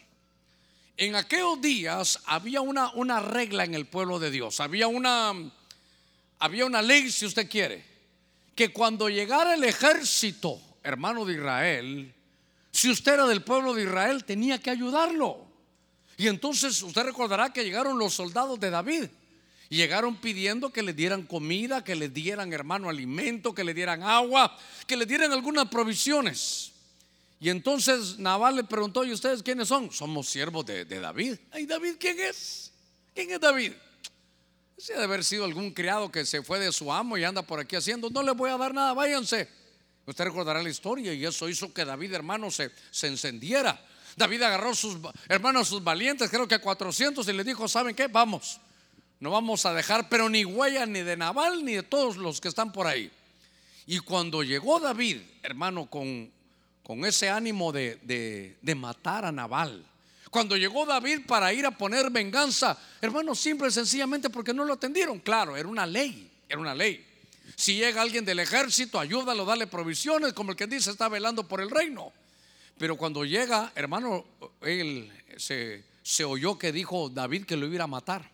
En 0.97 1.15
aquellos 1.15 1.61
días 1.61 2.19
había 2.25 2.61
una, 2.61 2.91
una 2.91 3.19
regla 3.19 3.65
en 3.65 3.75
el 3.75 3.85
pueblo 3.85 4.17
de 4.17 4.31
Dios, 4.31 4.59
había 4.61 4.87
una, 4.87 5.33
había 6.39 6.65
una 6.65 6.81
ley, 6.81 7.11
si 7.11 7.25
usted 7.25 7.49
quiere, 7.49 7.83
que 8.55 8.71
cuando 8.71 9.09
llegara 9.09 9.55
el 9.55 9.63
ejército, 9.65 10.61
hermano 10.83 11.25
de 11.25 11.33
Israel, 11.33 12.13
si 12.71 12.89
usted 12.89 13.13
era 13.13 13.27
del 13.27 13.43
pueblo 13.43 13.73
de 13.73 13.83
Israel, 13.83 14.23
tenía 14.23 14.59
que 14.59 14.69
ayudarlo. 14.69 15.45
Y 16.17 16.27
entonces 16.27 16.81
usted 16.81 17.03
recordará 17.03 17.51
que 17.51 17.63
llegaron 17.63 17.97
los 17.97 18.13
soldados 18.13 18.59
de 18.59 18.69
David. 18.69 19.05
Y 19.69 19.77
llegaron 19.77 20.17
pidiendo 20.17 20.71
que 20.71 20.83
le 20.83 20.93
dieran 20.93 21.23
comida, 21.23 21.83
que 21.83 21.95
le 21.95 22.09
dieran 22.09 22.53
hermano 22.53 22.89
alimento, 22.89 23.53
que 23.53 23.63
le 23.63 23.73
dieran 23.73 24.03
agua, 24.03 24.57
que 24.85 24.95
le 24.95 25.05
dieran 25.05 25.31
algunas 25.31 25.67
provisiones. 25.67 26.71
Y 27.39 27.49
entonces 27.49 28.17
Naval 28.17 28.55
le 28.55 28.63
preguntó, 28.63 29.03
¿y 29.03 29.11
ustedes 29.11 29.43
quiénes 29.43 29.67
son? 29.67 29.91
Somos 29.91 30.27
siervos 30.29 30.65
de, 30.65 30.85
David. 30.85 31.37
¿Y 31.57 31.65
David 31.65 31.95
quién 31.99 32.19
es? 32.19 32.71
¿Quién 33.13 33.31
es 33.31 33.39
David? 33.39 33.73
Se 34.77 34.93
debe 34.93 35.05
haber 35.05 35.23
sido 35.23 35.45
algún 35.45 35.71
criado 35.71 36.11
que 36.11 36.25
se 36.25 36.43
fue 36.43 36.59
de 36.59 36.71
su 36.71 36.91
amo 36.91 37.17
y 37.17 37.23
anda 37.23 37.41
por 37.41 37.59
aquí 37.59 37.75
haciendo, 37.75 38.09
no 38.09 38.23
les 38.23 38.35
voy 38.35 38.49
a 38.49 38.57
dar 38.57 38.73
nada, 38.73 38.93
váyanse. 38.93 39.47
Usted 40.05 40.25
recordará 40.25 40.61
la 40.61 40.69
historia 40.69 41.13
y 41.13 41.25
eso 41.25 41.49
hizo 41.49 41.73
que 41.73 41.83
David, 41.83 42.13
hermano, 42.13 42.51
se, 42.51 42.71
se 42.91 43.07
encendiera. 43.07 43.83
David 44.15 44.43
agarró 44.43 44.73
sus 44.75 44.97
hermanos, 45.27 45.67
sus 45.67 45.83
valientes, 45.83 46.29
creo 46.29 46.47
que 46.47 46.55
a 46.55 46.61
400, 46.61 47.27
y 47.27 47.33
le 47.33 47.43
dijo, 47.43 47.67
¿saben 47.67 47.95
qué? 47.95 48.07
Vamos, 48.07 48.59
no 49.19 49.31
vamos 49.31 49.65
a 49.65 49.73
dejar, 49.73 50.07
pero 50.07 50.29
ni 50.29 50.45
huella 50.45 50.85
ni 50.85 51.01
de 51.01 51.17
Naval 51.17 51.65
ni 51.65 51.73
de 51.73 51.83
todos 51.83 52.17
los 52.17 52.39
que 52.39 52.47
están 52.47 52.71
por 52.71 52.87
ahí. 52.87 53.11
Y 53.87 53.99
cuando 53.99 54.43
llegó 54.43 54.79
David, 54.79 55.21
hermano, 55.43 55.89
con 55.89 56.31
con 56.85 57.03
ese 57.03 57.29
ánimo 57.29 57.71
de, 57.71 58.55
matar 58.77 59.25
a 59.25 59.31
Naval. 59.31 59.83
Cuando 60.29 60.55
llegó 60.55 60.85
David 60.85 61.21
para 61.25 61.51
ir 61.51 61.65
a 61.65 61.71
poner 61.71 62.11
venganza, 62.11 62.77
hermano, 63.01 63.33
simple 63.33 63.69
y 63.69 63.71
sencillamente 63.71 64.29
porque 64.29 64.53
no 64.53 64.63
lo 64.63 64.73
atendieron. 64.73 65.17
Claro, 65.19 65.57
era 65.57 65.67
una 65.67 65.87
ley, 65.87 66.29
era 66.47 66.59
una 66.59 66.75
ley. 66.75 67.03
Si 67.55 67.75
llega 67.75 68.03
alguien 68.03 68.23
del 68.23 68.37
ejército, 68.37 68.99
ayúdalo, 68.99 69.45
dale 69.45 69.65
provisiones, 69.65 70.33
como 70.33 70.51
el 70.51 70.57
que 70.57 70.67
dice 70.67 70.91
está 70.91 71.09
velando 71.09 71.47
por 71.47 71.59
el 71.59 71.71
reino. 71.71 72.13
Pero 72.77 72.97
cuando 72.97 73.25
llega, 73.25 73.71
hermano, 73.73 74.23
él 74.61 75.11
se, 75.37 75.83
se 76.03 76.23
oyó 76.23 76.59
que 76.59 76.71
dijo 76.71 77.09
David 77.09 77.45
que 77.45 77.57
lo 77.57 77.65
iba 77.65 77.85
a 77.85 77.87
matar. 77.87 78.29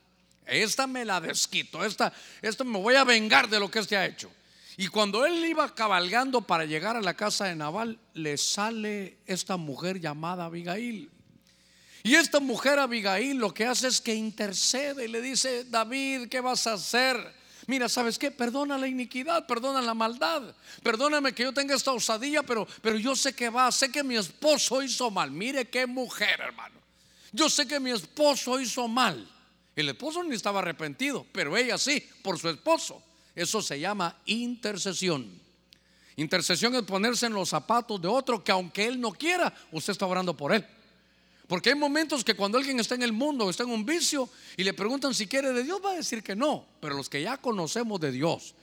Esta 0.46 0.88
me 0.88 1.06
la 1.06 1.22
desquito, 1.22 1.86
esta, 1.86 2.12
esta 2.42 2.66
me 2.66 2.80
voy 2.80 2.96
a 2.96 3.06
vengar 3.06 3.48
de 3.48 3.62
lo 3.62 3.72
que 3.72 3.80
este 3.80 3.96
ha 3.96 4.06
hecho. 4.06 4.30
Y 4.78 4.88
cuando 4.88 5.26
él 5.26 5.44
iba 5.46 5.74
cabalgando 5.74 6.42
para 6.42 6.66
llegar 6.66 6.96
a 6.96 7.02
la 7.02 7.14
casa 7.14 7.46
de 7.46 7.56
Nabal, 7.56 8.00
le 8.14 8.38
sale 8.38 9.18
esta 9.26 9.58
mujer 9.58 10.00
llamada 10.00 10.46
Abigail. 10.46 11.10
Y 12.04 12.16
esta 12.16 12.40
mujer 12.40 12.80
Abigail 12.80 13.38
lo 13.38 13.54
que 13.54 13.66
hace 13.66 13.88
es 13.88 14.02
que 14.02 14.16
intercede 14.16 15.06
y 15.06 15.08
le 15.08 15.22
dice, 15.22 15.66
David, 15.66 16.30
¿qué 16.30 16.42
vas 16.42 16.66
a 16.68 16.74
hacer? 16.74 17.42
Mira, 17.68 17.88
¿sabes 17.88 18.18
qué? 18.18 18.32
Perdona 18.32 18.78
la 18.78 18.88
iniquidad, 18.88 19.46
perdona 19.46 19.82
la 19.82 19.94
maldad. 19.94 20.56
Perdóname 20.82 21.34
que 21.34 21.44
yo 21.44 21.54
tenga 21.54 21.76
esta 21.76 21.92
osadía, 21.92 22.42
pero, 22.44 22.68
pero 22.82 22.98
yo 22.98 23.16
sé 23.16 23.34
que 23.34 23.50
va, 23.50 23.72
sé 23.72 23.92
que 23.92 24.04
mi 24.04 24.16
esposo 24.16 24.82
hizo 24.82 25.12
mal. 25.12 25.30
Mire 25.32 25.70
qué 25.70 25.86
mujer, 25.86 26.40
hermano. 26.42 26.76
Yo 27.32 27.50
sé 27.50 27.68
que 27.68 27.80
mi 27.80 27.92
esposo 27.92 28.60
hizo 28.60 28.88
mal. 28.88 29.28
El 29.76 29.90
esposo 29.90 30.24
ni 30.24 30.36
estaba 30.36 30.60
arrepentido, 30.60 31.26
pero 31.32 31.56
ella 31.56 31.78
sí, 31.78 32.04
por 32.24 32.40
su 32.40 32.50
esposo. 32.50 33.02
Eso 33.36 33.62
se 33.62 33.80
llama 33.80 34.18
intercesión. 34.26 35.40
Intercesión 36.16 36.76
es 36.76 36.84
ponerse 36.84 37.26
en 37.26 37.34
los 37.34 37.50
zapatos 37.50 38.02
de 38.02 38.08
otro 38.08 38.44
que 38.44 38.52
aunque 38.52 38.86
él 38.86 39.00
no 39.00 39.12
quiera, 39.12 39.54
usted 39.72 39.94
está 39.94 40.06
orando 40.06 40.36
por 40.36 40.54
él. 40.54 40.66
Porque 41.48 41.70
hay 41.70 41.76
momentos 41.76 42.24
que 42.24 42.36
cuando 42.36 42.58
alguien 42.58 42.80
está 42.80 42.96
en 42.96 43.04
el 43.04 43.12
mundo, 43.12 43.50
está 43.50 43.64
en 43.64 43.72
un 43.72 43.86
vicio 43.86 44.30
y 44.56 44.64
le 44.64 44.74
preguntan 44.74 45.14
si 45.14 45.28
quiere 45.28 45.52
de 45.52 45.64
Dios, 45.64 45.82
va 45.84 45.92
a 45.92 45.96
decir 45.96 46.24
que 46.24 46.36
no. 46.36 46.66
Pero 46.80 46.96
los 46.96 47.10
que 47.10 47.22
ya 47.22 47.38
conocemos 47.38 48.00
de 48.00 48.12
Dios, 48.12 48.56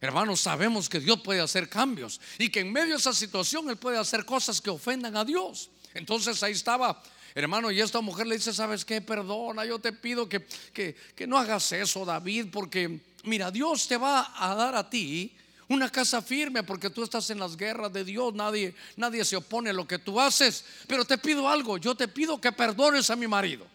Hermanos, 0.00 0.40
sabemos 0.40 0.88
que 0.88 1.00
Dios 1.00 1.20
puede 1.22 1.40
hacer 1.40 1.68
cambios 1.68 2.20
y 2.38 2.50
que 2.50 2.60
en 2.60 2.72
medio 2.72 2.90
de 2.90 3.00
esa 3.00 3.12
situación 3.12 3.68
Él 3.68 3.76
puede 3.76 3.98
hacer 3.98 4.24
cosas 4.24 4.60
que 4.60 4.70
ofendan 4.70 5.16
a 5.16 5.24
Dios. 5.24 5.70
Entonces 5.92 6.40
ahí 6.44 6.52
estaba, 6.52 7.02
hermano, 7.34 7.72
y 7.72 7.80
esta 7.80 8.00
mujer 8.00 8.28
le 8.28 8.36
dice, 8.36 8.52
¿sabes 8.52 8.84
qué? 8.84 9.00
Perdona, 9.00 9.64
yo 9.64 9.80
te 9.80 9.92
pido 9.92 10.28
que, 10.28 10.46
que, 10.72 10.94
que 11.16 11.26
no 11.26 11.36
hagas 11.36 11.72
eso, 11.72 12.04
David, 12.04 12.46
porque 12.52 13.00
mira, 13.28 13.50
Dios 13.50 13.86
te 13.86 13.96
va 13.96 14.32
a 14.36 14.54
dar 14.54 14.74
a 14.74 14.88
ti 14.88 15.32
una 15.68 15.90
casa 15.90 16.22
firme 16.22 16.62
porque 16.62 16.90
tú 16.90 17.04
estás 17.04 17.28
en 17.30 17.38
las 17.38 17.56
guerras 17.56 17.92
de 17.92 18.04
Dios, 18.04 18.34
nadie, 18.34 18.74
nadie 18.96 19.24
se 19.24 19.36
opone 19.36 19.70
a 19.70 19.74
lo 19.74 19.86
que 19.86 19.98
tú 19.98 20.18
haces, 20.18 20.64
pero 20.86 21.04
te 21.04 21.18
pido 21.18 21.48
algo, 21.48 21.76
yo 21.76 21.94
te 21.94 22.08
pido 22.08 22.40
que 22.40 22.52
perdones 22.52 23.10
a 23.10 23.16
mi 23.16 23.26
marido. 23.26 23.66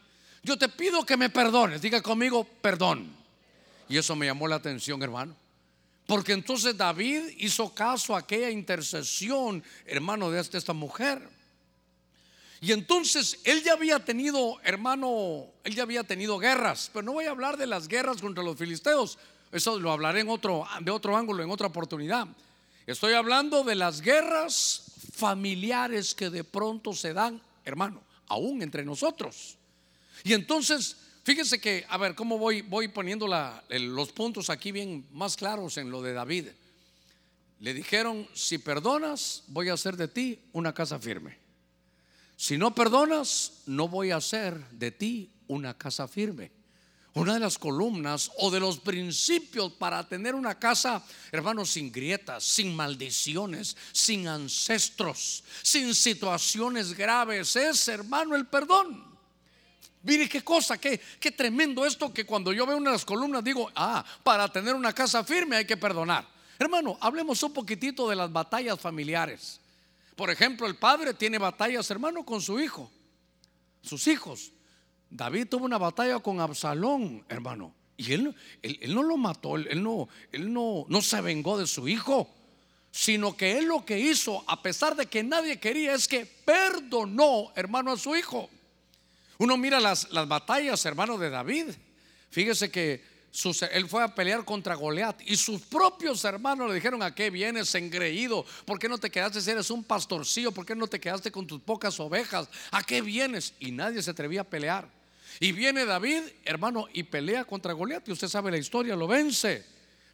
Yo 0.44 0.58
te 0.58 0.68
pido 0.68 1.06
que 1.06 1.16
me 1.16 1.30
perdones, 1.30 1.82
diga 1.82 2.02
conmigo, 2.02 2.44
perdón. 2.62 3.16
Y 3.88 3.98
eso 3.98 4.16
me 4.16 4.26
llamó 4.26 4.48
la 4.48 4.56
atención, 4.56 5.02
hermano. 5.02 5.36
Porque 6.06 6.34
entonces 6.34 6.76
David 6.76 7.22
hizo 7.38 7.74
caso 7.74 8.13
a 8.13 8.20
aquella 8.20 8.50
intercesión, 8.50 9.63
hermano, 9.86 10.30
de 10.30 10.42
esta 10.42 10.74
mujer. 10.74 11.22
Y 12.60 12.72
entonces 12.72 13.39
él 13.44 13.63
ya 13.63 13.74
había 13.74 14.04
tenido, 14.04 14.60
hermano, 14.63 15.48
él 15.63 15.76
ya 15.76 15.84
había 15.84 16.04
tenido 16.04 16.38
guerras, 16.39 16.89
pero 16.94 17.04
no 17.04 17.13
voy 17.13 17.26
a 17.26 17.32
hablar 17.32 17.58
de 17.58 17.68
las 17.68 17.88
guerras 17.88 18.22
contra 18.22 18.44
los 18.44 18.58
filisteos, 18.58 19.18
eso 19.54 19.80
lo 19.80 19.92
hablaré 19.92 20.22
en 20.22 20.30
otro, 20.30 20.66
de 20.82 20.92
otro 20.92 21.16
ángulo, 21.16 21.44
en 21.44 21.52
otra 21.52 21.68
oportunidad. 21.68 22.28
Estoy 22.86 23.13
hablando 23.13 23.63
de 23.63 23.76
las 23.76 24.02
guerras 24.02 24.84
familiares 25.13 26.13
que 26.13 26.30
de 26.30 26.44
pronto 26.44 26.94
se 26.94 27.13
dan, 27.13 27.42
hermano, 27.63 28.02
aún 28.28 28.62
entre 28.62 28.84
nosotros. 28.84 29.56
Y 30.24 30.34
entonces 30.34 30.98
Fíjese 31.24 31.62
que, 31.62 31.86
a 31.88 31.98
ver, 31.98 32.16
¿cómo 32.16 32.38
voy, 32.38 32.62
voy 32.62 32.89
poniendo 32.89 33.30
los 33.70 34.12
puntos 34.12 34.50
aquí 34.50 34.74
bien 34.74 35.08
más 35.13 35.38
claros 35.38 35.78
en 35.78 35.89
lo 35.89 36.02
de 36.02 36.12
David? 36.12 36.48
Le 37.62 37.74
dijeron, 37.74 38.28
si 38.34 38.58
perdonas, 38.58 39.44
voy 39.48 39.70
a 39.70 39.74
hacer 39.74 39.96
de 39.96 40.10
ti 40.10 40.39
una 40.52 40.74
casa 40.74 41.00
firme. 41.00 41.38
Si 42.36 42.58
no 42.58 42.76
perdonas, 42.76 43.62
no 43.66 43.88
voy 43.88 44.12
a 44.12 44.18
hacer 44.18 44.70
de 44.72 44.92
ti 44.92 45.32
una 45.48 45.78
casa 45.78 46.10
firme. 46.10 46.52
Una 47.15 47.36
de 47.36 47.39
las 47.39 47.60
columnas 47.60 48.32
o 48.38 48.49
de 48.49 48.60
los 48.60 48.80
principios 48.80 49.71
para 49.73 50.08
tener 50.08 50.34
una 50.34 50.58
casa, 50.58 51.04
hermanos, 51.32 51.69
sin 51.69 51.91
grietas, 51.91 52.43
sin 52.43 52.76
maldiciones, 52.76 53.78
sin 53.91 54.28
ancestros, 54.28 55.43
sin 55.62 55.93
situaciones 55.93 56.93
graves, 56.93 57.56
es, 57.56 57.88
hermano, 57.88 58.36
el 58.36 58.47
perdón. 58.47 59.13
Mire 60.02 60.28
qué 60.28 60.43
cosa, 60.43 60.80
qué, 60.80 60.99
qué 61.19 61.32
tremendo 61.32 61.86
esto 61.86 62.12
que 62.12 62.26
cuando 62.26 62.52
yo 62.52 62.65
veo 62.65 62.78
una 62.78 62.89
de 62.89 62.95
las 62.95 63.06
columnas 63.06 63.43
digo, 63.43 63.71
ah, 63.76 64.04
para 64.23 64.52
tener 64.52 64.73
una 64.73 64.91
casa 64.91 65.23
firme 65.23 65.56
hay 65.56 65.65
que 65.65 65.78
perdonar. 65.78 66.28
Hermano, 66.58 66.97
hablemos 66.99 67.43
un 67.43 67.54
poquitito 67.54 68.10
de 68.10 68.15
las 68.15 68.32
batallas 68.32 68.80
familiares. 68.80 69.60
Por 70.15 70.32
ejemplo, 70.32 70.65
el 70.65 70.78
padre 70.78 71.13
tiene 71.13 71.38
batallas, 71.38 71.89
hermano, 71.91 72.26
con 72.26 72.41
su 72.41 72.60
hijo, 72.60 72.91
sus 73.84 74.08
hijos. 74.08 74.52
David 75.13 75.47
tuvo 75.47 75.65
una 75.65 75.78
batalla 75.78 76.19
con 76.19 76.39
Absalón, 76.39 77.23
hermano. 77.30 77.71
Y 77.95 78.13
él, 78.13 78.36
él, 78.63 78.95
no 78.95 79.04
lo 79.04 79.15
mató, 79.15 79.56
él, 79.56 79.84
no, 79.84 80.10
él 80.32 80.52
no, 80.52 80.86
no 80.89 81.02
se 81.04 81.21
vengó 81.21 81.60
de 81.60 81.67
su 81.67 81.88
hijo, 81.88 82.28
sino 82.91 83.38
que 83.38 83.60
él 83.60 83.65
lo 83.65 83.86
que 83.86 83.99
hizo, 83.99 84.43
a 84.47 84.63
pesar 84.63 84.95
de 84.95 85.06
que 85.06 85.23
nadie 85.23 85.60
quería, 85.60 85.93
es 85.93 86.08
que 86.08 86.26
perdonó, 86.26 87.52
hermano, 87.56 87.91
a 87.91 87.97
su 87.97 88.15
hijo. 88.15 88.49
Uno 89.38 89.56
mira 89.56 89.80
las, 89.80 90.12
las 90.12 90.28
batallas, 90.28 90.84
hermano 90.86 91.19
de 91.19 91.30
David. 91.30 91.67
Fíjese 92.32 92.71
que 92.71 93.04
él 93.71 93.88
fue 93.88 94.04
a 94.04 94.13
pelear 94.13 94.43
contra 94.45 94.76
Goliat 94.76 95.21
y 95.26 95.36
sus 95.36 95.62
propios 95.62 96.23
hermanos 96.26 96.69
le 96.69 96.76
dijeron: 96.76 97.04
¿A 97.04 97.13
qué 97.13 97.30
vienes, 97.30 97.73
engreído? 97.76 98.45
¿Por 98.65 98.80
qué 98.80 98.89
no 98.89 98.97
te 98.97 99.12
quedaste 99.12 99.41
si 99.41 99.52
eres 99.52 99.69
un 99.69 99.84
pastorcillo? 99.84 100.52
¿Por 100.52 100.65
qué 100.65 100.76
no 100.76 100.88
te 100.88 100.99
quedaste 100.99 101.32
con 101.32 101.45
tus 101.45 101.62
pocas 101.62 101.99
ovejas? 101.99 102.47
¿A 102.71 102.82
qué 102.82 103.02
vienes? 103.02 103.54
Y 103.60 103.71
nadie 103.71 104.02
se 104.02 104.10
atrevía 104.12 104.41
a 104.41 104.43
pelear. 104.43 105.03
Y 105.39 105.52
viene 105.52 105.86
David, 105.86 106.22
hermano, 106.46 106.88
y 106.93 107.04
pelea 107.04 107.46
contra 107.46 107.74
Goliat. 107.74 108.08
Y 108.08 108.12
usted 108.12 108.28
sabe 108.28 108.52
la 108.52 108.58
historia, 108.58 108.96
lo 108.96 109.08
vence. 109.08 109.65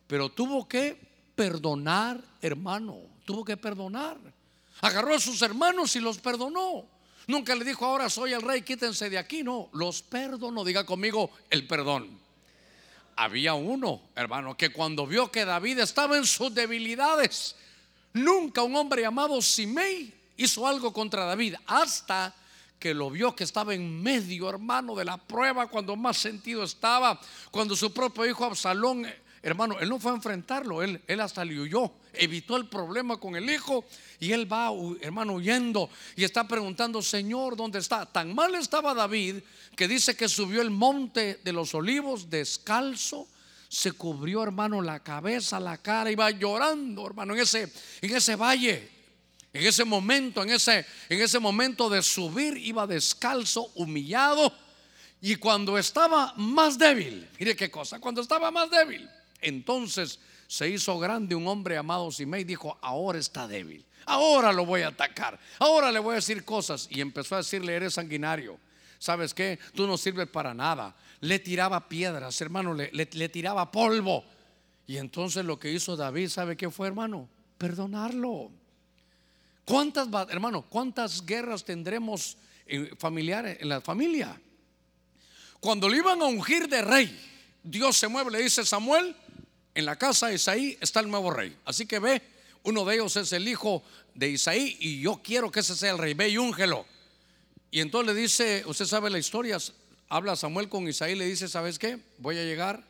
Pero 0.08 0.30
tuvo 0.30 0.68
que 0.68 0.98
perdonar, 1.36 2.22
hermano. 2.42 2.98
Tuvo 3.26 3.46
que 3.46 3.58
perdonar. 3.58 4.18
Agarró 4.82 5.16
a 5.16 5.20
sus 5.20 5.42
hermanos 5.42 5.96
y 5.96 6.00
los 6.00 6.18
perdonó. 6.18 6.86
Nunca 7.28 7.54
le 7.56 7.64
dijo, 7.64 7.86
ahora 7.86 8.10
soy 8.10 8.34
el 8.34 8.42
rey, 8.42 8.64
quítense 8.64 9.10
de 9.10 9.18
aquí. 9.18 9.44
No, 9.44 9.70
los 9.74 10.02
perdono. 10.02 10.64
Diga 10.64 10.86
conmigo 10.86 11.30
el 11.50 11.68
perdón. 11.68 12.20
Había 13.16 13.54
uno, 13.54 14.02
hermano, 14.16 14.56
que 14.56 14.72
cuando 14.72 15.06
vio 15.06 15.30
que 15.30 15.46
David 15.46 15.80
estaba 15.80 16.18
en 16.18 16.26
sus 16.26 16.54
debilidades, 16.56 17.56
nunca 18.14 18.64
un 18.64 18.76
hombre 18.76 19.02
llamado 19.02 19.42
Simei 19.42 20.14
hizo 20.38 20.66
algo 20.66 20.94
contra 20.94 21.26
David, 21.26 21.56
hasta 21.68 22.34
que 22.80 22.94
lo 22.94 23.10
vio 23.12 23.36
que 23.36 23.44
estaba 23.44 23.74
en 23.74 24.02
medio, 24.02 24.50
hermano, 24.50 24.96
de 24.96 25.06
la 25.06 25.18
prueba, 25.18 25.68
cuando 25.68 25.96
más 25.96 26.18
sentido 26.18 26.64
estaba, 26.64 27.20
cuando 27.52 27.76
su 27.76 27.94
propio 27.94 28.26
hijo 28.26 28.46
Absalón 28.46 29.06
Hermano, 29.42 29.80
él 29.80 29.88
no 29.88 30.00
fue 30.00 30.12
a 30.12 30.16
enfrentarlo, 30.16 30.84
él, 30.84 31.02
él 31.08 31.22
hasta 31.22 31.46
le 31.46 31.60
huyó, 31.60 31.94
evitó 32.14 32.58
el 32.58 32.68
problema 32.68 33.18
con 33.18 33.38
el 33.38 33.50
hijo 33.50 33.86
y 34.20 34.34
él 34.34 34.52
va, 34.52 34.70
hermano, 35.00 35.34
huyendo 35.34 35.90
y 36.18 36.26
está 36.26 36.46
preguntando, 36.46 37.02
Señor, 37.02 37.56
¿dónde 37.56 37.80
está? 37.80 38.06
Tan 38.06 38.36
mal 38.36 38.54
estaba 38.56 38.94
David 38.94 39.38
que 39.78 39.88
dice 39.88 40.18
que 40.18 40.28
subió 40.28 40.62
el 40.62 40.72
monte 40.72 41.40
de 41.42 41.54
los 41.54 41.74
olivos 41.74 42.30
descalzo, 42.30 43.28
se 43.70 43.94
cubrió, 43.94 44.44
hermano, 44.44 44.82
la 44.82 45.00
cabeza, 45.00 45.60
la 45.60 45.78
cara, 45.78 46.12
iba 46.12 46.30
llorando, 46.32 47.08
hermano, 47.08 47.34
en 47.34 47.40
ese, 47.40 47.72
en 48.02 48.16
ese 48.16 48.36
valle. 48.36 48.99
En 49.52 49.66
ese 49.66 49.84
momento, 49.84 50.44
en 50.44 50.52
ese, 50.52 50.86
en 51.10 51.22
ese 51.22 51.40
momento 51.40 51.90
de 51.90 52.04
subir, 52.04 52.58
iba 52.58 52.86
descalzo, 52.86 53.72
humillado. 53.76 54.54
Y 55.22 55.36
cuando 55.36 55.78
estaba 55.78 56.34
más 56.38 56.78
débil, 56.78 57.28
mire 57.40 57.56
qué 57.56 57.70
cosa, 57.70 58.00
cuando 58.00 58.22
estaba 58.22 58.52
más 58.52 58.70
débil, 58.70 59.10
entonces 59.42 60.20
se 60.48 60.70
hizo 60.70 60.98
grande 61.00 61.36
un 61.36 61.48
hombre 61.48 61.76
llamado 61.76 62.12
Simei 62.12 62.42
y 62.42 62.46
dijo, 62.46 62.78
ahora 62.82 63.20
está 63.20 63.48
débil, 63.48 63.86
ahora 64.06 64.54
lo 64.54 64.66
voy 64.66 64.82
a 64.82 64.90
atacar, 64.90 65.40
ahora 65.60 65.92
le 65.92 66.00
voy 66.00 66.14
a 66.14 66.16
decir 66.16 66.46
cosas. 66.46 66.88
Y 66.90 67.02
empezó 67.02 67.36
a 67.36 67.40
decirle, 67.40 67.76
eres 67.76 67.96
sanguinario, 67.96 68.60
¿sabes 68.98 69.34
qué? 69.34 69.60
Tú 69.74 69.88
no 69.88 69.98
sirves 69.98 70.28
para 70.28 70.54
nada. 70.54 70.96
Le 71.22 71.40
tiraba 71.40 71.90
piedras, 71.90 72.40
hermano, 72.40 72.74
le, 72.74 72.92
le 72.92 73.30
tiraba 73.30 73.72
polvo. 73.72 74.24
Y 74.88 74.98
entonces 74.98 75.44
lo 75.44 75.60
que 75.60 75.72
hizo 75.72 75.98
David, 75.98 76.30
¿sabe 76.30 76.56
qué 76.56 76.70
fue, 76.70 76.88
hermano? 76.88 77.28
Perdonarlo. 77.58 78.52
¿Cuántas, 79.70 80.08
hermano, 80.30 80.64
cuántas 80.64 81.24
guerras 81.24 81.64
tendremos 81.64 82.38
familiares 82.98 83.60
en 83.62 83.70
la 83.70 83.80
familia? 83.80 84.36
Cuando 85.60 85.88
le 85.88 85.98
iban 85.98 86.20
a 86.24 86.26
ungir 86.26 86.68
de 86.68 86.82
rey, 86.82 87.20
Dios 87.62 87.96
se 87.96 88.08
mueve, 88.08 88.32
le 88.32 88.42
dice 88.42 88.66
Samuel, 88.66 89.16
en 89.76 89.86
la 89.86 89.96
casa 89.96 90.26
de 90.26 90.34
Isaí 90.34 90.76
está 90.82 91.02
el 91.02 91.12
nuevo 91.12 91.30
rey. 91.30 91.56
Así 91.66 91.86
que 91.86 92.00
ve, 92.00 92.20
uno 92.64 92.84
de 92.84 92.96
ellos 92.96 93.16
es 93.16 93.32
el 93.32 93.48
hijo 93.48 93.84
de 94.16 94.30
Isaí 94.30 94.76
y 94.80 95.02
yo 95.02 95.22
quiero 95.24 95.52
que 95.52 95.60
ese 95.60 95.76
sea 95.76 95.92
el 95.92 96.00
rey. 96.00 96.16
Ve 96.16 96.30
y 96.30 96.40
úngelo. 96.40 96.88
Y 97.70 97.82
entonces 97.82 98.16
le 98.16 98.20
dice, 98.20 98.64
usted 98.66 98.86
sabe 98.86 99.12
la 99.12 99.20
historia, 99.20 99.60
habla 100.08 100.36
Samuel 100.36 100.68
con 100.68 100.88
Isaí, 100.88 101.14
le 101.14 101.26
dice, 101.26 101.48
¿sabes 101.48 101.78
qué? 101.78 102.00
Voy 102.18 102.40
a 102.40 102.44
llegar, 102.44 102.84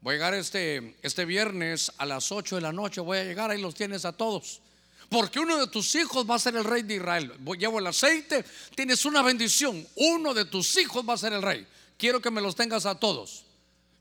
voy 0.00 0.14
a 0.14 0.16
llegar 0.16 0.32
este, 0.32 0.96
este 1.02 1.26
viernes 1.26 1.92
a 1.98 2.06
las 2.06 2.32
8 2.32 2.54
de 2.54 2.62
la 2.62 2.72
noche, 2.72 3.02
voy 3.02 3.18
a 3.18 3.24
llegar, 3.24 3.50
ahí 3.50 3.60
los 3.60 3.74
tienes 3.74 4.06
a 4.06 4.12
todos. 4.12 4.62
Porque 5.08 5.38
uno 5.38 5.58
de 5.58 5.68
tus 5.68 5.94
hijos 5.94 6.28
va 6.28 6.34
a 6.34 6.38
ser 6.38 6.56
el 6.56 6.64
rey 6.64 6.82
de 6.82 6.96
Israel. 6.96 7.32
Llevo 7.58 7.78
el 7.78 7.86
aceite, 7.86 8.44
tienes 8.74 9.04
una 9.04 9.22
bendición. 9.22 9.86
Uno 9.94 10.34
de 10.34 10.44
tus 10.44 10.76
hijos 10.76 11.08
va 11.08 11.14
a 11.14 11.18
ser 11.18 11.32
el 11.32 11.42
rey. 11.42 11.66
Quiero 11.96 12.20
que 12.20 12.30
me 12.30 12.40
los 12.40 12.56
tengas 12.56 12.86
a 12.86 12.98
todos. 12.98 13.44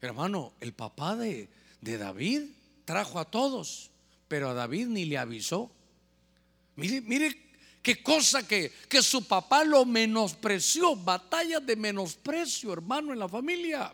Hermano, 0.02 0.54
el 0.60 0.74
papá 0.74 1.15
de, 1.15 1.50
de 1.82 1.98
David 1.98 2.44
trajo 2.86 3.20
a 3.20 3.26
todos, 3.26 3.91
pero 4.28 4.50
a 4.50 4.54
David 4.54 4.88
ni 4.88 5.06
le 5.06 5.18
avisó. 5.18 5.72
Mire, 6.76 7.02
mire 7.02 7.50
qué 7.82 8.02
cosa 8.02 8.48
que, 8.48 8.74
que 8.89 9.02
su 9.02 9.28
papá 9.28 9.63
lo 9.63 9.86
menospreció. 9.86 10.96
Batallas 10.96 11.65
de 11.65 11.76
menosprecio, 11.76 12.74
hermano, 12.74 13.13
en 13.13 13.20
la 13.20 13.30
familia. 13.30 13.94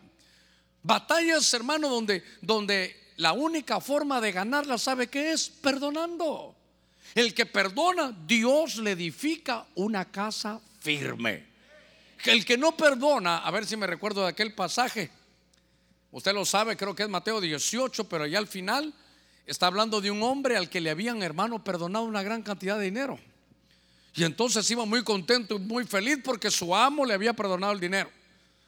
Batallas, 0.82 1.52
hermano, 1.54 1.88
donde, 1.88 2.24
donde 2.40 3.12
la 3.16 3.32
única 3.32 3.80
forma 3.80 4.20
de 4.20 4.32
ganarla, 4.32 4.78
¿sabe 4.78 5.08
qué 5.08 5.32
es? 5.32 5.48
Perdonando. 5.48 6.56
El 7.14 7.34
que 7.34 7.46
perdona, 7.46 8.16
Dios 8.26 8.76
le 8.76 8.92
edifica 8.92 9.66
una 9.74 10.10
casa 10.10 10.60
firme. 10.80 11.46
El 12.24 12.44
que 12.44 12.56
no 12.56 12.76
perdona, 12.76 13.38
a 13.38 13.50
ver 13.50 13.66
si 13.66 13.76
me 13.76 13.86
recuerdo 13.86 14.22
de 14.22 14.28
aquel 14.28 14.54
pasaje, 14.54 15.10
Usted 16.12 16.34
lo 16.34 16.44
sabe, 16.44 16.76
creo 16.76 16.94
que 16.94 17.02
es 17.02 17.08
Mateo 17.08 17.40
18, 17.40 18.04
pero 18.04 18.24
allá 18.24 18.38
al 18.38 18.46
final 18.46 18.92
está 19.46 19.66
hablando 19.66 20.02
de 20.02 20.10
un 20.10 20.22
hombre 20.22 20.58
al 20.58 20.68
que 20.68 20.82
le 20.82 20.90
habían, 20.90 21.22
hermano, 21.22 21.64
perdonado 21.64 22.04
una 22.04 22.22
gran 22.22 22.42
cantidad 22.42 22.78
de 22.78 22.84
dinero. 22.84 23.18
Y 24.14 24.24
entonces 24.24 24.70
iba 24.70 24.84
muy 24.84 25.02
contento 25.04 25.56
y 25.56 25.60
muy 25.60 25.86
feliz 25.86 26.18
porque 26.22 26.50
su 26.50 26.76
amo 26.76 27.06
le 27.06 27.14
había 27.14 27.32
perdonado 27.32 27.72
el 27.72 27.80
dinero, 27.80 28.10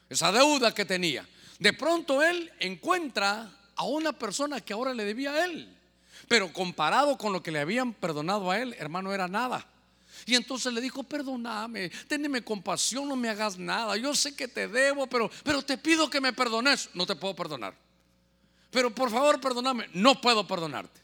esa 0.08 0.32
deuda 0.32 0.72
que 0.72 0.86
tenía. 0.86 1.28
De 1.58 1.74
pronto 1.74 2.22
él 2.22 2.50
encuentra 2.60 3.54
a 3.76 3.84
una 3.84 4.18
persona 4.18 4.62
que 4.62 4.72
ahora 4.72 4.94
le 4.94 5.04
debía 5.04 5.34
a 5.34 5.44
él. 5.44 5.68
Pero 6.28 6.52
comparado 6.52 7.16
con 7.18 7.32
lo 7.32 7.42
que 7.42 7.50
le 7.50 7.60
habían 7.60 7.92
perdonado 7.92 8.50
a 8.50 8.58
él, 8.58 8.74
hermano, 8.78 9.12
era 9.12 9.28
nada. 9.28 9.66
Y 10.26 10.34
entonces 10.34 10.72
le 10.72 10.80
dijo, 10.80 11.02
perdóname, 11.02 11.90
téneme 12.08 12.42
compasión, 12.42 13.08
no 13.08 13.16
me 13.16 13.28
hagas 13.28 13.58
nada. 13.58 13.96
Yo 13.96 14.14
sé 14.14 14.34
que 14.34 14.48
te 14.48 14.68
debo, 14.68 15.06
pero, 15.06 15.30
pero 15.42 15.62
te 15.62 15.76
pido 15.76 16.08
que 16.08 16.20
me 16.20 16.32
perdones. 16.32 16.90
No 16.94 17.06
te 17.06 17.16
puedo 17.16 17.34
perdonar. 17.34 17.74
Pero 18.70 18.94
por 18.94 19.10
favor, 19.10 19.40
perdóname. 19.40 19.88
No 19.92 20.20
puedo 20.20 20.46
perdonarte. 20.46 21.00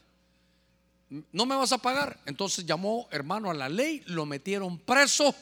No 1.31 1.45
me 1.45 1.55
vas 1.55 1.71
a 1.71 1.77
pagar. 1.77 2.19
Entonces 2.25 2.65
llamó 2.65 3.07
hermano 3.11 3.51
a 3.51 3.53
la 3.53 3.69
ley, 3.69 4.01
lo 4.07 4.25
metieron 4.25 4.79
preso 4.79 5.35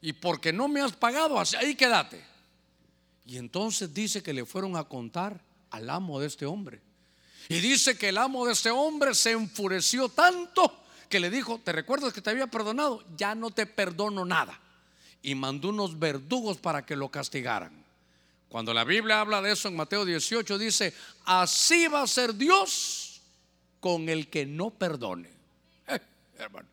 y 0.00 0.12
porque 0.12 0.52
no 0.52 0.68
me 0.68 0.80
has 0.80 0.92
pagado, 0.92 1.38
ahí 1.58 1.74
quédate. 1.74 2.24
Y 3.26 3.36
entonces 3.36 3.92
dice 3.92 4.22
que 4.22 4.32
le 4.32 4.46
fueron 4.46 4.76
a 4.76 4.84
contar 4.84 5.40
al 5.70 5.90
amo 5.90 6.20
de 6.20 6.28
este 6.28 6.46
hombre. 6.46 6.80
Y 7.48 7.60
dice 7.60 7.96
que 7.96 8.10
el 8.10 8.18
amo 8.18 8.44
de 8.46 8.52
este 8.52 8.70
hombre 8.70 9.14
se 9.14 9.30
enfureció 9.32 10.08
tanto 10.10 10.84
que 11.08 11.18
le 11.18 11.30
dijo, 11.30 11.58
¿te 11.58 11.72
recuerdas 11.72 12.12
que 12.12 12.20
te 12.20 12.30
había 12.30 12.46
perdonado? 12.46 13.02
Ya 13.16 13.34
no 13.34 13.50
te 13.50 13.64
perdono 13.64 14.24
nada. 14.24 14.60
Y 15.22 15.34
mandó 15.34 15.70
unos 15.70 15.98
verdugos 15.98 16.58
para 16.58 16.84
que 16.84 16.94
lo 16.94 17.10
castigaran. 17.10 17.72
Cuando 18.48 18.72
la 18.72 18.84
Biblia 18.84 19.20
habla 19.20 19.42
de 19.42 19.52
eso 19.52 19.68
en 19.68 19.76
Mateo 19.76 20.04
18 20.04 20.58
dice, 20.58 20.94
así 21.24 21.86
va 21.86 22.02
a 22.02 22.06
ser 22.06 22.34
Dios 22.34 23.20
con 23.80 24.08
el 24.08 24.28
que 24.28 24.46
no 24.46 24.70
perdone. 24.70 25.30
Eh, 25.88 26.00
hermano, 26.44 26.68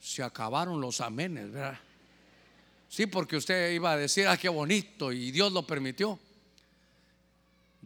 se 0.00 0.22
acabaron 0.22 0.80
los 0.80 1.00
amenes, 1.00 1.50
¿verdad? 1.50 1.78
Sí, 2.88 3.06
porque 3.06 3.36
usted 3.36 3.72
iba 3.72 3.92
a 3.92 3.96
decir, 3.96 4.26
ah, 4.28 4.36
qué 4.36 4.48
bonito, 4.48 5.12
y 5.12 5.30
Dios 5.30 5.52
lo 5.52 5.66
permitió. 5.66 6.18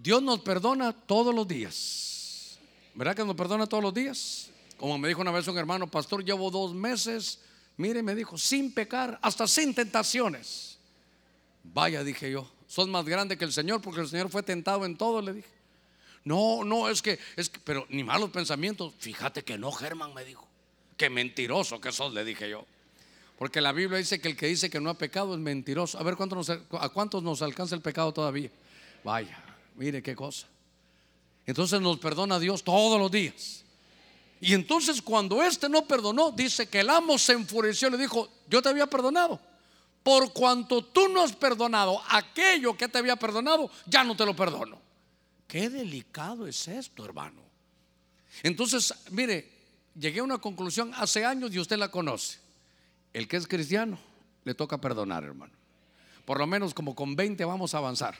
Dios 0.02 0.22
nos 0.22 0.40
perdona 0.40 0.92
todos 0.92 1.34
los 1.34 1.46
días. 1.46 2.58
¿Verdad 2.94 3.14
que 3.14 3.24
nos 3.24 3.36
perdona 3.36 3.66
todos 3.66 3.82
los 3.82 3.92
días? 3.92 4.50
Como 4.78 4.96
me 4.96 5.08
dijo 5.08 5.20
una 5.20 5.30
vez 5.30 5.46
un 5.46 5.58
hermano, 5.58 5.90
pastor, 5.90 6.24
llevo 6.24 6.50
dos 6.50 6.74
meses, 6.74 7.40
mire, 7.76 8.02
me 8.02 8.14
dijo, 8.14 8.38
sin 8.38 8.72
pecar, 8.72 9.18
hasta 9.20 9.46
sin 9.46 9.74
tentaciones. 9.74 10.78
Vaya, 11.62 12.02
dije 12.02 12.30
yo, 12.30 12.50
sos 12.66 12.88
más 12.88 13.04
grande 13.04 13.36
que 13.36 13.44
el 13.44 13.52
Señor 13.52 13.82
porque 13.82 14.00
el 14.00 14.08
Señor 14.08 14.30
fue 14.30 14.42
tentado 14.42 14.86
en 14.86 14.96
todo, 14.96 15.20
le 15.20 15.34
dije. 15.34 15.50
No, 16.24 16.64
no, 16.64 16.88
es 16.88 17.02
que, 17.02 17.18
es 17.36 17.50
que, 17.50 17.60
pero 17.62 17.86
ni 17.90 18.02
malos 18.02 18.30
pensamientos. 18.30 18.94
Fíjate 18.98 19.44
que 19.44 19.58
no, 19.58 19.70
Germán 19.70 20.14
me 20.14 20.24
dijo. 20.24 20.46
Qué 20.96 21.10
mentiroso 21.10 21.78
que 21.78 21.92
sos, 21.92 22.14
le 22.14 22.24
dije 22.24 22.48
yo. 22.48 22.64
Porque 23.38 23.60
la 23.60 23.72
Biblia 23.72 23.98
dice 23.98 24.20
que 24.20 24.28
el 24.28 24.36
que 24.36 24.46
dice 24.46 24.70
que 24.70 24.80
no 24.80 24.90
ha 24.90 24.94
pecado 24.94 25.34
es 25.34 25.40
mentiroso. 25.40 25.98
A 25.98 26.02
ver, 26.02 26.14
¿a 26.14 26.88
cuántos 26.88 27.22
nos 27.22 27.42
alcanza 27.42 27.74
el 27.74 27.80
pecado 27.82 28.12
todavía? 28.12 28.50
Vaya, 29.02 29.42
mire 29.74 30.02
qué 30.02 30.14
cosa. 30.14 30.46
Entonces 31.46 31.80
nos 31.80 31.98
perdona 31.98 32.38
Dios 32.38 32.62
todos 32.62 32.98
los 32.98 33.10
días. 33.10 33.64
Y 34.40 34.54
entonces 34.54 35.02
cuando 35.02 35.42
éste 35.42 35.68
no 35.68 35.86
perdonó, 35.86 36.30
dice 36.30 36.68
que 36.68 36.80
el 36.80 36.90
amo 36.90 37.18
se 37.18 37.32
enfureció 37.32 37.88
y 37.88 37.92
le 37.92 37.98
dijo, 37.98 38.28
yo 38.48 38.62
te 38.62 38.68
había 38.68 38.86
perdonado. 38.86 39.38
Por 40.02 40.32
cuanto 40.32 40.82
tú 40.82 41.08
no 41.08 41.22
has 41.22 41.34
perdonado 41.36 42.00
aquello 42.08 42.76
que 42.76 42.88
te 42.88 42.98
había 42.98 43.16
perdonado, 43.16 43.70
ya 43.86 44.02
no 44.02 44.16
te 44.16 44.24
lo 44.24 44.34
perdono. 44.34 44.80
Qué 45.46 45.68
delicado 45.68 46.46
es 46.46 46.68
esto, 46.68 47.04
hermano. 47.04 47.42
Entonces, 48.42 48.94
mire, 49.10 49.50
llegué 49.94 50.20
a 50.20 50.24
una 50.24 50.38
conclusión 50.38 50.92
hace 50.94 51.24
años 51.24 51.52
y 51.52 51.58
usted 51.58 51.76
la 51.76 51.90
conoce. 51.90 52.38
El 53.12 53.28
que 53.28 53.36
es 53.36 53.46
cristiano 53.46 53.98
le 54.44 54.54
toca 54.54 54.78
perdonar, 54.78 55.24
hermano. 55.24 55.52
Por 56.24 56.38
lo 56.38 56.46
menos 56.46 56.72
como 56.72 56.94
con 56.94 57.16
20 57.16 57.44
vamos 57.44 57.74
a 57.74 57.78
avanzar. 57.78 58.16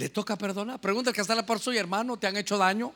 Le 0.00 0.08
toca 0.08 0.34
perdonar. 0.34 0.80
Pregunta 0.80 1.12
que 1.12 1.20
hasta 1.20 1.34
la 1.34 1.44
par 1.44 1.60
y 1.62 1.76
hermano, 1.76 2.18
¿te 2.18 2.26
han 2.26 2.34
hecho 2.34 2.56
daño? 2.56 2.94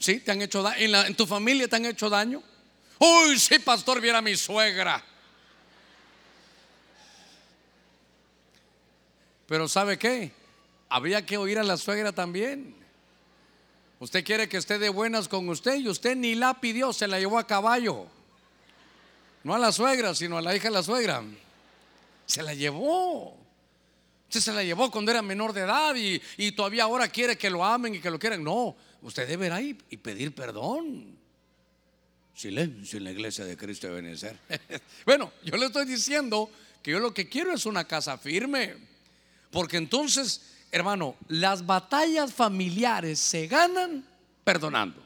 ¿Sí? 0.00 0.18
¿Te 0.18 0.32
han 0.32 0.42
hecho 0.42 0.64
daño? 0.64 0.76
¿En, 0.78 0.92
¿En, 1.06 1.14
tu 1.14 1.26
familia 1.26 1.68
te 1.68 1.76
han 1.76 1.86
hecho 1.86 2.10
daño? 2.10 2.42
Uy, 2.98 3.38
sí, 3.38 3.60
pastor, 3.60 4.00
viera 4.00 4.18
a 4.18 4.20
mi 4.20 4.36
suegra. 4.36 5.00
Pero 9.46 9.68
¿sabe 9.68 9.96
qué? 9.96 10.32
Habría 10.88 11.24
que 11.24 11.36
oír 11.36 11.60
a 11.60 11.62
la 11.62 11.76
suegra 11.76 12.10
también. 12.10 12.74
Usted 14.00 14.24
quiere 14.24 14.48
que 14.48 14.56
esté 14.56 14.80
de 14.80 14.88
buenas 14.88 15.28
con 15.28 15.48
usted 15.48 15.76
y 15.76 15.88
usted 15.88 16.16
ni 16.16 16.34
la 16.34 16.60
pidió, 16.60 16.92
se 16.92 17.06
la 17.06 17.20
llevó 17.20 17.38
a 17.38 17.46
caballo. 17.46 18.06
No 19.44 19.54
a 19.54 19.58
la 19.60 19.70
suegra, 19.70 20.16
sino 20.16 20.36
a 20.36 20.42
la 20.42 20.56
hija 20.56 20.66
de 20.66 20.74
la 20.74 20.82
suegra. 20.82 21.22
Se 22.26 22.42
la 22.42 22.54
llevó. 22.54 23.43
Usted 24.34 24.50
se 24.50 24.56
la 24.56 24.64
llevó 24.64 24.90
cuando 24.90 25.12
era 25.12 25.22
menor 25.22 25.52
de 25.52 25.60
edad 25.60 25.94
y, 25.94 26.20
y 26.38 26.50
todavía 26.50 26.82
ahora 26.82 27.06
quiere 27.06 27.38
que 27.38 27.48
lo 27.48 27.64
amen 27.64 27.94
y 27.94 28.00
que 28.00 28.10
lo 28.10 28.18
quieran. 28.18 28.42
No, 28.42 28.74
usted 29.02 29.28
debe 29.28 29.46
ir 29.62 29.84
y 29.90 29.96
pedir 29.96 30.34
perdón. 30.34 31.16
Silencio 32.34 32.96
en 32.98 33.04
la 33.04 33.12
iglesia 33.12 33.44
de 33.44 33.56
Cristo 33.56 33.86
de 33.86 33.92
Benecer. 33.92 34.36
bueno, 35.06 35.30
yo 35.44 35.56
le 35.56 35.66
estoy 35.66 35.86
diciendo 35.86 36.50
que 36.82 36.90
yo 36.90 36.98
lo 36.98 37.14
que 37.14 37.28
quiero 37.28 37.54
es 37.54 37.64
una 37.64 37.84
casa 37.84 38.18
firme. 38.18 38.74
Porque 39.52 39.76
entonces, 39.76 40.40
hermano, 40.72 41.14
las 41.28 41.64
batallas 41.64 42.34
familiares 42.34 43.20
se 43.20 43.46
ganan 43.46 44.04
perdonando. 44.42 45.00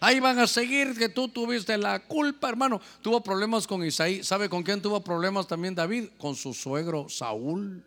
Ahí 0.00 0.18
van 0.18 0.40
a 0.40 0.48
seguir 0.48 0.98
que 0.98 1.08
tú 1.08 1.28
tuviste 1.28 1.78
la 1.78 2.00
culpa, 2.00 2.48
hermano. 2.48 2.80
Tuvo 3.02 3.22
problemas 3.22 3.68
con 3.68 3.84
Isaí. 3.84 4.24
¿Sabe 4.24 4.48
con 4.48 4.64
quién 4.64 4.82
tuvo 4.82 5.00
problemas 5.00 5.46
también 5.46 5.76
David? 5.76 6.08
Con 6.18 6.34
su 6.34 6.52
suegro 6.52 7.08
Saúl. 7.08 7.84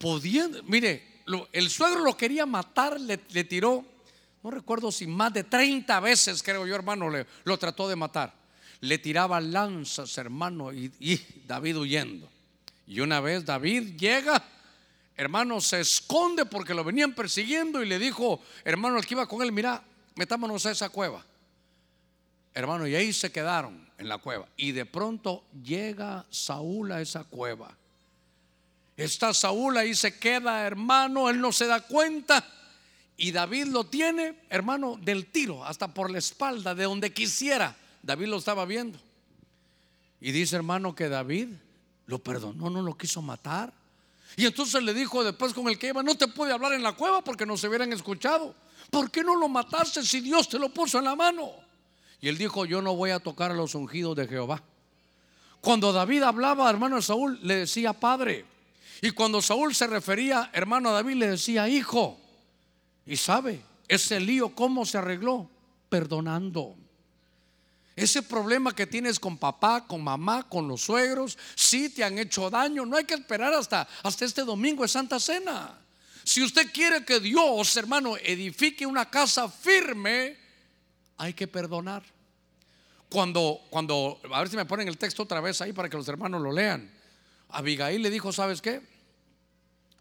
Podían, 0.00 0.62
mire, 0.66 1.20
el 1.52 1.68
suegro 1.68 2.02
lo 2.02 2.16
quería 2.16 2.46
matar, 2.46 2.98
le, 2.98 3.18
tiró, 3.44 3.84
no 4.42 4.50
recuerdo 4.50 4.90
si 4.90 5.06
más 5.06 5.30
de 5.34 5.44
30 5.44 6.00
veces, 6.00 6.42
creo 6.42 6.66
yo, 6.66 6.74
hermano, 6.74 7.10
le, 7.10 7.26
lo 7.44 7.58
trató 7.58 7.86
de 7.86 7.96
matar. 7.96 8.32
Le 8.80 8.96
tiraba 8.96 9.42
lanzas, 9.42 10.16
hermano, 10.16 10.72
y, 10.72 10.90
David 11.46 11.76
huyendo. 11.76 12.30
Y 12.86 13.00
una 13.00 13.20
vez 13.20 13.44
David 13.44 13.94
llega, 13.98 14.42
hermano, 15.18 15.60
se 15.60 15.80
esconde 15.80 16.46
porque 16.46 16.72
lo 16.72 16.82
venían 16.82 17.14
persiguiendo 17.14 17.82
y 17.82 17.86
le 17.86 17.98
dijo, 17.98 18.40
hermano, 18.64 18.96
el 18.96 19.04
que 19.04 19.12
iba 19.12 19.28
con 19.28 19.42
él, 19.42 19.52
mira, 19.52 19.84
metámonos 20.16 20.64
a 20.64 20.70
esa 20.70 20.88
cueva. 20.88 21.22
Hermano, 22.54 22.86
y 22.86 22.94
ahí 22.94 23.12
se 23.12 23.30
quedaron 23.30 23.86
en 23.98 24.08
la 24.08 24.16
cueva. 24.16 24.48
Y 24.56 24.72
de 24.72 24.86
pronto 24.86 25.44
llega 25.62 26.24
Saúl 26.30 26.90
a 26.90 27.02
esa 27.02 27.24
cueva. 27.24 27.76
Está 29.00 29.32
Saúl 29.32 29.78
ahí 29.78 29.94
se 29.94 30.18
queda, 30.18 30.66
hermano, 30.66 31.30
él 31.30 31.40
no 31.40 31.52
se 31.52 31.66
da 31.66 31.80
cuenta. 31.80 32.46
Y 33.16 33.32
David 33.32 33.68
lo 33.68 33.84
tiene, 33.84 34.34
hermano, 34.50 34.98
del 35.00 35.24
tiro, 35.26 35.64
hasta 35.64 35.88
por 35.88 36.10
la 36.10 36.18
espalda, 36.18 36.74
de 36.74 36.84
donde 36.84 37.10
quisiera. 37.10 37.74
David 38.02 38.26
lo 38.26 38.36
estaba 38.36 38.66
viendo. 38.66 38.98
Y 40.20 40.32
dice, 40.32 40.56
hermano, 40.56 40.94
que 40.94 41.08
David 41.08 41.48
lo 42.04 42.18
perdonó, 42.18 42.68
no 42.68 42.82
lo 42.82 42.94
quiso 42.98 43.22
matar. 43.22 43.72
Y 44.36 44.44
entonces 44.44 44.82
le 44.82 44.92
dijo 44.92 45.24
después 45.24 45.54
con 45.54 45.68
el 45.68 45.78
que 45.78 45.88
iba, 45.88 46.02
no 46.02 46.14
te 46.14 46.28
puede 46.28 46.52
hablar 46.52 46.74
en 46.74 46.82
la 46.82 46.92
cueva 46.92 47.24
porque 47.24 47.46
no 47.46 47.56
se 47.56 47.68
hubieran 47.68 47.90
escuchado. 47.94 48.54
¿Por 48.90 49.10
qué 49.10 49.24
no 49.24 49.34
lo 49.34 49.48
mataste 49.48 50.02
si 50.02 50.20
Dios 50.20 50.46
te 50.46 50.58
lo 50.58 50.68
puso 50.68 50.98
en 50.98 51.06
la 51.06 51.16
mano? 51.16 51.50
Y 52.20 52.28
él 52.28 52.36
dijo, 52.36 52.66
yo 52.66 52.82
no 52.82 52.94
voy 52.94 53.12
a 53.12 53.18
tocar 53.18 53.50
a 53.50 53.54
los 53.54 53.74
ungidos 53.74 54.14
de 54.14 54.28
Jehová. 54.28 54.62
Cuando 55.62 55.90
David 55.90 56.22
hablaba, 56.22 56.68
hermano 56.68 57.00
Saúl, 57.00 57.38
le 57.42 57.56
decía 57.56 57.94
padre. 57.94 58.59
Y 59.02 59.10
cuando 59.12 59.40
Saúl 59.40 59.74
se 59.74 59.86
refería, 59.86 60.50
hermano 60.52 60.90
a 60.90 60.92
David, 60.92 61.14
le 61.14 61.30
decía 61.30 61.68
hijo. 61.68 62.20
Y 63.06 63.16
sabe, 63.16 63.62
ese 63.88 64.20
lío, 64.20 64.54
¿cómo 64.54 64.84
se 64.84 64.98
arregló? 64.98 65.50
Perdonando. 65.88 66.76
Ese 67.96 68.22
problema 68.22 68.74
que 68.74 68.86
tienes 68.86 69.18
con 69.18 69.36
papá, 69.36 69.86
con 69.86 70.02
mamá, 70.02 70.48
con 70.48 70.68
los 70.68 70.82
suegros, 70.82 71.36
si 71.54 71.90
te 71.90 72.04
han 72.04 72.18
hecho 72.18 72.48
daño, 72.48 72.86
no 72.86 72.96
hay 72.96 73.04
que 73.04 73.14
esperar 73.14 73.52
hasta, 73.52 73.88
hasta 74.02 74.24
este 74.24 74.42
domingo 74.42 74.82
de 74.82 74.88
Santa 74.88 75.18
Cena. 75.18 75.78
Si 76.22 76.42
usted 76.42 76.70
quiere 76.72 77.04
que 77.04 77.20
Dios, 77.20 77.76
hermano, 77.76 78.16
edifique 78.16 78.86
una 78.86 79.10
casa 79.10 79.48
firme, 79.48 80.36
hay 81.16 81.34
que 81.34 81.48
perdonar. 81.48 82.02
Cuando, 83.08 83.60
cuando, 83.70 84.20
a 84.32 84.38
ver 84.38 84.48
si 84.48 84.56
me 84.56 84.64
ponen 84.64 84.86
el 84.86 84.96
texto 84.96 85.24
otra 85.24 85.40
vez 85.40 85.60
ahí 85.60 85.72
para 85.72 85.88
que 85.88 85.96
los 85.96 86.06
hermanos 86.06 86.40
lo 86.40 86.52
lean. 86.52 86.99
Abigail 87.52 88.02
le 88.02 88.10
dijo, 88.10 88.32
¿sabes 88.32 88.60
qué? 88.60 88.82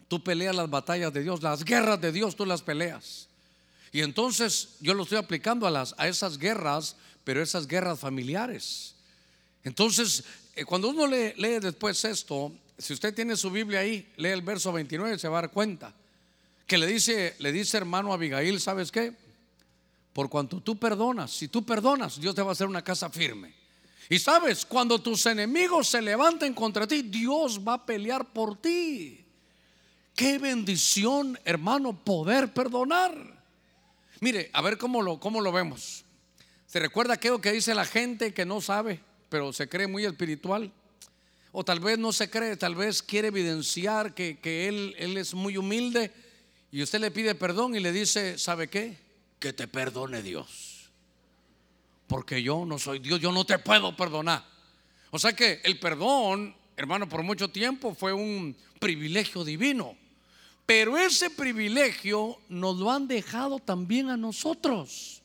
Tú 0.07 0.23
peleas 0.23 0.55
las 0.55 0.69
batallas 0.69 1.13
de 1.13 1.21
Dios, 1.21 1.43
las 1.43 1.63
guerras 1.63 2.01
de 2.01 2.11
Dios, 2.11 2.35
tú 2.35 2.45
las 2.45 2.61
peleas. 2.61 3.27
Y 3.91 4.01
entonces 4.01 4.75
yo 4.79 4.93
lo 4.93 5.03
estoy 5.03 5.17
aplicando 5.17 5.67
a, 5.67 5.71
las, 5.71 5.95
a 5.97 6.07
esas 6.07 6.37
guerras, 6.37 6.95
pero 7.23 7.41
esas 7.41 7.67
guerras 7.67 7.99
familiares. 7.99 8.95
Entonces, 9.63 10.23
eh, 10.55 10.65
cuando 10.65 10.89
uno 10.89 11.07
lee, 11.07 11.59
después 11.61 12.03
esto, 12.05 12.51
si 12.77 12.93
usted 12.93 13.13
tiene 13.13 13.35
su 13.35 13.51
Biblia 13.51 13.79
ahí, 13.79 14.11
lee 14.17 14.29
el 14.29 14.41
verso 14.41 14.71
29, 14.71 15.19
se 15.19 15.27
va 15.27 15.39
a 15.39 15.41
dar 15.41 15.51
cuenta 15.51 15.93
que 16.65 16.77
le 16.77 16.85
dice, 16.85 17.35
le 17.39 17.51
dice 17.51 17.77
hermano 17.77 18.13
Abigail, 18.13 18.59
¿sabes 18.59 18.91
qué? 18.91 19.13
Por 20.13 20.29
cuanto 20.29 20.61
tú 20.61 20.77
perdonas, 20.77 21.31
si 21.31 21.47
tú 21.47 21.65
perdonas, 21.65 22.19
Dios 22.19 22.35
te 22.35 22.41
va 22.41 22.49
a 22.49 22.51
hacer 22.51 22.67
una 22.67 22.83
casa 22.83 23.09
firme. 23.09 23.58
Y 24.09 24.17
sabes, 24.17 24.65
cuando 24.65 24.99
tus 24.99 25.23
enemigos 25.27 25.87
se 25.87 26.01
levanten 26.01 26.55
contra 26.55 26.87
ti, 26.87 27.03
Dios 27.03 27.59
va 27.65 27.75
a 27.75 27.85
pelear 27.85 28.33
por 28.33 28.59
ti. 28.59 29.23
Qué 30.15 30.39
bendición, 30.39 31.39
hermano, 31.45 31.93
poder 32.03 32.51
perdonar. 32.51 33.15
Mire, 34.19 34.49
a 34.51 34.61
ver 34.63 34.79
cómo 34.79 35.03
lo, 35.03 35.19
cómo 35.19 35.41
lo 35.41 35.51
vemos. 35.51 36.03
¿Se 36.65 36.79
recuerda 36.79 37.13
aquello 37.13 37.39
que 37.39 37.51
dice 37.51 37.75
la 37.75 37.85
gente 37.85 38.33
que 38.33 38.45
no 38.45 38.61
sabe, 38.61 38.99
pero 39.29 39.53
se 39.53 39.69
cree 39.69 39.85
muy 39.85 40.05
espiritual? 40.05 40.71
O 41.51 41.63
tal 41.63 41.79
vez 41.79 41.99
no 41.99 42.11
se 42.11 42.31
cree, 42.31 42.57
tal 42.57 42.75
vez 42.75 43.03
quiere 43.03 43.29
evidenciar 43.29 44.15
que, 44.15 44.39
que 44.39 44.67
él, 44.67 44.95
él 44.97 45.17
es 45.17 45.35
muy 45.35 45.55
humilde 45.55 46.11
y 46.71 46.81
usted 46.81 46.99
le 46.99 47.11
pide 47.11 47.35
perdón 47.35 47.75
y 47.75 47.79
le 47.79 47.91
dice, 47.91 48.37
¿sabe 48.37 48.67
qué? 48.67 48.97
Que 49.39 49.53
te 49.53 49.67
perdone 49.67 50.21
Dios. 50.21 50.78
Porque 52.09 52.41
yo 52.41 52.65
no 52.65 52.79
soy 52.79 52.97
Dios, 52.97 53.21
yo 53.21 53.31
no 53.31 53.45
te 53.45 53.59
puedo 53.59 53.95
perdonar. 53.95 54.43
O 55.11 55.19
sea 55.19 55.33
que 55.33 55.61
el 55.63 55.79
perdón, 55.79 56.55
hermano, 56.75 57.07
por 57.07 57.21
mucho 57.21 57.49
tiempo 57.49 57.93
fue 57.93 58.11
un 58.11 58.57
privilegio 58.79 59.43
divino. 59.45 59.95
Pero 60.65 60.97
ese 60.97 61.29
privilegio 61.29 62.39
nos 62.49 62.77
lo 62.77 62.91
han 62.91 63.07
dejado 63.07 63.59
también 63.59 64.09
a 64.09 64.17
nosotros. 64.17 65.21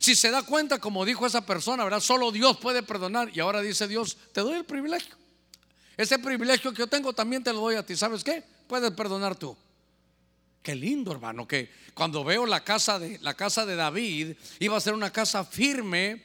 Si 0.00 0.16
se 0.16 0.32
da 0.32 0.42
cuenta, 0.42 0.80
como 0.80 1.04
dijo 1.04 1.24
esa 1.24 1.46
persona, 1.46 1.84
¿verdad? 1.84 2.00
Solo 2.00 2.32
Dios 2.32 2.58
puede 2.58 2.82
perdonar. 2.82 3.30
Y 3.32 3.38
ahora 3.38 3.60
dice 3.60 3.86
Dios, 3.86 4.18
te 4.32 4.40
doy 4.40 4.54
el 4.54 4.64
privilegio. 4.64 5.14
Ese 5.96 6.18
privilegio 6.18 6.72
que 6.72 6.78
yo 6.78 6.88
tengo 6.88 7.12
también 7.12 7.44
te 7.44 7.52
lo 7.52 7.60
doy 7.60 7.76
a 7.76 7.86
ti. 7.86 7.94
¿Sabes 7.94 8.24
qué? 8.24 8.42
Puedes 8.66 8.90
perdonar 8.90 9.36
tú. 9.36 9.56
Qué 10.62 10.76
lindo, 10.76 11.10
hermano, 11.10 11.46
que 11.46 11.70
cuando 11.92 12.22
veo 12.22 12.46
la 12.46 12.62
casa 12.62 12.98
de 12.98 13.18
la 13.18 13.34
casa 13.34 13.66
de 13.66 13.74
David 13.74 14.36
iba 14.60 14.76
a 14.76 14.80
ser 14.80 14.94
una 14.94 15.12
casa 15.12 15.44
firme 15.44 16.24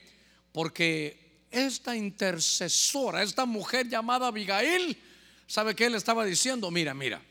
porque 0.52 1.45
esta 1.50 1.95
intercesora, 1.95 3.23
esta 3.23 3.45
mujer 3.45 3.88
llamada 3.89 4.28
Abigail, 4.28 5.02
¿sabe 5.47 5.76
qué 5.76 5.89
le 5.89 5.97
estaba 5.97 6.23
diciendo? 6.23 6.69
Mira, 6.69 6.93
mira. 6.93 7.21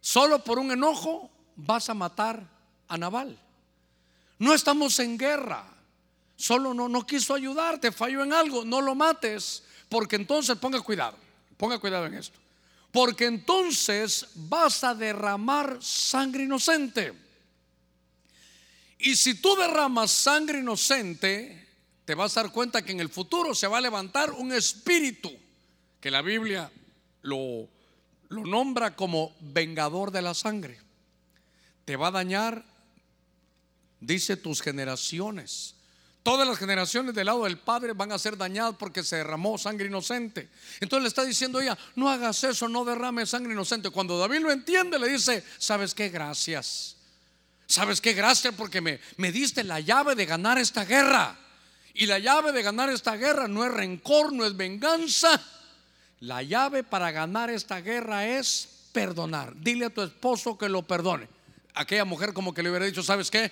Solo 0.00 0.42
por 0.42 0.58
un 0.58 0.72
enojo 0.72 1.30
vas 1.54 1.88
a 1.88 1.94
matar 1.94 2.44
a 2.88 2.98
Nabal. 2.98 3.38
No 4.38 4.52
estamos 4.52 4.98
en 4.98 5.16
guerra. 5.16 5.64
Solo 6.34 6.72
no 6.72 6.88
no 6.88 7.06
quiso 7.06 7.34
ayudarte, 7.34 7.92
falló 7.92 8.24
en 8.24 8.32
algo, 8.32 8.64
no 8.64 8.80
lo 8.80 8.94
mates, 8.94 9.62
porque 9.90 10.16
entonces 10.16 10.56
ponga 10.56 10.80
cuidado. 10.80 11.16
Ponga 11.58 11.78
cuidado 11.78 12.06
en 12.06 12.14
esto. 12.14 12.39
Porque 12.92 13.26
entonces 13.26 14.26
vas 14.34 14.82
a 14.82 14.94
derramar 14.94 15.78
sangre 15.80 16.44
inocente. 16.44 17.12
Y 18.98 19.16
si 19.16 19.34
tú 19.34 19.54
derramas 19.56 20.10
sangre 20.10 20.58
inocente, 20.58 21.68
te 22.04 22.14
vas 22.14 22.36
a 22.36 22.42
dar 22.42 22.52
cuenta 22.52 22.82
que 22.82 22.92
en 22.92 23.00
el 23.00 23.08
futuro 23.08 23.54
se 23.54 23.66
va 23.66 23.78
a 23.78 23.80
levantar 23.80 24.32
un 24.32 24.52
espíritu 24.52 25.32
que 26.00 26.10
la 26.10 26.22
Biblia 26.22 26.70
lo, 27.22 27.68
lo 28.28 28.44
nombra 28.44 28.96
como 28.96 29.34
vengador 29.40 30.10
de 30.10 30.22
la 30.22 30.34
sangre. 30.34 30.78
Te 31.84 31.96
va 31.96 32.08
a 32.08 32.12
dañar, 32.12 32.64
dice, 34.00 34.36
tus 34.36 34.60
generaciones. 34.60 35.76
Todas 36.22 36.46
las 36.46 36.58
generaciones 36.58 37.14
del 37.14 37.26
lado 37.26 37.44
del 37.44 37.58
Padre 37.58 37.94
van 37.94 38.12
a 38.12 38.18
ser 38.18 38.36
dañadas 38.36 38.76
porque 38.78 39.02
se 39.02 39.16
derramó 39.16 39.56
sangre 39.56 39.86
inocente. 39.86 40.50
Entonces 40.80 41.02
le 41.02 41.08
está 41.08 41.24
diciendo 41.24 41.60
ella, 41.60 41.78
no 41.96 42.10
hagas 42.10 42.44
eso, 42.44 42.68
no 42.68 42.84
derrame 42.84 43.24
sangre 43.24 43.54
inocente. 43.54 43.88
Cuando 43.88 44.18
David 44.18 44.40
lo 44.40 44.52
entiende, 44.52 44.98
le 44.98 45.08
dice, 45.08 45.42
¿sabes 45.58 45.94
qué? 45.94 46.10
Gracias. 46.10 46.96
¿Sabes 47.66 48.02
qué? 48.02 48.12
Gracias 48.12 48.54
porque 48.54 48.82
me, 48.82 49.00
me 49.16 49.32
diste 49.32 49.64
la 49.64 49.80
llave 49.80 50.14
de 50.14 50.26
ganar 50.26 50.58
esta 50.58 50.84
guerra. 50.84 51.38
Y 51.94 52.04
la 52.04 52.18
llave 52.18 52.52
de 52.52 52.62
ganar 52.62 52.90
esta 52.90 53.16
guerra 53.16 53.48
no 53.48 53.64
es 53.64 53.72
rencor, 53.72 54.32
no 54.32 54.44
es 54.44 54.54
venganza. 54.54 55.42
La 56.20 56.42
llave 56.42 56.84
para 56.84 57.12
ganar 57.12 57.48
esta 57.48 57.80
guerra 57.80 58.26
es 58.26 58.68
perdonar. 58.92 59.54
Dile 59.56 59.86
a 59.86 59.90
tu 59.90 60.02
esposo 60.02 60.58
que 60.58 60.68
lo 60.68 60.82
perdone. 60.82 61.28
Aquella 61.72 62.04
mujer 62.04 62.34
como 62.34 62.52
que 62.52 62.62
le 62.62 62.68
hubiera 62.68 62.84
dicho, 62.84 63.02
¿sabes 63.02 63.30
qué? 63.30 63.50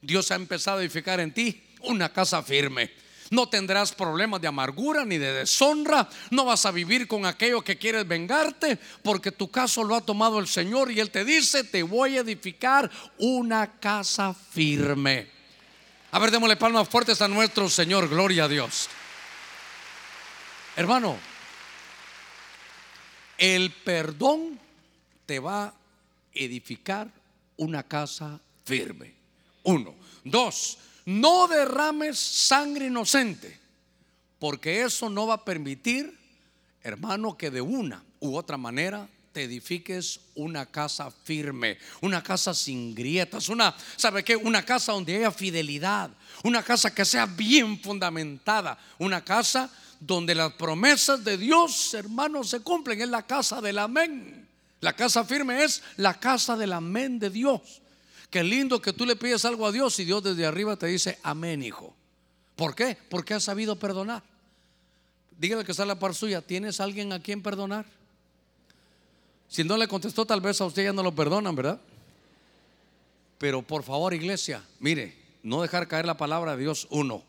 Dios 0.00 0.30
ha 0.32 0.34
empezado 0.34 0.78
a 0.78 0.80
edificar 0.80 1.20
en 1.20 1.32
ti 1.32 1.67
una 1.82 2.12
casa 2.12 2.42
firme. 2.42 2.90
No 3.30 3.48
tendrás 3.48 3.92
problemas 3.92 4.40
de 4.40 4.48
amargura 4.48 5.04
ni 5.04 5.18
de 5.18 5.32
deshonra. 5.32 6.08
No 6.30 6.46
vas 6.46 6.64
a 6.64 6.70
vivir 6.70 7.06
con 7.06 7.26
aquello 7.26 7.62
que 7.62 7.76
quieres 7.76 8.08
vengarte, 8.08 8.78
porque 9.02 9.32
tu 9.32 9.50
caso 9.50 9.84
lo 9.84 9.94
ha 9.94 10.00
tomado 10.00 10.38
el 10.38 10.46
Señor 10.46 10.90
y 10.90 11.00
Él 11.00 11.10
te 11.10 11.24
dice, 11.24 11.64
te 11.64 11.82
voy 11.82 12.16
a 12.16 12.20
edificar 12.20 12.90
una 13.18 13.78
casa 13.78 14.32
firme. 14.32 15.28
A 16.10 16.18
ver, 16.18 16.30
démosle 16.30 16.56
palmas 16.56 16.88
fuertes 16.88 17.20
a 17.20 17.28
nuestro 17.28 17.68
Señor. 17.68 18.08
Gloria 18.08 18.44
a 18.44 18.48
Dios. 18.48 18.88
Hermano, 20.74 21.18
el 23.36 23.70
perdón 23.72 24.58
te 25.26 25.38
va 25.38 25.64
a 25.64 25.74
edificar 26.32 27.08
una 27.58 27.82
casa 27.82 28.40
firme. 28.64 29.12
Uno. 29.64 29.94
Dos, 30.24 30.78
no 31.08 31.48
derrames 31.48 32.18
sangre 32.18 32.88
inocente, 32.88 33.58
porque 34.38 34.82
eso 34.82 35.08
no 35.08 35.26
va 35.26 35.34
a 35.34 35.44
permitir, 35.44 36.14
hermano, 36.82 37.34
que 37.34 37.50
de 37.50 37.62
una 37.62 38.04
u 38.20 38.36
otra 38.36 38.58
manera 38.58 39.08
te 39.32 39.44
edifiques 39.44 40.20
una 40.34 40.66
casa 40.66 41.10
firme, 41.10 41.78
una 42.02 42.22
casa 42.22 42.52
sin 42.52 42.94
grietas, 42.94 43.48
una, 43.48 43.74
¿sabe 43.96 44.22
qué? 44.22 44.36
Una 44.36 44.62
casa 44.66 44.92
donde 44.92 45.16
haya 45.16 45.30
fidelidad, 45.30 46.10
una 46.44 46.62
casa 46.62 46.94
que 46.94 47.06
sea 47.06 47.24
bien 47.24 47.80
fundamentada, 47.80 48.78
una 48.98 49.24
casa 49.24 49.70
donde 50.00 50.34
las 50.34 50.52
promesas 50.52 51.24
de 51.24 51.38
Dios, 51.38 51.94
hermano, 51.94 52.44
se 52.44 52.60
cumplen, 52.60 53.00
es 53.00 53.08
la 53.08 53.22
casa 53.22 53.62
del 53.62 53.78
amén. 53.78 54.46
La 54.80 54.92
casa 54.92 55.24
firme 55.24 55.64
es 55.64 55.82
la 55.96 56.20
casa 56.20 56.54
del 56.54 56.74
amén 56.74 57.18
de 57.18 57.30
Dios. 57.30 57.80
Qué 58.30 58.44
lindo 58.44 58.80
que 58.82 58.92
tú 58.92 59.06
le 59.06 59.16
pides 59.16 59.44
algo 59.44 59.66
a 59.66 59.72
Dios 59.72 59.98
y 59.98 60.04
Dios 60.04 60.22
desde 60.22 60.44
arriba 60.44 60.76
te 60.76 60.86
dice, 60.86 61.18
amén, 61.22 61.62
hijo. 61.62 61.94
¿Por 62.56 62.74
qué? 62.74 62.98
Porque 63.08 63.34
has 63.34 63.44
sabido 63.44 63.76
perdonar. 63.76 64.22
Dígale 65.38 65.64
que 65.64 65.70
está 65.70 65.86
la 65.86 65.98
par 65.98 66.14
suya, 66.14 66.42
¿tienes 66.42 66.80
alguien 66.80 67.12
a 67.12 67.22
quien 67.22 67.42
perdonar? 67.42 67.86
Si 69.48 69.64
no 69.64 69.76
le 69.76 69.88
contestó, 69.88 70.26
tal 70.26 70.40
vez 70.40 70.60
a 70.60 70.66
usted 70.66 70.84
ya 70.84 70.92
no 70.92 71.02
lo 71.02 71.14
perdonan, 71.14 71.54
¿verdad? 71.54 71.80
Pero 73.38 73.62
por 73.62 73.82
favor, 73.82 74.12
iglesia, 74.12 74.62
mire, 74.80 75.16
no 75.42 75.62
dejar 75.62 75.88
caer 75.88 76.04
la 76.04 76.16
palabra 76.16 76.56
de 76.56 76.62
Dios, 76.62 76.86
uno. 76.90 77.22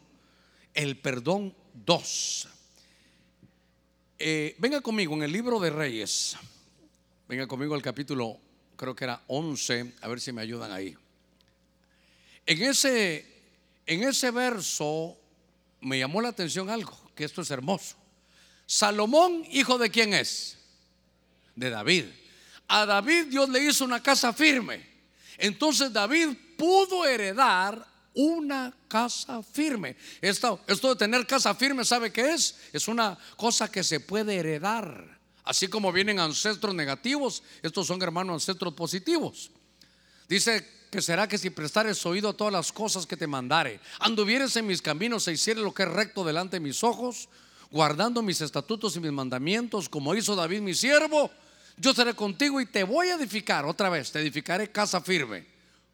El 0.74 0.98
perdón, 0.98 1.54
dos. 1.86 2.48
Eh, 4.18 4.56
venga 4.58 4.82
conmigo 4.82 5.14
en 5.14 5.24
el 5.24 5.32
libro 5.32 5.60
de 5.60 5.70
Reyes. 5.70 6.36
Venga 7.28 7.48
conmigo 7.48 7.76
al 7.76 7.82
capítulo 7.82 8.38
creo 8.80 8.96
que 8.96 9.04
era 9.04 9.22
11, 9.28 9.96
a 10.00 10.08
ver 10.08 10.22
si 10.22 10.32
me 10.32 10.42
ayudan 10.42 10.72
ahí. 10.72 10.96
En 12.46 12.64
ese, 12.64 13.26
en 13.86 14.04
ese 14.04 14.32
verso 14.32 15.18
me 15.82 16.00
llamó 16.00 16.22
la 16.22 16.30
atención 16.30 16.70
algo, 16.70 16.98
que 17.14 17.26
esto 17.26 17.42
es 17.42 17.52
hermoso. 17.52 17.98
Salomón, 18.66 19.44
hijo 19.52 19.78
de 19.78 19.90
quién 19.90 20.14
es? 20.14 20.58
De 21.56 21.70
David. 21.70 22.06
A 22.70 22.86
David 22.86 23.26
Dios 23.26 23.50
le 23.50 23.66
hizo 23.66 23.84
una 23.84 24.02
casa 24.02 24.32
firme. 24.32 24.88
Entonces 25.38 25.92
David 25.92 26.30
pudo 26.58 27.06
heredar 27.06 27.86
una 28.14 28.74
casa 28.88 29.44
firme. 29.44 29.98
Esto, 30.22 30.62
esto 30.68 30.90
de 30.92 30.96
tener 30.96 31.28
casa 31.28 31.54
firme, 31.54 31.84
¿sabe 31.84 32.14
qué 32.14 32.32
es? 32.32 32.56
Es 32.72 32.88
una 32.88 33.18
cosa 33.36 33.70
que 33.70 33.84
se 33.84 34.00
puede 34.00 34.38
heredar. 34.38 35.19
Así 35.50 35.68
como 35.68 35.92
vienen 35.92 36.20
ancestros 36.20 36.76
negativos, 36.76 37.42
estos 37.64 37.88
son 37.88 38.00
hermanos 38.04 38.36
ancestros 38.36 38.72
positivos. 38.76 39.50
Dice 40.28 40.64
que 40.92 41.02
será 41.02 41.28
que 41.28 41.40
si 41.40 41.50
prestares 41.50 42.06
oído 42.06 42.30
a 42.30 42.38
todas 42.38 42.54
las 42.54 42.72
cosas 42.72 43.08
que 43.08 43.18
te 43.18 43.26
mandare, 43.26 43.80
anduvieres 43.98 44.56
en 44.58 44.68
mis 44.68 44.80
caminos 44.80 45.28
e 45.28 45.32
hicieres 45.32 45.64
lo 45.64 45.74
que 45.74 45.82
es 45.82 45.90
recto 45.90 46.24
delante 46.24 46.58
de 46.58 46.60
mis 46.60 46.84
ojos, 46.84 47.30
guardando 47.72 48.22
mis 48.22 48.42
estatutos 48.42 48.96
y 48.96 49.00
mis 49.00 49.12
mandamientos, 49.12 49.90
como 49.90 50.14
hizo 50.14 50.36
David 50.36 50.62
mi 50.62 50.76
siervo, 50.76 51.32
yo 51.78 51.96
seré 51.96 52.14
contigo 52.14 52.62
y 52.62 52.68
te 52.68 52.84
voy 52.84 53.08
a 53.08 53.16
edificar 53.16 53.66
otra 53.66 53.90
vez, 53.90 54.12
te 54.12 54.20
edificaré 54.20 54.72
casa 54.72 55.02
firme, 55.02 55.48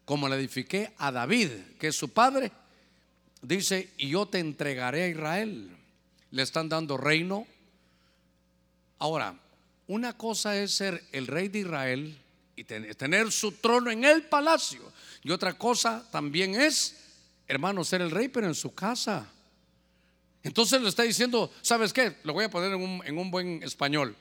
como 0.04 0.28
le 0.28 0.36
edifiqué 0.36 0.92
a 0.98 1.10
David, 1.10 1.48
que 1.80 1.88
es 1.88 1.96
su 1.96 2.10
padre. 2.10 2.52
Dice, 3.40 3.94
y 3.96 4.10
yo 4.10 4.26
te 4.26 4.38
entregaré 4.38 5.04
a 5.04 5.08
Israel. 5.08 5.74
Le 6.30 6.42
están 6.42 6.68
dando 6.68 6.98
reino. 6.98 7.46
Ahora, 8.98 9.40
una 9.86 10.16
cosa 10.16 10.56
es 10.56 10.72
ser 10.72 11.04
el 11.12 11.26
rey 11.26 11.48
de 11.48 11.60
Israel 11.60 12.18
y 12.56 12.64
tener 12.64 13.30
su 13.30 13.52
trono 13.52 13.90
en 13.90 14.04
el 14.04 14.24
palacio. 14.24 14.80
Y 15.22 15.30
otra 15.30 15.54
cosa 15.54 16.04
también 16.10 16.54
es, 16.54 16.96
hermano, 17.46 17.84
ser 17.84 18.00
el 18.00 18.10
rey, 18.10 18.28
pero 18.28 18.46
en 18.46 18.54
su 18.54 18.74
casa. 18.74 19.28
Entonces 20.42 20.80
le 20.80 20.88
está 20.88 21.02
diciendo, 21.02 21.52
¿sabes 21.60 21.92
qué? 21.92 22.16
Lo 22.22 22.32
voy 22.32 22.44
a 22.44 22.50
poner 22.50 22.72
en 22.72 23.18
un, 23.18 23.30
buen 23.30 23.62
español. 23.62 24.16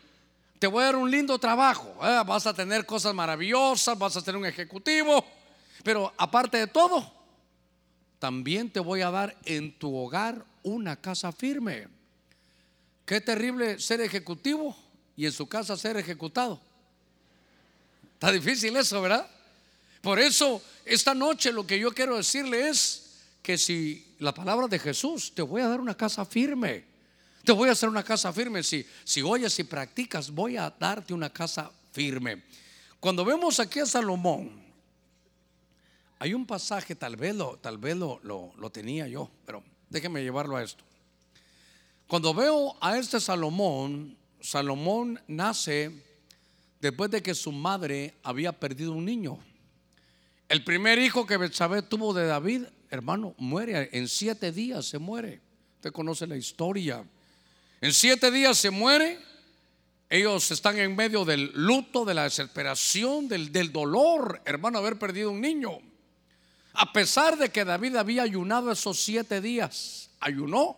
Te 0.59 0.67
voy 0.67 0.81
a 0.81 0.87
dar 0.87 0.95
un 0.95 1.09
lindo 1.09 1.37
trabajo. 1.39 1.95
¿eh? 2.01 2.23
Vas 2.25 2.45
a 2.45 2.53
tener 2.53 2.85
cosas 2.85 3.13
maravillosas, 3.13 3.97
vas 3.97 4.17
a 4.17 4.21
ser 4.21 4.35
un 4.35 4.45
ejecutivo. 4.45 5.25
Pero 5.83 6.13
aparte 6.17 6.57
de 6.57 6.67
todo, 6.67 7.11
también 8.19 8.69
te 8.69 8.79
voy 8.79 9.01
a 9.01 9.11
dar 9.11 9.37
en 9.45 9.77
tu 9.77 9.95
hogar 9.95 10.43
una 10.63 10.95
casa 10.95 11.31
firme. 11.31 11.87
Qué 13.05 13.21
terrible 13.21 13.79
ser 13.79 14.01
ejecutivo 14.01 14.75
y 15.15 15.25
en 15.25 15.31
su 15.31 15.47
casa 15.47 15.77
ser 15.77 15.97
ejecutado. 15.97 16.59
Está 18.13 18.31
difícil 18.31 18.75
eso, 18.75 19.01
¿verdad? 19.01 19.29
Por 20.01 20.19
eso, 20.19 20.61
esta 20.85 21.13
noche 21.13 21.51
lo 21.51 21.65
que 21.65 21.79
yo 21.79 21.91
quiero 21.91 22.17
decirle 22.17 22.69
es 22.69 23.23
que 23.41 23.57
si 23.57 24.15
la 24.19 24.33
palabra 24.33 24.67
de 24.67 24.79
Jesús, 24.79 25.33
te 25.33 25.41
voy 25.41 25.61
a 25.61 25.67
dar 25.67 25.79
una 25.79 25.95
casa 25.95 26.25
firme. 26.25 26.85
Te 27.43 27.51
voy 27.51 27.69
a 27.69 27.73
hacer 27.73 27.89
una 27.89 28.03
casa 28.03 28.31
firme. 28.33 28.63
Si, 28.63 28.85
si 29.03 29.21
oyes 29.21 29.57
y 29.59 29.63
practicas, 29.63 30.31
voy 30.31 30.57
a 30.57 30.69
darte 30.69 31.13
una 31.13 31.31
casa 31.31 31.71
firme. 31.91 32.43
Cuando 32.99 33.23
vemos 33.23 33.59
aquí 33.59 33.79
a 33.79 33.85
Salomón, 33.85 34.63
hay 36.17 36.33
un 36.33 36.45
pasaje, 36.45 36.95
tal 36.95 37.15
vez 37.15 37.35
lo, 37.35 37.57
tal 37.57 37.77
vez 37.77 37.95
lo, 37.95 38.19
lo 38.23 38.69
tenía 38.69 39.07
yo, 39.07 39.29
pero 39.45 39.63
déjeme 39.89 40.23
llevarlo 40.23 40.55
a 40.55 40.63
esto. 40.63 40.83
Cuando 42.07 42.33
veo 42.33 42.77
a 42.81 42.97
este 42.97 43.19
Salomón, 43.19 44.17
Salomón 44.45 45.19
nace 45.27 45.91
después 46.79 47.09
de 47.09 47.23
que 47.23 47.33
su 47.33 47.51
madre 47.51 48.13
había 48.21 48.51
perdido 48.51 48.91
un 48.91 49.03
niño. 49.03 49.39
El 50.47 50.63
primer 50.63 50.99
hijo 50.99 51.25
que 51.25 51.37
Betsabé 51.37 51.81
tuvo 51.81 52.13
de 52.13 52.27
David, 52.27 52.65
hermano, 52.91 53.33
muere. 53.39 53.89
En 53.91 54.07
siete 54.07 54.51
días 54.51 54.85
se 54.85 54.99
muere. 54.99 55.41
Usted 55.77 55.91
conoce 55.91 56.27
la 56.27 56.37
historia. 56.37 57.03
En 57.81 57.91
siete 57.91 58.29
días 58.29 58.55
se 58.59 58.69
muere. 58.69 59.19
Ellos 60.11 60.51
están 60.51 60.77
en 60.77 60.95
medio 60.95 61.25
del 61.25 61.51
luto, 61.55 62.05
de 62.05 62.13
la 62.13 62.25
desesperación, 62.25 63.27
del, 63.27 63.51
del 63.51 63.71
dolor, 63.71 64.43
hermano, 64.45 64.77
haber 64.77 64.99
perdido 64.99 65.31
un 65.31 65.41
niño. 65.41 65.79
A 66.73 66.93
pesar 66.93 67.35
de 67.35 67.49
que 67.49 67.65
David 67.65 67.95
había 67.95 68.21
ayunado 68.21 68.71
esos 68.71 68.99
siete 68.99 69.41
días, 69.41 70.11
ayunó. 70.19 70.77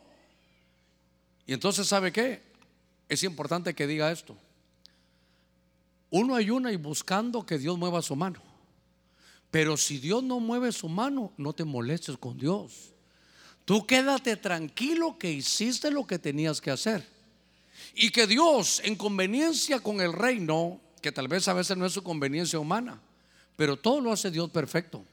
Y 1.45 1.51
entonces, 1.51 1.86
¿sabe 1.86 2.13
qué? 2.13 2.47
Es 3.10 3.24
importante 3.24 3.74
que 3.74 3.88
diga 3.88 4.12
esto. 4.12 4.36
Uno 6.10 6.36
ayuna 6.36 6.72
y 6.72 6.78
buscando 6.78 7.45
que 7.45 7.58
Dios 7.58 7.78
mueva 7.78 8.01
su 8.01 8.16
mano. 8.16 8.41
Pero 9.51 9.78
si 9.78 9.97
Dios 9.97 10.24
no 10.24 10.39
mueve 10.39 10.72
su 10.72 10.89
mano, 10.89 11.32
no 11.38 11.53
te 11.53 11.64
molestes 11.64 12.18
con 12.18 12.38
Dios. 12.38 12.93
Tú 13.66 13.86
quédate 13.86 14.36
tranquilo 14.38 15.18
que 15.18 15.32
hiciste 15.32 15.91
lo 15.91 16.05
que 16.05 16.20
tenías 16.20 16.62
que 16.62 16.72
hacer. 16.72 17.05
Y 17.93 18.12
que 18.12 18.28
Dios, 18.28 18.82
en 18.84 18.95
conveniencia 18.95 19.80
con 19.80 20.01
el 20.01 20.14
reino, 20.14 20.80
que 21.01 21.12
tal 21.12 21.28
vez 21.28 21.47
a 21.47 21.53
veces 21.53 21.78
no 21.78 21.86
es 21.86 21.93
su 21.93 22.03
conveniencia 22.03 22.60
humana, 22.60 23.01
pero 23.55 23.78
todo 23.78 24.01
lo 24.01 24.12
hace 24.12 24.32
Dios 24.32 24.49
perfecto. 24.49 25.03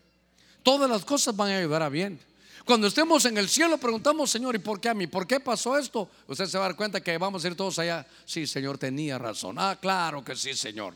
Todas 0.62 0.88
las 0.88 1.04
cosas 1.04 1.36
van 1.36 1.50
a 1.50 1.58
ayudar 1.58 1.82
a 1.82 1.88
bien. 1.88 2.18
Cuando 2.64 2.86
estemos 2.86 3.22
en 3.26 3.36
el 3.36 3.48
cielo 3.48 3.76
preguntamos, 3.76 4.30
Señor, 4.30 4.54
¿y 4.54 4.58
por 4.58 4.80
qué 4.80 4.88
a 4.88 4.94
mí? 4.94 5.06
¿Por 5.06 5.26
qué 5.26 5.38
pasó 5.38 5.76
esto? 5.76 6.08
Usted 6.26 6.46
se 6.46 6.56
va 6.56 6.64
a 6.64 6.68
dar 6.68 6.76
cuenta 6.76 7.02
que 7.02 7.18
vamos 7.18 7.44
a 7.44 7.48
ir 7.48 7.54
todos 7.54 7.78
allá. 7.78 8.06
Sí, 8.24 8.46
Señor, 8.46 8.78
tenía 8.78 9.18
razón. 9.18 9.56
Ah, 9.58 9.76
claro 9.78 10.24
que 10.24 10.34
sí, 10.34 10.54
Señor. 10.54 10.94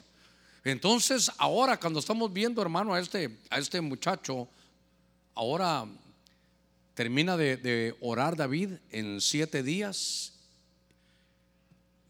Entonces, 0.64 1.30
ahora 1.36 1.78
cuando 1.78 2.00
estamos 2.00 2.32
viendo, 2.32 2.62
hermano, 2.62 2.94
a 2.94 3.00
este, 3.00 3.38
a 3.50 3.58
este 3.58 3.82
muchacho, 3.82 4.48
ahora 5.34 5.84
termina 6.94 7.36
de, 7.36 7.94
orar 8.00 8.34
David 8.34 8.70
en 8.90 9.20
siete 9.20 9.62
días. 9.62 10.32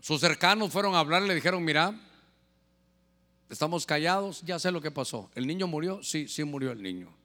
Sus 0.00 0.20
cercanos 0.20 0.70
fueron 0.70 0.94
a 0.94 1.00
hablar, 1.00 1.22
le 1.22 1.34
dijeron, 1.34 1.64
mira, 1.64 2.00
estamos 3.50 3.84
callados, 3.84 4.40
ya 4.42 4.60
sé 4.60 4.70
lo 4.70 4.80
que 4.80 4.92
pasó. 4.92 5.28
¿El 5.34 5.48
niño 5.48 5.66
murió? 5.66 6.00
Sí, 6.04 6.28
sí 6.28 6.44
murió 6.44 6.70
el 6.70 6.80
niño 6.80 7.18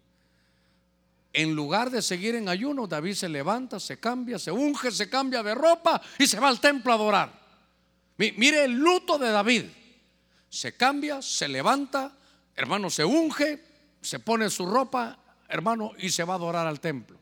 en 1.34 1.56
lugar 1.56 1.90
de 1.90 2.04
seguir 2.04 2.36
en 2.36 2.48
ayuno, 2.48 2.86
David 2.86 3.16
se 3.16 3.28
levanta, 3.28 3.80
se 3.80 4.00
cambia, 4.00 4.38
se 4.38 4.52
unge, 4.52 4.92
se 4.92 5.10
cambia 5.10 5.42
de 5.42 5.56
ropa 5.56 6.00
y 6.20 6.28
se 6.28 6.40
va 6.40 6.48
al 6.48 6.60
templo 6.60 6.92
a 6.92 6.96
adorar. 6.96 7.44
Mire 8.18 8.66
el 8.66 8.74
luto 8.74 9.18
de 9.18 9.32
David. 9.32 9.66
Se 10.48 10.78
cambia, 10.78 11.24
se 11.24 11.48
levanta, 11.48 12.16
hermano, 12.56 12.92
se 12.92 13.04
unge, 13.04 13.64
se 14.02 14.20
pone 14.20 14.52
su 14.52 14.68
ropa, 14.68 15.18
hermano, 15.48 15.94
y 15.98 16.12
se 16.12 16.24
va 16.24 16.34
a 16.34 16.38
adorar 16.38 16.68
al 16.68 16.80
templo. 16.80 17.18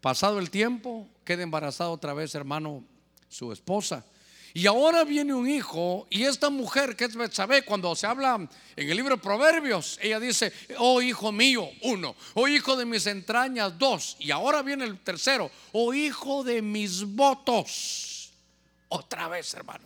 Pasado 0.00 0.38
el 0.38 0.50
tiempo, 0.50 1.06
queda 1.22 1.42
embarazada 1.42 1.90
otra 1.90 2.14
vez, 2.14 2.34
hermano, 2.34 2.84
su 3.28 3.52
esposa. 3.52 4.06
Y 4.54 4.66
ahora 4.66 5.04
viene 5.04 5.34
un 5.34 5.48
hijo 5.48 6.06
y 6.10 6.24
esta 6.24 6.50
mujer 6.50 6.96
que 6.96 7.04
es 7.04 7.14
Betsabé, 7.14 7.62
cuando 7.62 7.94
se 7.94 8.06
habla 8.06 8.48
en 8.76 8.90
el 8.90 8.96
libro 8.96 9.16
de 9.16 9.22
Proverbios, 9.22 9.98
ella 10.00 10.18
dice, 10.18 10.52
oh 10.78 11.02
hijo 11.02 11.30
mío, 11.32 11.68
uno, 11.82 12.16
oh 12.34 12.48
hijo 12.48 12.76
de 12.76 12.86
mis 12.86 13.06
entrañas, 13.06 13.78
dos, 13.78 14.16
y 14.18 14.30
ahora 14.30 14.62
viene 14.62 14.84
el 14.84 14.98
tercero, 14.98 15.50
oh 15.72 15.92
hijo 15.92 16.42
de 16.42 16.62
mis 16.62 17.04
votos, 17.04 18.32
otra 18.88 19.28
vez 19.28 19.52
hermano. 19.54 19.84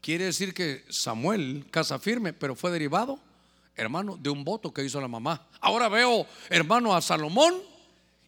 Quiere 0.00 0.26
decir 0.26 0.54
que 0.54 0.84
Samuel, 0.88 1.66
casa 1.72 1.98
firme, 1.98 2.32
pero 2.32 2.54
fue 2.54 2.70
derivado, 2.70 3.18
hermano, 3.74 4.16
de 4.16 4.30
un 4.30 4.44
voto 4.44 4.72
que 4.72 4.84
hizo 4.84 5.00
la 5.00 5.08
mamá. 5.08 5.48
Ahora 5.60 5.88
veo, 5.88 6.26
hermano, 6.48 6.94
a 6.94 7.02
Salomón 7.02 7.54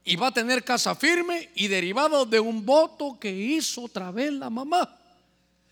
y 0.08 0.16
va 0.16 0.28
a 0.28 0.32
tener 0.32 0.64
casa 0.64 0.94
firme 0.94 1.50
y 1.54 1.68
derivado 1.68 2.24
de 2.24 2.40
un 2.40 2.64
voto 2.64 3.18
que 3.20 3.30
hizo 3.30 3.82
otra 3.82 4.10
vez 4.10 4.32
la 4.32 4.48
mamá. 4.48 4.96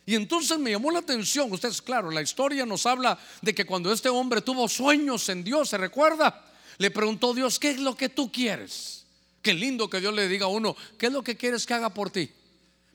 Y 0.05 0.15
entonces 0.15 0.59
me 0.59 0.73
llamó 0.73 0.91
la 0.91 0.99
atención, 0.99 1.51
ustedes, 1.51 1.81
claro, 1.81 2.11
la 2.11 2.21
historia 2.21 2.67
nos 2.67 2.85
habla 2.85 3.19
de 3.41 3.55
que 3.55 3.65
cuando 3.65 3.91
este 3.91 4.11
hombre 4.11 4.43
tuvo 4.43 4.69
sueños 4.69 5.27
en 5.31 5.43
Dios, 5.43 5.71
¿se 5.71 5.79
recuerda? 5.79 6.45
Le 6.77 6.91
preguntó 6.91 7.33
Dios, 7.33 7.59
¿qué 7.59 7.71
es 7.71 7.81
lo 7.81 7.97
que 7.97 8.11
tú 8.11 8.31
quieres? 8.31 9.07
Qué 9.41 9.55
lindo 9.55 9.89
que 9.89 10.01
Dios 10.01 10.13
le 10.13 10.29
diga 10.29 10.45
a 10.45 10.51
uno, 10.51 10.77
¿qué 10.99 11.07
es 11.07 11.13
lo 11.13 11.25
que 11.25 11.39
quieres 11.39 11.65
que 11.65 11.73
haga 11.73 11.89
por 11.89 12.11
ti? 12.11 12.29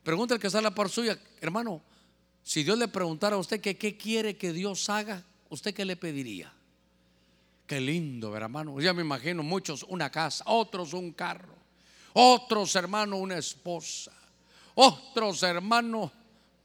Pregunta 0.03 0.35
el 0.35 0.39
que 0.39 0.45
está 0.45 0.59
a 0.59 0.61
la 0.61 0.75
par 0.75 0.89
suya, 0.89 1.17
hermano, 1.41 1.81
si 2.43 2.63
Dios 2.63 2.77
le 2.77 2.87
preguntara 2.87 3.35
a 3.35 3.39
usted 3.39 3.59
que 3.59 3.79
qué 3.79 3.97
quiere 3.97 4.37
que 4.37 4.53
Dios 4.53 4.87
haga, 4.89 5.25
¿usted 5.49 5.73
qué 5.73 5.85
le 5.85 5.95
pediría? 5.95 6.53
Qué 7.71 7.79
lindo, 7.79 8.35
hermano. 8.35 8.81
Ya 8.81 8.91
me 8.93 9.01
imagino 9.01 9.43
muchos 9.43 9.85
una 9.87 10.09
casa, 10.11 10.43
otros 10.47 10.91
un 10.91 11.13
carro, 11.13 11.55
otros 12.11 12.75
hermanos 12.75 13.17
una 13.17 13.37
esposa, 13.37 14.11
otros 14.75 15.41
hermanos 15.43 16.11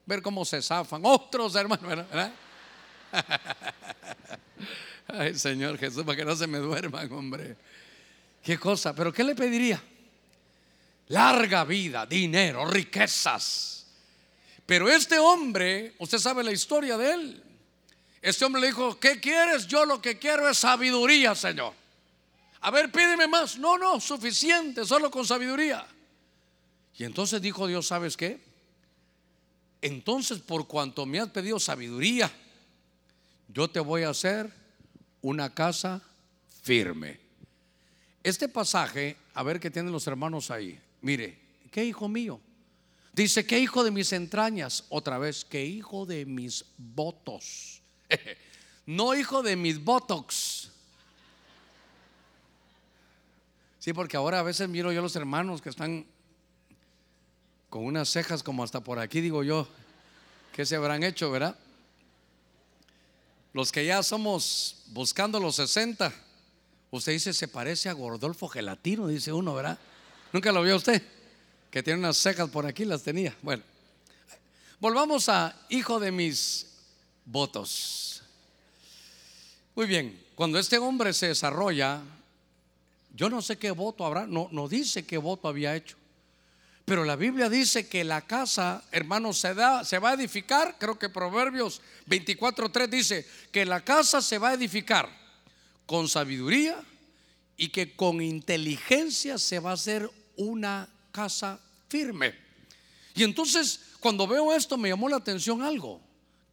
ver 0.05 0.21
cómo 0.21 0.45
se 0.45 0.61
zafan, 0.61 1.03
otros 1.05 1.55
hermanos, 1.55 1.87
¿verdad? 1.87 2.33
Ay, 5.07 5.39
Señor 5.39 5.79
Jesús, 5.79 6.03
para 6.03 6.17
que 6.17 6.25
no 6.25 6.35
se 6.35 6.49
me 6.49 6.59
duerman, 6.59 7.13
hombre. 7.13 7.57
Qué 8.43 8.59
cosa, 8.59 8.93
pero 8.93 9.13
¿qué 9.13 9.23
le 9.23 9.37
pediría? 9.37 9.81
Larga 11.07 11.63
vida, 11.63 12.05
dinero, 12.05 12.67
riquezas. 12.67 13.87
Pero 14.67 14.89
este 14.89 15.21
hombre, 15.21 15.95
usted 16.01 16.19
sabe 16.19 16.43
la 16.43 16.51
historia 16.51 16.97
de 16.99 17.13
él. 17.13 17.46
Este 18.27 18.45
hombre 18.45 18.61
le 18.61 18.67
dijo, 18.67 18.99
¿qué 18.99 19.21
quieres? 19.21 19.69
Yo 19.69 19.87
lo 19.87 20.03
que 20.03 20.19
quiero 20.19 20.49
es 20.49 20.59
sabiduría, 20.59 21.33
Señor. 21.37 21.73
A 22.61 22.73
ver, 22.73 22.91
pídeme 22.91 23.29
más. 23.29 23.57
No, 23.57 23.79
no, 23.79 24.01
suficiente, 24.01 24.85
solo 24.85 25.13
con 25.13 25.25
sabiduría. 25.25 25.87
Y 26.97 27.05
entonces 27.05 27.41
dijo 27.41 27.69
Dios, 27.69 27.87
¿sabes 27.87 28.17
qué? 28.17 28.41
Entonces, 29.81 30.41
por 30.41 30.67
cuanto 30.67 31.07
me 31.07 31.21
has 31.21 31.29
pedido 31.29 31.61
sabiduría, 31.61 32.29
yo 33.47 33.71
te 33.71 33.79
voy 33.79 34.03
a 34.03 34.09
hacer 34.11 34.53
una 35.23 35.55
casa 35.55 36.03
firme. 36.65 37.21
Este 38.25 38.49
pasaje, 38.49 39.17
a 39.35 39.45
ver 39.45 39.61
qué 39.61 39.71
tienen 39.71 39.93
los 39.93 40.09
hermanos 40.09 40.51
ahí. 40.51 40.81
Mire, 41.01 41.39
¿qué 41.71 41.85
hijo 41.85 42.09
mío? 42.09 42.41
Dice, 43.13 43.47
¿qué 43.47 43.61
hijo 43.61 43.85
de 43.85 43.93
mis 43.93 44.13
entrañas? 44.13 44.83
Otra 44.89 45.17
vez, 45.17 45.45
¿qué 45.45 45.65
hijo 45.65 46.07
de 46.07 46.27
mis 46.27 46.65
votos? 46.77 47.83
no 48.87 49.15
hijo 49.15 49.43
de 49.43 49.57
mis 49.57 49.83
botox. 49.83 50.71
Sí, 53.79 53.93
porque 53.93 54.17
ahora 54.17 54.41
a 54.41 54.43
veces 54.43 54.69
miro 54.69 54.91
yo 54.91 54.99
a 54.99 55.03
los 55.03 55.15
hermanos 55.15 55.63
que 55.63 55.69
están 55.69 56.07
con 57.71 57.85
unas 57.85 58.09
cejas 58.09 58.43
como 58.43 58.65
hasta 58.65 58.81
por 58.81 58.99
aquí, 58.99 59.21
digo 59.21 59.45
yo, 59.45 59.69
¿qué 60.53 60.67
se 60.67 60.77
habrán 60.77 61.03
hecho, 61.03 61.31
verdad? 61.31 61.57
Los 63.53 63.73
que 63.73 63.87
ya 63.87 64.03
somos 64.03 64.83
buscando 64.89 65.41
los 65.41 65.57
60, 65.57 66.13
usted 66.91 67.13
dice, 67.13 67.33
se 67.33 67.49
parece 67.49 67.89
a 67.89 67.93
Gordolfo 67.93 68.49
Gelatino, 68.49 69.07
dice 69.07 69.33
uno, 69.33 69.55
¿verdad? 69.55 69.79
¿Nunca 70.33 70.53
lo 70.53 70.63
vio 70.63 70.77
usted? 70.77 71.03
Que 71.71 71.83
tiene 71.83 72.01
unas 72.01 72.17
cejas 72.17 72.51
por 72.51 72.67
aquí, 72.67 72.85
las 72.85 73.03
tenía. 73.03 73.37
Bueno, 73.43 73.63
volvamos 74.81 75.29
a 75.29 75.55
hijo 75.69 76.01
de 76.01 76.13
mis 76.13 76.76
votos. 77.27 78.23
Muy 79.75 79.87
bien, 79.87 80.19
cuando 80.35 80.59
este 80.59 80.79
hombre 80.79 81.13
se 81.13 81.29
desarrolla, 81.29 82.01
yo 83.15 83.29
no 83.29 83.43
sé 83.43 83.59
qué 83.59 83.73
voto 83.73 84.07
habrá, 84.07 84.27
no, 84.27 84.49
no 84.53 84.69
dice 84.69 85.05
qué 85.05 85.19
voto 85.19 85.49
había 85.49 85.77
hecho. 85.77 85.97
Pero 86.87 87.05
la 87.05 87.17
Biblia 87.17 87.51
dice 87.51 87.89
que 87.89 88.05
la 88.05 88.23
casa, 88.23 88.85
hermanos, 88.93 89.39
se, 89.39 89.55
da, 89.55 89.85
se 89.85 89.99
va 89.99 90.11
a 90.11 90.15
edificar. 90.15 90.77
Creo 90.79 90.99
que 90.99 91.09
Proverbios 91.09 91.83
24.3 92.09 92.89
dice 92.89 93.27
que 93.51 93.67
la 93.67 93.85
casa 93.85 94.23
se 94.23 94.39
va 94.39 94.51
a 94.51 94.55
edificar 94.55 95.11
con 95.85 96.09
sabiduría 96.09 96.81
y 97.57 97.71
que 97.71 97.97
con 97.97 98.23
inteligencia 98.23 99.37
se 99.37 99.59
va 99.59 99.71
a 99.71 99.75
hacer 99.75 100.09
una 100.37 100.89
casa 101.11 101.59
firme. 101.89 102.35
Y 103.17 103.25
entonces, 103.25 103.81
cuando 103.99 104.29
veo 104.29 104.55
esto, 104.55 104.79
me 104.79 104.89
llamó 104.89 105.09
la 105.09 105.17
atención 105.17 105.63
algo 105.63 106.06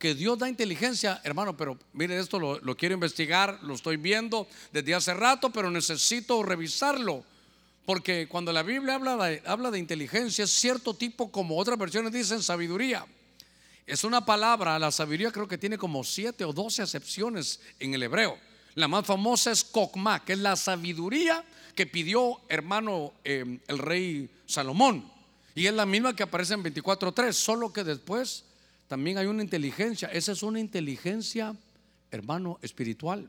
que 0.04 0.16
Dios 0.16 0.38
da 0.38 0.50
inteligencia, 0.50 1.22
hermano, 1.24 1.56
pero 1.56 1.80
mire 1.94 2.20
esto, 2.20 2.38
lo, 2.38 2.76
quiero 2.76 2.94
investigar, 2.94 3.58
lo 3.64 3.74
estoy 3.74 3.96
viendo 3.96 4.50
desde 4.74 4.94
hace 4.94 5.14
rato, 5.14 5.50
pero 5.50 5.72
necesito 5.72 6.44
revisarlo. 6.44 7.24
Porque 7.86 8.28
cuando 8.28 8.52
la 8.52 8.64
Biblia 8.64 8.96
habla 8.96 9.16
de, 9.16 9.42
habla 9.46 9.72
de 9.72 9.80
inteligencia, 9.80 10.44
es 10.44 10.52
cierto 10.52 10.94
tipo, 10.94 11.32
como 11.32 11.58
otras 11.58 11.78
versiones 11.78 12.12
dicen, 12.12 12.44
sabiduría. 12.44 13.06
Es 13.88 14.04
una 14.04 14.26
palabra, 14.26 14.78
la 14.78 14.92
sabiduría 14.92 15.32
creo 15.32 15.48
que 15.48 15.58
tiene 15.58 15.78
como 15.78 16.04
siete 16.04 16.44
o 16.44 16.52
doce 16.52 16.82
acepciones 16.82 17.62
en 17.80 17.94
el 17.94 18.04
hebreo. 18.04 18.38
La 18.76 18.90
más 18.90 19.06
famosa 19.06 19.52
es 19.52 19.64
Kokma, 19.64 20.26
que 20.26 20.34
es 20.34 20.40
la 20.40 20.58
sabiduría 20.58 21.46
que 21.76 21.88
pidió 21.88 22.42
hermano 22.50 23.14
eh, 23.24 23.58
el 23.70 23.78
rey 23.78 24.30
Salomón. 24.48 25.10
Y 25.56 25.68
es 25.68 25.74
la 25.74 25.86
misma 25.86 26.14
que 26.14 26.24
aparece 26.24 26.56
en 26.56 26.64
24.3, 26.66 27.32
solo 27.32 27.72
que 27.72 27.86
después 27.86 28.44
también 28.94 29.18
hay 29.18 29.26
una 29.26 29.42
inteligencia. 29.42 30.08
Esa 30.10 30.34
es 30.34 30.44
una 30.44 30.60
inteligencia, 30.60 31.56
hermano, 32.12 32.60
espiritual. 32.62 33.28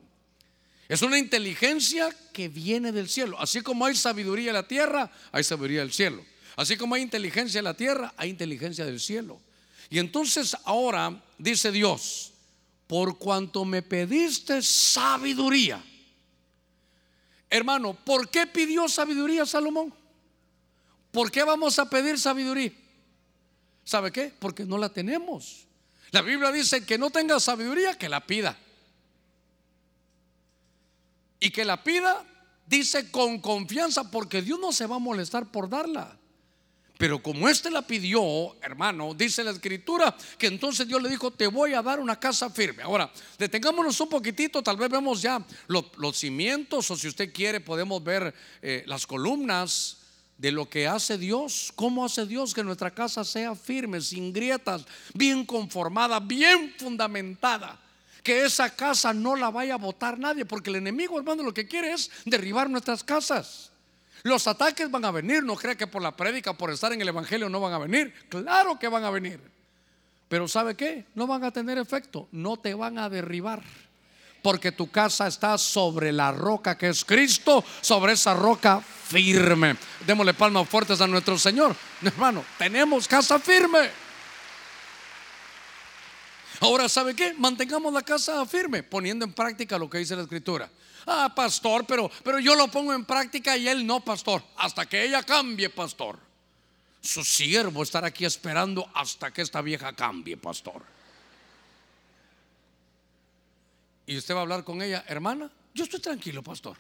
Es 0.90 1.00
una 1.00 1.18
inteligencia 1.18 2.14
que 2.34 2.50
viene 2.50 2.92
del 2.92 3.08
cielo. 3.08 3.40
Así 3.40 3.62
como 3.62 3.86
hay 3.86 3.94
sabiduría 3.96 4.50
en 4.50 4.56
la 4.56 4.68
tierra, 4.68 5.10
hay 5.32 5.42
sabiduría 5.42 5.80
del 5.80 5.90
cielo. 5.90 6.22
Así 6.56 6.76
como 6.76 6.96
hay 6.96 7.00
inteligencia 7.00 7.60
en 7.60 7.64
la 7.64 7.72
tierra, 7.72 8.12
hay 8.18 8.28
inteligencia 8.28 8.84
del 8.84 9.00
cielo. 9.00 9.40
Y 9.88 10.00
entonces 10.00 10.54
ahora 10.64 11.24
dice 11.38 11.72
Dios, 11.72 12.34
por 12.86 13.16
cuanto 13.16 13.64
me 13.64 13.80
pediste 13.80 14.60
sabiduría. 14.60 15.82
Hermano, 17.48 17.94
¿por 18.04 18.28
qué 18.28 18.46
pidió 18.46 18.86
sabiduría 18.86 19.46
Salomón? 19.46 19.94
¿Por 21.10 21.30
qué 21.30 21.42
vamos 21.42 21.78
a 21.78 21.88
pedir 21.88 22.18
sabiduría? 22.18 22.84
¿Sabe 23.85 24.11
qué? 24.11 24.32
Porque 24.39 24.64
no 24.64 24.78
la 24.78 24.89
tenemos. 24.89 25.66
La 26.11 26.22
Biblia 26.22 26.51
dice 26.51 26.85
que 26.85 26.97
no 26.97 27.11
tenga 27.11 27.39
sabiduría, 27.39 27.99
que 27.99 28.09
la 28.09 28.24
pida. 28.26 28.57
Y 31.41 31.51
que 31.51 31.64
la 31.64 31.82
pida, 31.82 32.24
dice 32.66 33.11
con 33.11 33.41
confianza, 33.41 34.11
porque 34.11 34.41
Dios 34.41 34.59
no 34.59 34.72
se 34.72 34.87
va 34.87 34.97
a 34.97 35.01
molestar 35.01 35.51
por 35.51 35.68
darla. 35.68 36.16
Pero 36.97 37.20
como 37.20 37.49
éste 37.49 37.70
la 37.70 37.82
pidió, 37.82 38.57
hermano, 38.62 39.12
dice 39.14 39.43
la 39.43 39.51
escritura, 39.51 40.16
que 40.39 40.47
entonces 40.47 40.87
Dios 40.87 41.03
le 41.03 41.11
dijo, 41.11 41.32
te 41.32 41.49
voy 41.49 41.74
a 41.74 41.82
dar 41.82 41.99
una 41.99 42.18
casa 42.18 42.49
firme. 42.49 42.85
Ahora, 42.85 43.12
detengámonos 43.37 44.01
un 44.01 44.09
poquitito, 44.09 44.62
tal 44.62 44.76
vez 44.76 44.89
vemos 44.89 45.20
ya 45.20 45.45
los, 45.66 46.16
cimientos, 46.16 46.89
o 46.91 46.97
si 46.97 47.09
usted 47.09 47.32
quiere, 47.32 47.61
podemos 47.61 48.03
ver 48.03 48.32
eh, 48.62 48.85
las 48.87 49.07
columnas 49.07 50.03
de 50.39 50.53
lo 50.53 50.68
que 50.68 50.87
hace 50.87 51.16
Dios, 51.18 51.72
cómo 51.74 52.05
hace 52.05 52.26
Dios 52.26 52.55
que 52.55 52.64
nuestra 52.64 52.91
casa 52.91 53.24
sea 53.24 53.55
firme, 53.55 54.01
sin 54.01 54.32
grietas, 54.32 54.85
bien 55.14 55.45
conformada, 55.45 56.20
bien 56.20 56.74
fundamentada. 56.78 57.80
Que 58.22 58.45
esa 58.45 58.70
casa 58.74 59.12
no 59.12 59.37
la 59.37 59.51
vaya 59.51 59.74
a 59.74 59.78
botar 59.78 60.18
nadie, 60.18 60.45
porque 60.45 60.70
el 60.70 60.76
enemigo, 60.76 61.18
hermano, 61.18 61.43
lo 61.43 61.53
que 61.53 61.68
quiere 61.68 61.93
es 61.93 62.11
derribar 62.24 62.70
nuestras 62.70 63.05
casas. 63.05 63.70
Los 64.22 64.47
ataques 64.49 64.91
van 64.91 65.05
a 65.05 65.11
venir, 65.11 65.45
no 65.45 65.55
crea 65.55 65.76
que 65.76 65.87
por 65.87 66.01
la 66.01 66.16
prédica, 66.16 66.55
por 66.55 66.70
estar 66.70 66.93
en 66.95 67.01
el 67.03 67.09
Evangelio 67.09 67.51
no 67.51 67.61
van 67.61 67.74
a 67.74 67.78
venir. 67.78 68.14
Claro 68.30 68.78
que 68.78 68.89
van 68.89 69.05
a 69.05 69.11
venir. 69.11 69.39
Pero 70.28 70.49
¿sabe 70.49 70.74
qué? 70.74 71.05
No 71.14 71.26
van 71.26 71.45
a 71.45 71.51
tener 71.51 71.76
efecto, 71.76 72.28
no 72.32 72.57
te 72.57 72.72
van 72.72 72.99
a 72.99 73.11
derribar 73.11 73.62
porque 74.45 74.72
tu 74.72 74.90
casa 74.90 75.26
está 75.26 75.57
sobre 75.57 76.12
la 76.12 76.30
roca 76.30 76.76
que 76.76 76.90
es 76.90 77.03
Cristo, 77.03 77.64
sobre 77.80 78.12
esa 78.12 78.34
roca 78.34 78.78
firme. 78.78 79.74
Démosle 80.07 80.34
palmas 80.34 80.68
fuertes 80.68 81.01
a 81.01 81.07
nuestro 81.07 81.38
Señor. 81.38 81.74
Hermano, 82.03 82.45
tenemos 82.59 83.09
casa 83.09 83.38
firme. 83.38 83.90
Ahora, 86.61 86.90
¿sabe 86.90 87.16
qué? 87.16 87.32
Mantengamos 87.32 87.90
la 87.90 88.03
casa 88.03 88.45
firme, 88.45 88.82
poniendo 88.82 89.24
en 89.24 89.32
práctica 89.32 89.78
lo 89.78 89.88
que 89.88 89.97
dice 89.97 90.14
la 90.14 90.22
Escritura. 90.24 90.68
Ah, 91.07 91.32
pastor, 91.34 91.86
pero, 91.86 92.11
pero 92.22 92.38
yo 92.38 92.55
lo 92.55 92.68
pongo 92.68 92.92
en 92.92 93.07
práctica 93.07 93.57
y 93.57 93.66
él 93.66 93.86
no, 93.86 94.05
pastor. 94.05 94.42
Hasta 94.59 94.84
que 94.84 95.05
ella 95.05 95.22
cambie, 95.22 95.70
pastor. 95.70 96.18
Su 97.01 97.24
siervo 97.24 97.82
estará 97.82 98.09
aquí 98.09 98.26
esperando 98.26 98.90
hasta 98.92 99.32
que 99.32 99.40
esta 99.40 99.62
vieja 99.62 99.95
cambie, 99.95 100.36
pastor. 100.36 100.93
Y 104.07 104.16
usted 104.16 104.34
va 104.34 104.40
a 104.40 104.42
hablar 104.42 104.64
con 104.64 104.82
ella, 104.82 105.05
hermana, 105.09 105.50
yo 105.72 105.84
estoy 105.84 106.00
tranquilo, 106.00 106.42
pastor. 106.42 106.76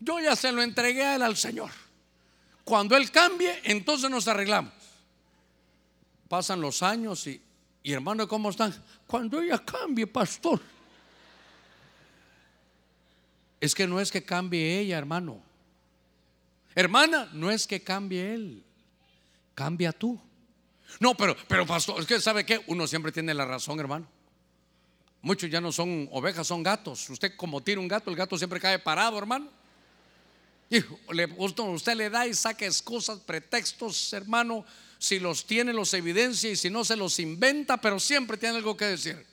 Yo 0.00 0.20
ya 0.20 0.36
se 0.36 0.52
lo 0.52 0.62
entregué 0.62 1.02
a 1.02 1.16
él 1.16 1.22
al 1.22 1.36
Señor. 1.36 1.70
Cuando 2.64 2.96
Él 2.96 3.10
cambie, 3.10 3.60
entonces 3.64 4.10
nos 4.10 4.28
arreglamos. 4.28 4.72
Pasan 6.28 6.60
los 6.60 6.82
años 6.82 7.26
y, 7.26 7.40
y 7.82 7.92
hermano, 7.92 8.28
¿cómo 8.28 8.50
están? 8.50 8.74
Cuando 9.06 9.40
ella 9.40 9.58
cambie, 9.64 10.06
pastor. 10.06 10.60
Es 13.58 13.74
que 13.74 13.86
no 13.86 13.98
es 13.98 14.12
que 14.12 14.22
cambie 14.22 14.80
ella, 14.80 14.98
hermano. 14.98 15.42
Hermana, 16.74 17.30
no 17.32 17.50
es 17.50 17.66
que 17.66 17.82
cambie 17.82 18.34
él. 18.34 18.62
Cambia 19.54 19.90
tú. 19.90 20.20
No, 21.00 21.16
pero, 21.16 21.36
pero 21.48 21.66
pastor, 21.66 22.00
es 22.00 22.06
que 22.06 22.20
sabe 22.20 22.44
que 22.44 22.62
uno 22.66 22.86
siempre 22.86 23.10
tiene 23.10 23.32
la 23.34 23.46
razón, 23.46 23.80
hermano. 23.80 24.06
Muchos 25.20 25.50
ya 25.50 25.60
no 25.60 25.72
son 25.72 26.08
ovejas, 26.12 26.46
son 26.46 26.62
gatos. 26.62 27.10
Usted 27.10 27.34
como 27.36 27.60
tira 27.60 27.80
un 27.80 27.88
gato, 27.88 28.10
el 28.10 28.16
gato 28.16 28.38
siempre 28.38 28.60
cae 28.60 28.78
parado, 28.78 29.18
hermano. 29.18 29.48
Usted 31.38 31.94
le 31.94 32.10
da 32.10 32.26
y 32.26 32.34
saca 32.34 32.66
excusas, 32.66 33.18
pretextos, 33.20 34.12
hermano. 34.12 34.64
Si 34.98 35.18
los 35.18 35.46
tiene, 35.46 35.72
los 35.72 35.94
evidencia 35.94 36.50
y 36.50 36.56
si 36.56 36.70
no, 36.70 36.84
se 36.84 36.96
los 36.96 37.18
inventa, 37.18 37.76
pero 37.78 37.98
siempre 37.98 38.36
tiene 38.36 38.56
algo 38.56 38.76
que 38.76 38.84
decir. 38.84 39.26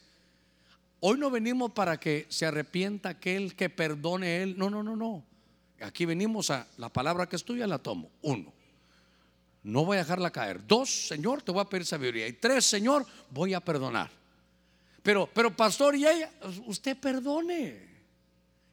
Hoy 1.00 1.20
no 1.20 1.30
venimos 1.30 1.72
para 1.72 2.00
que 2.00 2.26
se 2.30 2.46
arrepienta 2.46 3.10
aquel 3.10 3.56
que 3.56 3.70
perdone 3.70 4.42
él. 4.42 4.58
No, 4.58 4.70
no, 4.70 4.82
no, 4.82 4.96
no. 4.96 5.24
Aquí 5.82 6.06
venimos 6.06 6.50
a 6.50 6.68
la 6.78 6.90
palabra 6.90 7.28
que 7.28 7.36
es 7.36 7.44
tuya, 7.44 7.68
la 7.68 7.78
tomo. 7.78 8.10
Uno, 8.22 8.52
no 9.62 9.86
voy 9.86 9.98
a 9.98 10.00
dejarla 10.00 10.32
caer. 10.32 10.66
Dos, 10.66 11.08
Señor, 11.08 11.42
te 11.42 11.52
voy 11.52 11.62
a 11.62 11.66
pedir 11.66 11.86
sabiduría. 11.86 12.28
Y 12.28 12.34
tres, 12.34 12.66
Señor, 12.66 13.06
voy 13.30 13.54
a 13.54 13.60
perdonar. 13.60 14.10
Pero, 15.06 15.30
pero 15.32 15.56
pastor, 15.56 15.96
y 15.96 16.08
ella, 16.08 16.32
usted 16.66 16.98
perdone. 16.98 17.80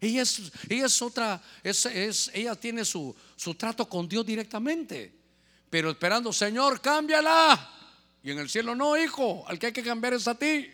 Ella 0.01 0.23
es, 0.23 0.51
ella 0.67 0.87
es 0.87 1.03
otra, 1.03 1.43
ella 1.63 2.55
tiene 2.55 2.87
su, 2.87 3.15
su 3.37 3.55
trato 3.55 3.87
con 3.87 4.09
Dios 4.09 4.25
directamente. 4.25 5.13
Pero 5.69 5.91
esperando, 5.91 6.33
Señor, 6.33 6.81
cámbiala. 6.81 7.71
Y 8.23 8.31
en 8.31 8.39
el 8.39 8.49
cielo, 8.49 8.75
no, 8.75 8.97
hijo, 8.97 9.45
al 9.47 9.59
que 9.59 9.67
hay 9.67 9.73
que 9.75 9.83
cambiar 9.83 10.15
es 10.15 10.27
a 10.27 10.35
ti. 10.35 10.71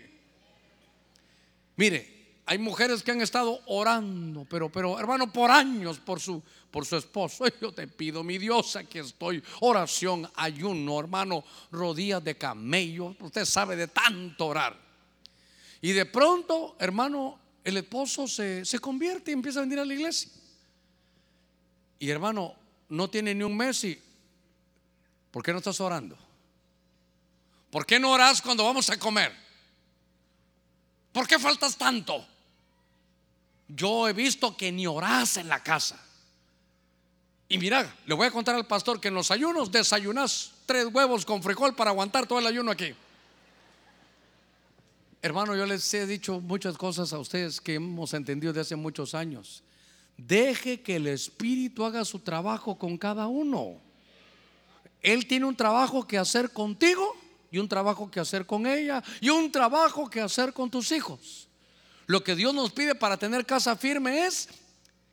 Mire, 1.74 2.36
hay 2.46 2.58
mujeres 2.58 3.02
que 3.02 3.10
han 3.10 3.20
estado 3.20 3.60
orando, 3.66 4.46
pero, 4.48 4.70
pero 4.70 4.96
hermano, 4.96 5.32
por 5.32 5.50
años 5.50 5.98
por 5.98 6.20
su, 6.20 6.40
por 6.70 6.86
su 6.86 6.98
esposo. 6.98 7.46
Yo 7.60 7.72
te 7.72 7.88
pido, 7.88 8.22
mi 8.22 8.38
Dios, 8.38 8.76
aquí 8.76 9.00
estoy. 9.00 9.42
Oración, 9.58 10.30
ayuno, 10.36 11.00
hermano, 11.00 11.42
rodillas 11.72 12.22
de 12.22 12.36
camello. 12.36 13.16
Usted 13.18 13.44
sabe 13.44 13.74
de 13.74 13.88
tanto 13.88 14.46
orar. 14.46 14.87
Y 15.80 15.92
de 15.92 16.06
pronto, 16.06 16.76
hermano, 16.78 17.38
el 17.64 17.76
esposo 17.76 18.26
se, 18.26 18.64
convierte 18.80 19.30
y 19.30 19.34
empieza 19.34 19.60
a 19.60 19.62
venir 19.62 19.78
a 19.78 19.84
la 19.84 19.94
iglesia. 19.94 20.30
Y 21.98 22.10
hermano, 22.10 22.54
no 22.88 23.10
tiene 23.10 23.34
ni 23.34 23.42
un 23.44 23.56
mes 23.56 23.84
y 23.84 24.00
¿por 25.30 25.42
qué 25.42 25.52
no 25.52 25.58
estás 25.58 25.80
orando? 25.80 26.16
¿Por 27.70 27.84
qué 27.84 27.98
no 27.98 28.10
oras 28.10 28.40
cuando 28.40 28.64
vamos 28.64 28.88
a 28.90 28.98
comer? 28.98 29.34
¿Por 31.12 31.26
qué 31.26 31.38
faltas 31.38 31.76
tanto? 31.76 32.26
Yo 33.68 34.08
he 34.08 34.12
visto 34.12 34.56
que 34.56 34.72
ni 34.72 34.86
oras 34.86 35.36
en 35.36 35.48
la 35.48 35.62
casa. 35.62 36.02
Y 37.48 37.58
mira, 37.58 37.94
le 38.06 38.14
voy 38.14 38.26
a 38.26 38.30
contar 38.30 38.54
al 38.54 38.66
pastor 38.66 39.00
que 39.00 39.08
en 39.08 39.14
los 39.14 39.30
ayunos 39.30 39.70
desayunas 39.70 40.52
tres 40.66 40.86
huevos 40.86 41.24
con 41.24 41.42
frijol 41.42 41.74
para 41.74 41.90
aguantar 41.90 42.26
todo 42.26 42.38
el 42.38 42.46
ayuno 42.46 42.70
aquí. 42.70 42.94
Hermano, 45.20 45.56
yo 45.56 45.66
les 45.66 45.92
he 45.94 46.06
dicho 46.06 46.40
muchas 46.40 46.76
cosas 46.76 47.12
a 47.12 47.18
ustedes 47.18 47.60
que 47.60 47.74
hemos 47.74 48.14
entendido 48.14 48.52
desde 48.52 48.60
hace 48.60 48.76
muchos 48.76 49.14
años. 49.14 49.64
Deje 50.16 50.80
que 50.80 50.96
el 50.96 51.08
Espíritu 51.08 51.84
haga 51.84 52.04
su 52.04 52.20
trabajo 52.20 52.78
con 52.78 52.96
cada 52.96 53.26
uno. 53.26 53.80
Él 55.02 55.26
tiene 55.26 55.46
un 55.46 55.56
trabajo 55.56 56.06
que 56.06 56.18
hacer 56.18 56.50
contigo 56.50 57.16
y 57.50 57.58
un 57.58 57.68
trabajo 57.68 58.10
que 58.10 58.20
hacer 58.20 58.46
con 58.46 58.66
ella 58.66 59.02
y 59.20 59.30
un 59.30 59.50
trabajo 59.50 60.08
que 60.08 60.20
hacer 60.20 60.52
con 60.52 60.70
tus 60.70 60.92
hijos. 60.92 61.48
Lo 62.06 62.22
que 62.22 62.36
Dios 62.36 62.54
nos 62.54 62.70
pide 62.70 62.94
para 62.94 63.16
tener 63.16 63.44
casa 63.44 63.76
firme 63.76 64.24
es 64.26 64.48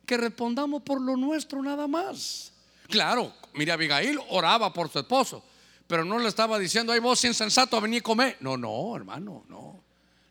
que 0.06 0.16
respondamos 0.16 0.82
por 0.82 1.00
lo 1.00 1.16
nuestro 1.16 1.62
nada 1.62 1.88
más. 1.88 2.52
Claro, 2.88 3.32
mire, 3.54 3.72
Abigail 3.72 4.20
oraba 4.30 4.72
por 4.72 4.88
su 4.88 5.00
esposo, 5.00 5.44
pero 5.88 6.04
no 6.04 6.18
le 6.18 6.28
estaba 6.28 6.58
diciendo, 6.58 6.92
ay 6.92 7.00
vos 7.00 7.24
insensato, 7.24 7.80
vení 7.80 7.98
a 7.98 8.02
comer. 8.02 8.36
No, 8.40 8.56
no, 8.56 8.94
hermano, 8.96 9.44
no. 9.48 9.85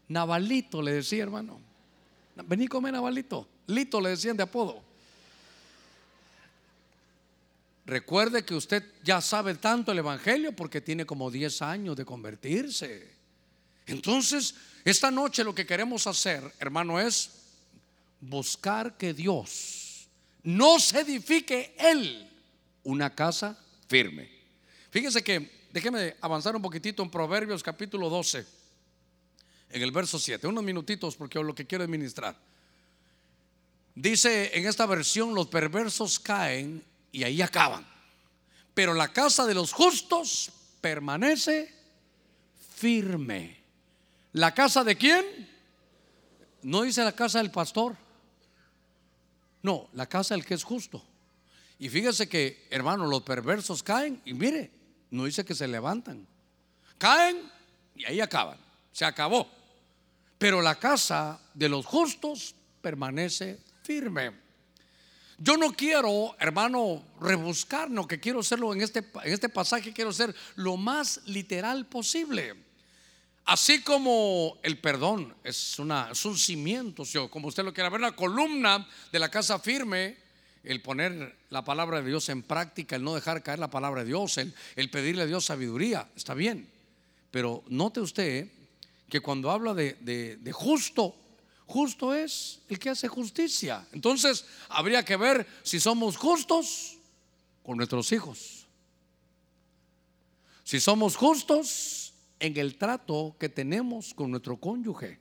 Navalito 0.07 0.81
le 0.81 0.93
decía, 0.93 1.23
hermano. 1.23 1.59
Vení 2.47 2.65
a 2.65 2.69
comer 2.69 2.93
Navalito. 2.93 3.47
Lito 3.67 3.99
le 3.99 4.09
decían 4.09 4.37
de 4.37 4.43
apodo. 4.43 4.83
Recuerde 7.85 8.43
que 8.43 8.55
usted 8.55 8.83
ya 9.03 9.21
sabe 9.21 9.55
tanto 9.55 9.91
el 9.91 9.99
Evangelio 9.99 10.51
porque 10.53 10.81
tiene 10.81 11.05
como 11.05 11.29
10 11.29 11.61
años 11.61 11.95
de 11.95 12.03
convertirse. 12.03 13.13
Entonces, 13.85 14.55
esta 14.83 15.11
noche 15.11 15.43
lo 15.43 15.53
que 15.53 15.65
queremos 15.65 16.07
hacer, 16.07 16.51
hermano, 16.59 16.99
es 16.99 17.29
buscar 18.19 18.97
que 18.97 19.13
Dios 19.13 20.07
nos 20.43 20.93
edifique 20.93 21.75
Él 21.77 22.29
una 22.83 23.13
casa 23.13 23.57
firme. 23.87 24.29
Fíjese 24.89 25.23
que, 25.23 25.67
déjeme 25.71 26.15
avanzar 26.21 26.55
un 26.55 26.61
poquitito 26.61 27.03
en 27.03 27.11
Proverbios 27.11 27.61
capítulo 27.61 28.09
12, 28.09 28.45
en 29.69 29.81
el 29.81 29.91
verso 29.91 30.19
7, 30.19 30.47
unos 30.47 30.63
minutitos 30.63 31.15
porque 31.15 31.39
lo 31.39 31.55
que 31.55 31.65
quiero 31.65 31.83
es 31.83 31.89
ministrar. 31.89 32.37
Dice 33.95 34.51
en 34.57 34.67
esta 34.67 34.85
versión, 34.85 35.33
los 35.33 35.47
perversos 35.47 36.19
caen 36.19 36.83
y 37.11 37.23
ahí 37.23 37.41
acaban. 37.41 37.85
Pero 38.73 38.93
la 38.93 39.13
casa 39.13 39.45
de 39.45 39.53
los 39.53 39.71
justos 39.71 40.51
permanece 40.81 41.73
firme. 42.75 43.57
¿La 44.33 44.53
casa 44.53 44.83
de 44.83 44.97
quién? 44.97 45.49
No 46.61 46.81
dice 46.81 47.03
la 47.03 47.13
casa 47.13 47.37
del 47.37 47.51
pastor. 47.51 47.95
No, 49.63 49.87
la 49.93 50.07
casa 50.07 50.35
del 50.35 50.45
que 50.45 50.55
es 50.55 50.63
justo. 50.63 51.01
Y 51.79 51.89
fíjese 51.89 52.27
que, 52.27 52.67
hermano, 52.69 53.07
los 53.07 53.23
perversos 53.23 53.81
caen 53.81 54.21
y 54.25 54.33
mire, 54.33 54.71
no 55.11 55.23
dice 55.25 55.45
que 55.45 55.55
se 55.55 55.67
levantan. 55.67 56.27
Caen 56.97 57.49
y 57.95 58.05
ahí 58.05 58.19
acaban. 58.19 58.64
Se 58.95 59.03
acabó. 59.03 59.51
Pero 60.37 60.61
la 60.61 60.75
casa 60.75 61.37
de 61.53 61.67
los 61.67 61.85
justos 61.85 62.55
permanece 62.81 63.59
firme. 63.83 64.31
Yo 65.37 65.57
no 65.57 65.73
quiero, 65.73 66.33
hermano, 66.39 67.03
rebuscar, 67.19 67.89
no 67.89 68.07
que 68.07 68.21
quiero 68.21 68.39
hacerlo 68.39 68.73
en 68.73 68.79
este, 68.79 68.99
en 68.99 69.33
este 69.33 69.49
pasaje, 69.49 69.91
quiero 69.91 70.13
ser 70.13 70.33
lo 70.55 70.77
más 70.77 71.19
literal 71.25 71.87
posible. 71.87 72.55
Así 73.43 73.81
como 73.81 74.57
el 74.63 74.79
perdón 74.79 75.35
es, 75.43 75.77
una, 75.77 76.11
es 76.13 76.23
un 76.23 76.37
cimiento, 76.37 77.03
como 77.29 77.49
usted 77.49 77.65
lo 77.65 77.73
quiera 77.73 77.89
ver, 77.89 77.99
la 77.99 78.13
columna 78.13 78.87
de 79.11 79.19
la 79.19 79.29
casa 79.29 79.59
firme, 79.59 80.15
el 80.63 80.81
poner 80.81 81.35
la 81.49 81.65
palabra 81.65 82.01
de 82.01 82.07
Dios 82.07 82.29
en 82.29 82.43
práctica, 82.43 82.95
el 82.95 83.03
no 83.03 83.13
dejar 83.13 83.43
caer 83.43 83.59
la 83.59 83.69
palabra 83.69 84.03
de 84.03 84.07
Dios, 84.07 84.37
el, 84.37 84.55
el 84.77 84.89
pedirle 84.89 85.23
a 85.23 85.25
Dios 85.25 85.43
sabiduría, 85.43 86.07
está 86.15 86.33
bien. 86.33 86.69
Pero 87.29 87.61
note 87.67 87.99
usted 87.99 88.47
que 89.09 89.21
cuando 89.21 89.51
habla 89.51 89.73
de, 89.73 89.93
de 90.39 90.51
justo, 90.51 91.15
Justo 91.67 92.13
es 92.13 92.61
el 92.69 92.77
que 92.77 92.89
hace 92.89 93.07
justicia. 93.07 93.87
Entonces, 93.91 94.45
habría 94.69 95.03
que 95.03 95.17
ver 95.17 95.47
si 95.63 95.79
somos 95.79 96.15
justos 96.15 96.97
con 97.63 97.77
nuestros 97.77 98.11
hijos. 98.11 98.67
Si 100.63 100.79
somos 100.79 101.15
justos 101.15 102.13
en 102.39 102.57
el 102.57 102.77
trato 102.77 103.35
que 103.39 103.49
tenemos 103.49 104.13
con 104.13 104.29
nuestro 104.29 104.57
cónyuge. 104.57 105.19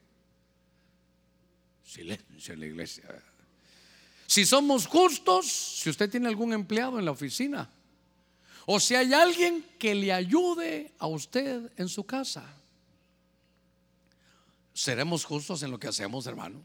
Silencio 1.82 2.55
en 2.55 2.61
la 2.61 2.66
iglesia. 2.66 3.05
Si 4.26 4.45
somos 4.45 4.87
justos, 4.87 5.47
si 5.47 5.91
usted 5.91 6.11
tiene 6.11 6.28
algún 6.28 6.53
empleado 6.53 6.99
en 6.99 7.05
la 7.05 7.11
oficina, 7.11 7.70
o 8.66 8.80
si 8.80 8.95
hay 8.95 9.12
alguien 9.12 9.64
que 9.78 9.95
le 9.95 10.12
ayude 10.12 10.93
a 10.99 11.07
usted 11.07 11.70
en 11.76 11.89
su 11.89 12.05
casa. 12.05 12.45
¿Seremos 14.75 15.25
justos 15.25 15.62
en 15.62 15.70
lo 15.70 15.79
que 15.79 15.87
hacemos, 15.87 16.27
hermano? 16.27 16.61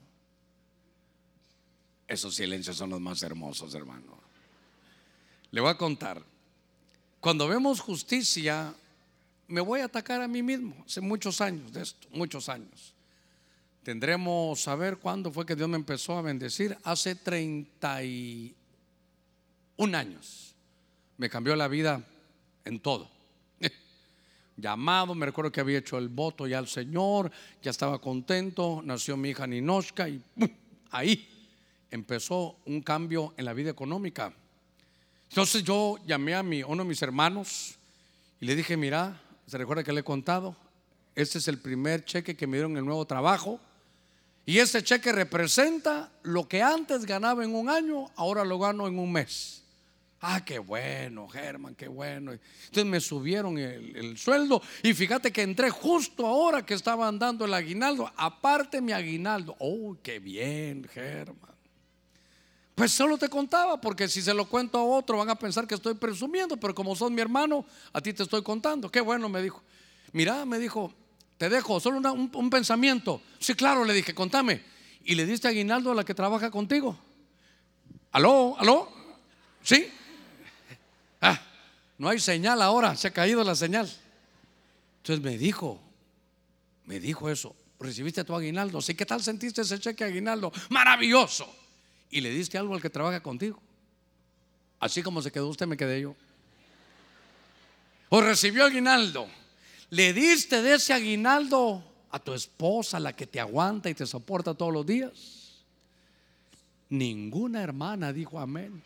Esos 2.08 2.34
silencios 2.36 2.76
son 2.76 2.90
los 2.90 3.00
más 3.00 3.22
hermosos, 3.22 3.76
hermano. 3.76 4.18
Le 5.52 5.62
voy 5.62 5.70
a 5.70 5.78
contar. 5.78 6.24
Cuando 7.20 7.48
vemos 7.48 7.80
justicia, 7.80 8.74
me 9.48 9.62
voy 9.62 9.82
a 9.82 9.86
atacar 9.86 10.22
a 10.22 10.28
mí 10.28 10.42
mismo. 10.42 10.76
Hace 10.88 11.02
muchos 11.02 11.40
años 11.40 11.72
de 11.72 11.84
esto, 11.84 12.08
muchos 12.12 12.50
años. 12.50 12.96
Tendremos 13.84 14.60
saber 14.60 14.98
cuándo 14.98 15.32
fue 15.32 15.46
que 15.46 15.56
Dios 15.56 15.70
me 15.70 15.78
empezó 15.78 16.18
a 16.18 16.24
bendecir. 16.24 16.76
Hace 16.84 17.14
31 17.14 18.56
años. 19.96 20.56
Me 21.18 21.30
cambió 21.30 21.56
la 21.56 21.68
vida 21.68 22.04
en 22.66 22.80
todo 22.80 23.19
llamado, 24.62 25.16
me 25.16 25.26
recuerdo 25.26 25.52
que 25.52 25.62
había 25.62 25.80
hecho 25.80 25.98
el 25.98 26.10
voto 26.10 26.48
ya 26.48 26.58
al 26.58 26.68
Señor, 26.68 27.32
ya 27.62 27.72
estaba 27.72 28.00
contento, 28.00 28.82
nació 28.84 29.18
mi 29.18 29.30
hija 29.30 29.48
Ninoshka 29.48 30.10
y 30.10 30.22
ahí 30.92 31.28
empezó 31.92 32.58
un 32.66 32.82
cambio 32.82 33.34
en 33.38 33.46
la 33.46 33.54
vida 33.54 33.70
económica. 33.70 34.34
Entonces 35.30 35.64
yo 35.64 35.98
llamé 36.06 36.36
a 36.36 36.44
mi, 36.44 36.64
uno 36.64 36.84
de 36.84 36.90
mis 36.90 37.02
hermanos 37.02 37.76
y 38.40 38.46
le 38.46 38.56
dije, 38.56 38.78
mira, 38.78 39.22
se 39.46 39.58
recuerda 39.58 39.84
que 39.84 39.94
le 39.94 40.02
he 40.02 40.04
contado, 40.04 40.56
este 41.16 41.38
es 41.38 41.48
el 41.48 41.60
primer 41.60 42.06
cheque 42.06 42.36
que 42.36 42.48
me 42.48 42.58
dieron 42.58 42.72
en 42.72 42.78
el 42.78 42.86
nuevo 42.86 43.06
trabajo 43.06 43.60
y 44.46 44.58
ese 44.58 44.84
cheque 44.84 45.12
representa 45.12 46.12
lo 46.24 46.48
que 46.48 46.64
antes 46.64 47.06
ganaba 47.06 47.44
en 47.44 47.54
un 47.54 47.70
año, 47.70 48.10
ahora 48.16 48.44
lo 48.44 48.58
gano 48.58 48.88
en 48.88 48.98
un 48.98 49.12
mes. 49.12 49.64
Ah, 50.22 50.44
qué 50.44 50.60
bueno, 50.60 51.30
Germán, 51.30 51.76
qué 51.76 51.88
bueno. 51.88 52.34
Entonces 52.34 52.86
me 52.86 53.00
subieron 53.00 53.58
el, 53.58 54.18
sueldo 54.18 54.62
y 54.84 54.94
fíjate 54.94 55.32
que 55.32 55.42
entré 55.42 55.70
justo 55.70 56.28
ahora 56.28 56.66
que 56.66 56.74
estaban 56.74 57.18
dando 57.18 57.46
el 57.46 57.54
aguinaldo. 57.54 58.12
Aparte 58.18 58.82
mi 58.82 58.92
aguinaldo. 58.92 59.56
Oh, 59.60 59.96
qué 60.04 60.20
bien, 60.20 60.86
Germán. 60.92 61.56
Pues 62.76 62.92
solo 62.92 63.18
te 63.18 63.30
contaba, 63.30 63.80
porque 63.80 64.08
si 64.08 64.22
se 64.22 64.34
lo 64.34 64.48
cuento 64.48 64.78
a 64.78 64.84
otro 64.84 65.18
van 65.18 65.30
a 65.30 65.36
pensar 65.36 65.68
que 65.68 65.76
estoy 65.76 65.94
presumiendo, 65.94 66.58
pero 66.58 66.76
como 66.76 66.96
son 66.96 67.14
mi 67.14 67.22
hermano, 67.22 67.66
a 67.94 68.02
ti 68.02 68.14
te 68.14 68.24
estoy 68.24 68.42
contando. 68.42 68.92
Qué 68.92 69.02
bueno, 69.02 69.30
me 69.30 69.42
dijo. 69.42 69.64
Mira, 70.12 70.46
me 70.46 70.60
dijo, 70.60 70.94
te 71.38 71.48
dejo 71.48 71.80
solo 71.80 71.98
un, 71.98 72.32
un 72.34 72.50
pensamiento. 72.50 73.22
Sí, 73.40 73.54
claro, 73.54 73.86
le 73.86 73.94
dije, 73.94 74.14
contame. 74.14 74.64
¿Y 75.06 75.16
le 75.16 75.26
diste 75.26 75.48
aguinaldo 75.48 75.92
a 75.92 75.96
la 75.96 76.04
que 76.04 76.14
trabaja 76.14 76.52
contigo? 76.52 76.98
¿Aló? 78.12 78.56
¿Aló? 78.60 78.90
¿Sí? 79.64 79.90
Ah, 81.22 81.40
no 81.98 82.10
hay 82.10 82.20
señal 82.20 82.62
ahora, 82.62 82.96
se 82.96 83.08
ha 83.08 83.12
caído 83.12 83.44
la 83.44 83.56
señal. 83.56 83.90
Entonces 84.98 85.24
me 85.24 85.38
dijo, 85.38 85.82
me 86.86 87.00
dijo 87.00 87.30
eso, 87.30 87.56
recibiste 87.80 88.24
tu 88.24 88.36
aguinaldo, 88.36 88.82
sí, 88.82 88.96
¿qué 88.96 89.06
tal 89.06 89.22
sentiste 89.22 89.62
ese 89.62 89.80
cheque 89.80 90.04
aguinaldo? 90.04 90.52
Maravilloso. 90.70 91.54
Y 92.12 92.22
le 92.22 92.32
diste 92.32 92.58
algo 92.58 92.74
al 92.74 92.82
que 92.82 92.90
trabaja 92.90 93.22
contigo. 93.22 93.62
Así 94.80 95.04
como 95.04 95.22
se 95.22 95.32
quedó 95.32 95.48
usted, 95.48 95.68
me 95.68 95.78
quedé 95.78 96.02
yo. 96.02 96.16
O 98.10 98.22
recibió 98.22 98.66
aguinaldo. 98.66 99.28
Le 99.92 100.14
diste 100.14 100.62
de 100.62 100.76
ese 100.76 100.94
aguinaldo 100.94 101.84
a 102.12 102.20
tu 102.20 102.34
esposa, 102.34 103.00
la 103.00 103.14
que 103.14 103.28
te 103.28 103.40
aguanta 103.40 103.90
y 103.90 103.94
te 103.94 104.06
soporta 104.06 104.54
todos 104.54 104.74
los 104.74 104.86
días. 104.86 105.12
Ninguna 106.90 107.62
hermana 107.62 108.12
dijo 108.12 108.40
amén. 108.40 108.82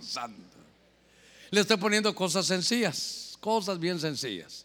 Santo. 0.00 0.58
Le 1.50 1.62
estoy 1.62 1.76
poniendo 1.76 2.14
cosas 2.14 2.46
sencillas, 2.46 3.36
cosas 3.40 3.78
bien 3.78 3.98
sencillas. 3.98 4.64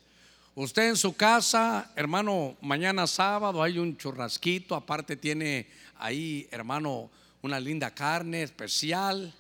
Usted 0.54 0.90
en 0.90 0.98
su 0.98 1.16
casa, 1.16 1.92
hermano, 1.96 2.56
mañana 2.62 3.08
sábado 3.08 3.62
hay 3.62 3.80
un 3.80 3.98
churrasquito, 3.98 4.76
aparte 4.76 5.16
tiene 5.16 5.68
ahí, 5.98 6.48
hermano, 6.52 7.10
una 7.42 7.60
linda 7.60 7.90
carne 7.92 8.44
especial. 8.44 9.34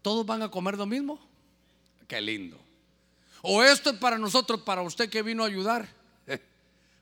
¿Todos 0.00 0.24
van 0.26 0.42
a 0.42 0.50
comer 0.50 0.76
lo 0.76 0.86
mismo? 0.86 1.20
Qué 2.08 2.20
lindo. 2.20 2.58
O 3.42 3.62
esto 3.62 3.90
es 3.90 3.96
para 3.98 4.18
nosotros, 4.18 4.62
para 4.62 4.82
usted 4.82 5.10
que 5.10 5.22
vino 5.22 5.44
a 5.44 5.46
ayudar. 5.46 5.86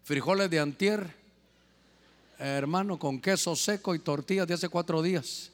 frijoles 0.05 0.51
de 0.51 0.59
antier, 0.59 1.15
hermano, 2.39 2.99
con 2.99 3.21
queso 3.21 3.55
seco 3.55 3.95
y 3.95 4.01
tortillas 4.01 4.49
de 4.49 4.55
hace 4.55 4.69
cuatro 4.69 5.01
días 5.01 5.51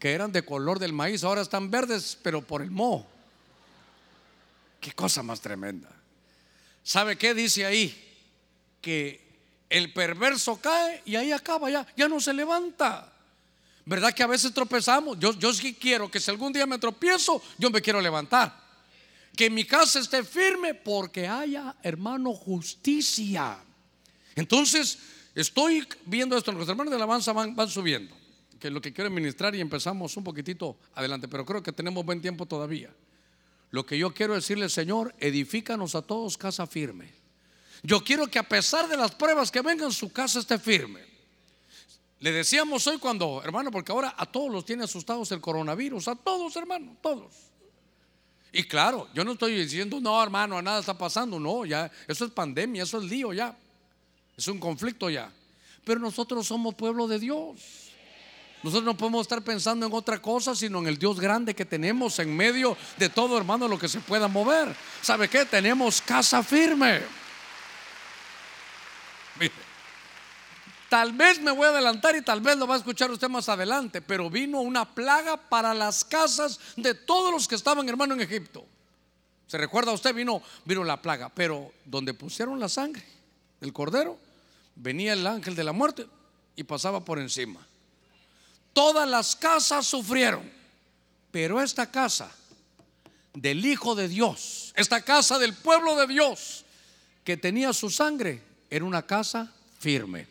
que 0.00 0.12
eran 0.12 0.32
de 0.32 0.42
color 0.42 0.78
del 0.78 0.94
maíz, 0.94 1.22
ahora 1.22 1.42
están 1.42 1.70
verdes, 1.70 2.18
pero 2.22 2.40
por 2.40 2.62
el 2.62 2.70
moho. 2.70 3.06
Qué 4.80 4.92
cosa 4.92 5.22
más 5.22 5.42
tremenda. 5.42 5.90
¿Sabe 6.82 7.18
qué 7.18 7.34
dice 7.34 7.66
ahí? 7.66 8.16
Que 8.80 9.20
el 9.68 9.92
perverso 9.92 10.58
cae 10.58 11.02
y 11.04 11.16
ahí 11.16 11.32
acaba, 11.32 11.70
ya, 11.70 11.86
ya 11.94 12.08
no 12.08 12.18
se 12.18 12.32
levanta. 12.32 13.12
¿Verdad 13.84 14.14
que 14.14 14.22
a 14.22 14.26
veces 14.26 14.54
tropezamos? 14.54 15.18
Yo, 15.18 15.38
yo 15.38 15.52
sí 15.52 15.74
quiero 15.74 16.10
que 16.10 16.18
si 16.18 16.30
algún 16.30 16.54
día 16.54 16.64
me 16.64 16.78
tropiezo, 16.78 17.42
yo 17.58 17.68
me 17.68 17.82
quiero 17.82 18.00
levantar. 18.00 18.58
Que 19.36 19.50
mi 19.50 19.64
casa 19.64 20.00
esté 20.00 20.24
firme 20.24 20.72
porque 20.72 21.28
haya, 21.28 21.76
hermano, 21.82 22.32
justicia. 22.32 23.58
Entonces, 24.34 24.98
estoy 25.34 25.86
viendo 26.06 26.38
esto, 26.38 26.52
los 26.52 26.68
hermanos 26.70 26.90
de 26.90 26.96
alabanza 26.96 27.34
van, 27.34 27.54
van 27.54 27.68
subiendo 27.68 28.19
que 28.60 28.70
lo 28.70 28.80
que 28.80 28.92
quiero 28.92 29.10
ministrar 29.10 29.54
y 29.54 29.60
empezamos 29.60 30.16
un 30.16 30.22
poquitito 30.22 30.76
adelante, 30.94 31.26
pero 31.26 31.44
creo 31.44 31.62
que 31.62 31.72
tenemos 31.72 32.04
buen 32.04 32.20
tiempo 32.20 32.46
todavía. 32.46 32.94
Lo 33.70 33.86
que 33.86 33.98
yo 33.98 34.12
quiero 34.12 34.34
decirle, 34.34 34.68
Señor, 34.68 35.14
edifícanos 35.18 35.94
a 35.94 36.02
todos 36.02 36.36
casa 36.36 36.66
firme. 36.66 37.12
Yo 37.82 38.04
quiero 38.04 38.26
que 38.26 38.38
a 38.38 38.48
pesar 38.48 38.88
de 38.88 38.96
las 38.96 39.12
pruebas 39.12 39.50
que 39.50 39.62
vengan, 39.62 39.90
su 39.90 40.12
casa 40.12 40.40
esté 40.40 40.58
firme. 40.58 41.00
Le 42.18 42.32
decíamos 42.32 42.86
hoy 42.86 42.98
cuando, 42.98 43.40
hermano, 43.42 43.70
porque 43.70 43.92
ahora 43.92 44.14
a 44.16 44.26
todos 44.26 44.50
los 44.50 44.64
tiene 44.64 44.84
asustados 44.84 45.32
el 45.32 45.40
coronavirus, 45.40 46.08
a 46.08 46.16
todos, 46.16 46.54
hermano, 46.56 46.96
todos. 47.00 47.34
Y 48.52 48.64
claro, 48.64 49.08
yo 49.14 49.24
no 49.24 49.32
estoy 49.32 49.54
diciendo, 49.54 50.00
no, 50.00 50.22
hermano, 50.22 50.60
nada 50.60 50.80
está 50.80 50.98
pasando. 50.98 51.38
No, 51.40 51.64
ya, 51.64 51.90
eso 52.06 52.24
es 52.26 52.32
pandemia, 52.32 52.82
eso 52.82 52.98
es 52.98 53.04
lío 53.04 53.32
ya. 53.32 53.56
Es 54.36 54.48
un 54.48 54.58
conflicto 54.58 55.08
ya. 55.08 55.32
Pero 55.84 56.00
nosotros 56.00 56.46
somos 56.46 56.74
pueblo 56.74 57.06
de 57.06 57.18
Dios. 57.18 57.89
Nosotros 58.62 58.84
no 58.84 58.96
podemos 58.96 59.22
estar 59.22 59.42
pensando 59.42 59.86
en 59.86 59.92
otra 59.92 60.20
cosa, 60.20 60.54
sino 60.54 60.78
en 60.80 60.86
el 60.86 60.98
Dios 60.98 61.18
grande 61.18 61.54
que 61.54 61.64
tenemos 61.64 62.18
en 62.18 62.36
medio 62.36 62.76
de 62.98 63.08
todo, 63.08 63.38
hermano, 63.38 63.66
lo 63.66 63.78
que 63.78 63.88
se 63.88 64.00
pueda 64.00 64.28
mover. 64.28 64.74
¿Sabe 65.00 65.28
qué? 65.28 65.46
Tenemos 65.46 66.02
casa 66.02 66.42
firme. 66.42 67.00
Tal 70.90 71.12
vez 71.12 71.40
me 71.40 71.52
voy 71.52 71.66
a 71.66 71.70
adelantar 71.70 72.16
y 72.16 72.22
tal 72.22 72.40
vez 72.40 72.56
lo 72.56 72.66
va 72.66 72.74
a 72.74 72.78
escuchar 72.78 73.10
usted 73.12 73.28
más 73.28 73.48
adelante, 73.48 74.02
pero 74.02 74.28
vino 74.28 74.60
una 74.60 74.84
plaga 74.84 75.36
para 75.36 75.72
las 75.72 76.04
casas 76.04 76.58
de 76.76 76.94
todos 76.94 77.32
los 77.32 77.46
que 77.46 77.54
estaban, 77.54 77.88
hermano, 77.88 78.14
en 78.14 78.20
Egipto. 78.20 78.66
¿Se 79.46 79.56
recuerda 79.56 79.92
usted? 79.92 80.12
Vino, 80.14 80.42
vino 80.64 80.82
la 80.82 81.00
plaga, 81.00 81.28
pero 81.28 81.72
donde 81.84 82.12
pusieron 82.12 82.58
la 82.58 82.68
sangre 82.68 83.04
del 83.60 83.72
cordero, 83.72 84.18
venía 84.74 85.12
el 85.12 85.26
ángel 85.26 85.54
de 85.54 85.64
la 85.64 85.72
muerte 85.72 86.06
y 86.56 86.64
pasaba 86.64 87.04
por 87.04 87.20
encima. 87.20 87.64
Todas 88.72 89.08
las 89.08 89.36
casas 89.36 89.86
sufrieron, 89.86 90.50
pero 91.30 91.60
esta 91.60 91.90
casa 91.90 92.30
del 93.34 93.64
Hijo 93.64 93.94
de 93.94 94.08
Dios, 94.08 94.72
esta 94.76 95.02
casa 95.02 95.38
del 95.38 95.54
pueblo 95.54 95.96
de 95.96 96.06
Dios 96.06 96.64
que 97.24 97.36
tenía 97.36 97.72
su 97.72 97.90
sangre, 97.90 98.42
era 98.70 98.84
una 98.84 99.02
casa 99.02 99.52
firme. 99.78 100.26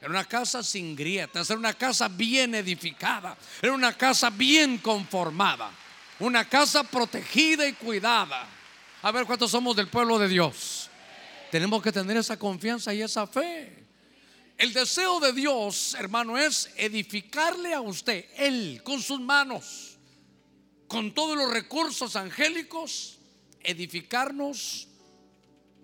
Era 0.00 0.10
una 0.10 0.24
casa 0.24 0.62
sin 0.62 0.94
grietas, 0.94 1.50
era 1.50 1.58
una 1.58 1.74
casa 1.74 2.06
bien 2.08 2.54
edificada, 2.54 3.36
era 3.60 3.72
una 3.72 3.92
casa 3.96 4.30
bien 4.30 4.78
conformada, 4.78 5.72
una 6.20 6.48
casa 6.48 6.84
protegida 6.84 7.66
y 7.66 7.72
cuidada. 7.72 8.46
A 9.02 9.10
ver 9.10 9.26
cuántos 9.26 9.50
somos 9.50 9.74
del 9.74 9.88
pueblo 9.88 10.18
de 10.18 10.28
Dios. 10.28 10.88
Tenemos 11.50 11.82
que 11.82 11.90
tener 11.90 12.16
esa 12.16 12.38
confianza 12.38 12.94
y 12.94 13.02
esa 13.02 13.26
fe. 13.26 13.87
El 14.58 14.72
deseo 14.72 15.20
de 15.20 15.32
Dios, 15.32 15.94
hermano, 15.94 16.36
es 16.36 16.70
edificarle 16.76 17.72
a 17.72 17.80
usted, 17.80 18.26
Él, 18.36 18.82
con 18.84 19.00
sus 19.00 19.20
manos, 19.20 19.98
con 20.86 21.14
todos 21.14 21.36
los 21.36 21.50
recursos 21.50 22.16
angélicos, 22.16 23.18
edificarnos 23.62 24.88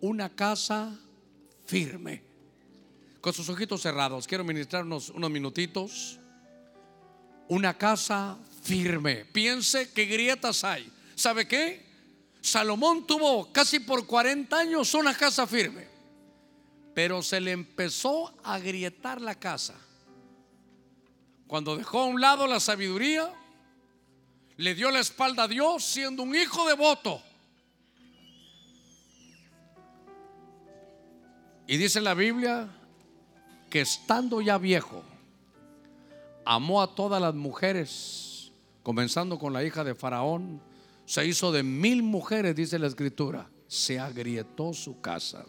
una 0.01 0.29
casa 0.35 0.99
firme 1.67 2.35
con 3.25 3.33
sus 3.33 3.49
ojitos 3.49 3.81
cerrados, 3.81 4.27
quiero 4.27 4.45
ministrarnos 4.45 5.09
unos 5.09 5.31
minutitos. 5.31 6.19
Una 7.49 7.73
casa 7.73 8.37
firme. 8.63 9.25
Piense 9.25 9.91
qué 9.93 10.05
grietas 10.05 10.63
hay. 10.63 10.93
¿Sabe 11.15 11.49
qué? 11.49 11.87
Salomón 12.43 13.07
tuvo 13.07 13.51
casi 13.51 13.81
por 13.81 14.07
40 14.07 14.55
años 14.59 14.93
una 14.93 15.17
casa 15.17 15.47
firme, 15.47 15.87
pero 16.95 17.23
se 17.23 17.41
le 17.41 17.51
empezó 17.51 18.33
a 18.45 18.59
grietar 18.59 19.21
la 19.21 19.35
casa. 19.35 19.75
Cuando 21.47 21.77
dejó 21.77 22.01
a 22.01 22.07
un 22.07 22.21
lado 22.21 22.47
la 22.47 22.61
sabiduría, 22.61 23.31
le 24.57 24.75
dio 24.75 24.91
la 24.91 25.01
espalda 25.01 25.45
a 25.45 25.49
Dios 25.49 25.85
siendo 25.85 26.23
un 26.23 26.35
hijo 26.35 26.67
devoto. 26.69 27.21
Y 31.67 31.77
dice 31.77 32.01
la 32.01 32.15
Biblia 32.15 32.69
que 33.71 33.81
estando 33.81 34.41
ya 34.41 34.59
viejo, 34.59 35.03
amó 36.45 36.81
a 36.81 36.95
todas 36.95 37.21
las 37.21 37.35
mujeres, 37.35 38.53
comenzando 38.83 39.39
con 39.39 39.53
la 39.53 39.65
hija 39.65 39.83
de 39.83 39.95
Faraón, 39.95 40.63
se 41.07 41.27
hizo 41.27 41.51
de 41.51 41.63
mil 41.63 42.03
mujeres, 42.03 42.55
dice 42.55 42.79
la 42.79 42.87
escritura, 42.87 43.51
se 43.67 43.99
agrietó 43.99 44.73
su 44.73 45.01
casa. 45.01 45.45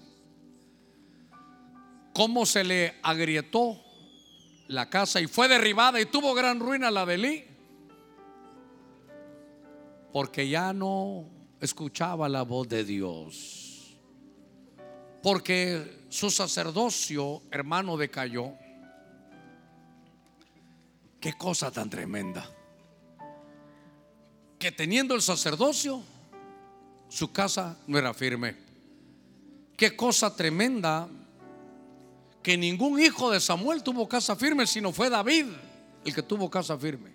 ¿Cómo 2.16 2.47
se 2.47 2.63
le 2.63 2.95
agrietó 3.03 3.80
la 4.68 4.89
casa 4.89 5.22
y 5.22 5.28
fue 5.28 5.47
derribada 5.47 6.01
y 6.01 6.07
tuvo 6.07 6.34
gran 6.34 6.59
ruina 6.59 6.89
la 6.89 7.05
de 7.05 7.13
Elí? 7.13 7.43
Porque 10.11 10.49
ya 10.49 10.74
no 10.74 11.30
escuchaba 11.61 12.28
la 12.28 12.41
voz 12.41 12.68
de 12.68 12.84
Dios 12.84 13.66
porque 15.26 16.05
su 16.09 16.30
sacerdocio, 16.30 17.41
hermano, 17.49 17.97
decayó. 17.97 18.53
Qué 21.20 21.34
cosa 21.34 21.72
tan 21.72 21.89
tremenda. 21.89 22.47
Que 24.59 24.72
teniendo 24.72 25.16
el 25.16 25.24
sacerdocio, 25.24 26.03
su 27.09 27.32
casa 27.32 27.76
no 27.88 27.97
era 27.97 28.13
firme. 28.13 28.55
Qué 29.76 29.95
cosa 29.95 30.36
tremenda 30.36 31.09
que 32.46 32.60
ningún 32.60 33.00
hijo 33.00 33.32
de 33.32 33.39
Samuel 33.39 33.82
tuvo 33.82 34.08
casa 34.08 34.36
firme, 34.36 34.68
sino 34.68 34.91
fue 34.91 35.10
David 35.10 35.48
el 36.06 36.14
que 36.14 36.22
tuvo 36.22 36.48
casa 36.48 36.78
firme. 36.78 37.12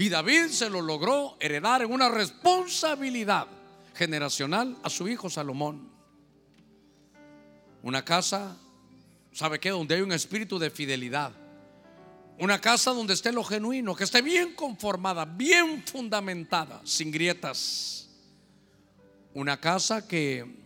Y 0.00 0.08
David 0.08 0.48
se 0.48 0.68
lo 0.68 0.82
logró 0.82 1.36
heredar 1.38 1.82
en 1.82 1.92
una 1.92 2.08
responsabilidad 2.08 3.46
generacional 3.94 4.76
a 4.82 4.90
su 4.90 5.06
hijo 5.06 5.30
Salomón. 5.30 5.92
Una 7.84 8.04
casa, 8.04 8.56
¿sabe 9.30 9.60
qué? 9.60 9.70
Donde 9.70 9.94
hay 9.94 10.00
un 10.00 10.10
espíritu 10.10 10.58
de 10.58 10.70
fidelidad. 10.70 11.30
Una 12.40 12.60
casa 12.60 12.90
donde 12.90 13.14
esté 13.14 13.30
lo 13.30 13.44
genuino, 13.44 13.94
que 13.94 14.02
esté 14.02 14.22
bien 14.22 14.56
conformada, 14.56 15.24
bien 15.24 15.84
fundamentada, 15.86 16.80
sin 16.82 17.12
grietas. 17.12 18.08
Una 19.34 19.60
casa 19.60 20.08
que 20.08 20.63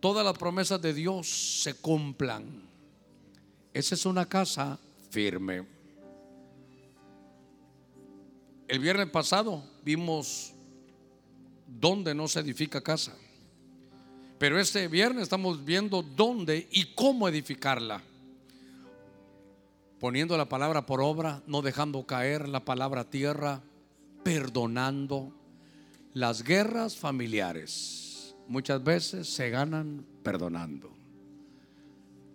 todas 0.00 0.24
las 0.24 0.36
promesas 0.36 0.80
de 0.80 0.94
Dios 0.94 1.28
se 1.62 1.74
cumplan. 1.74 2.62
Esa 3.72 3.94
es 3.94 4.06
una 4.06 4.26
casa 4.26 4.78
firme. 5.10 5.64
El 8.66 8.78
viernes 8.78 9.10
pasado 9.10 9.62
vimos 9.84 10.52
dónde 11.66 12.14
no 12.14 12.26
se 12.28 12.40
edifica 12.40 12.80
casa. 12.80 13.14
Pero 14.38 14.58
este 14.58 14.88
viernes 14.88 15.24
estamos 15.24 15.64
viendo 15.64 16.02
dónde 16.02 16.66
y 16.72 16.86
cómo 16.94 17.28
edificarla. 17.28 18.02
Poniendo 19.98 20.36
la 20.38 20.48
palabra 20.48 20.86
por 20.86 21.02
obra, 21.02 21.42
no 21.46 21.60
dejando 21.60 22.06
caer 22.06 22.48
la 22.48 22.64
palabra 22.64 23.04
tierra, 23.04 23.60
perdonando. 24.24 25.30
Las 26.14 26.42
guerras 26.42 26.96
familiares 26.96 28.09
muchas 28.50 28.82
veces 28.82 29.32
se 29.32 29.48
ganan 29.48 30.04
perdonando. 30.24 30.92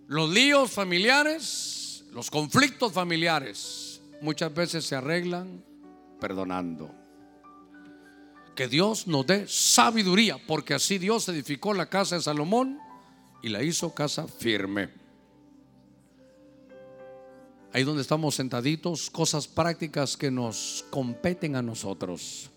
Los 0.08 0.30
líos 0.30 0.72
familiares, 0.72 2.06
los 2.14 2.32
conflictos 2.32 2.94
familiares, 2.94 4.02
muchas 4.22 4.54
veces 4.54 4.86
se 4.86 4.96
arreglan 4.96 5.62
perdonando. 6.22 6.90
Que 8.56 8.70
Dios 8.70 9.08
nos 9.08 9.28
dé 9.28 9.46
sabiduría, 9.50 10.38
porque 10.48 10.74
así 10.74 10.98
Dios 10.98 11.28
edificó 11.28 11.74
la 11.74 11.88
casa 11.88 12.16
de 12.16 12.22
Salomón 12.22 12.80
y 13.44 13.50
la 13.50 13.62
hizo 13.62 13.94
casa 13.94 14.26
firme. 14.26 14.90
Ahí 17.74 17.84
donde 17.84 18.04
estamos 18.04 18.36
sentaditos, 18.36 19.10
cosas 19.10 19.50
prácticas 19.50 20.16
que 20.16 20.32
nos 20.32 20.86
competen 20.90 21.58
a 21.58 21.62
nosotros. 21.62 22.52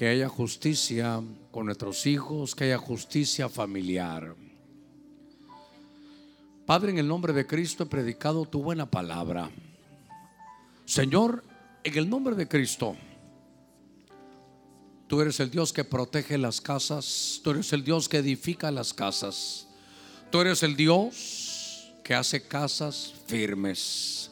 Que 0.00 0.08
haya 0.08 0.30
justicia 0.30 1.22
con 1.50 1.66
nuestros 1.66 2.06
hijos, 2.06 2.54
que 2.54 2.64
haya 2.64 2.78
justicia 2.78 3.50
familiar. 3.50 4.34
Padre, 6.64 6.92
en 6.92 6.96
el 6.96 7.06
nombre 7.06 7.34
de 7.34 7.46
Cristo 7.46 7.84
he 7.84 7.86
predicado 7.86 8.46
tu 8.46 8.62
buena 8.62 8.90
palabra. 8.90 9.50
Señor, 10.86 11.44
en 11.84 11.98
el 11.98 12.08
nombre 12.08 12.34
de 12.34 12.48
Cristo. 12.48 12.96
Tú 15.06 15.20
eres 15.20 15.38
el 15.38 15.50
Dios 15.50 15.70
que 15.70 15.84
protege 15.84 16.38
las 16.38 16.62
casas. 16.62 17.38
Tú 17.44 17.50
eres 17.50 17.70
el 17.74 17.84
Dios 17.84 18.08
que 18.08 18.16
edifica 18.16 18.70
las 18.70 18.94
casas. 18.94 19.68
Tú 20.30 20.40
eres 20.40 20.62
el 20.62 20.76
Dios 20.76 21.92
que 22.02 22.14
hace 22.14 22.48
casas 22.48 23.12
firmes. 23.26 24.29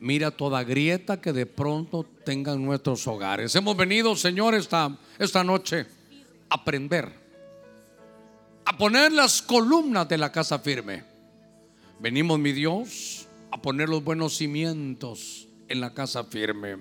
Mira 0.00 0.30
toda 0.30 0.62
grieta 0.62 1.20
que 1.20 1.32
de 1.32 1.46
pronto 1.46 2.04
tengan 2.24 2.64
nuestros 2.64 3.06
hogares. 3.06 3.54
Hemos 3.54 3.76
venido, 3.76 4.14
Señor, 4.14 4.54
esta, 4.54 4.96
esta 5.18 5.42
noche 5.42 5.86
a 6.50 6.56
aprender, 6.56 7.12
a 8.64 8.76
poner 8.76 9.12
las 9.12 9.40
columnas 9.40 10.08
de 10.08 10.18
la 10.18 10.30
casa 10.30 10.58
firme. 10.58 11.02
Venimos, 11.98 12.38
mi 12.38 12.52
Dios, 12.52 13.26
a 13.50 13.60
poner 13.60 13.88
los 13.88 14.04
buenos 14.04 14.36
cimientos 14.36 15.48
en 15.68 15.80
la 15.80 15.94
casa 15.94 16.24
firme. 16.24 16.76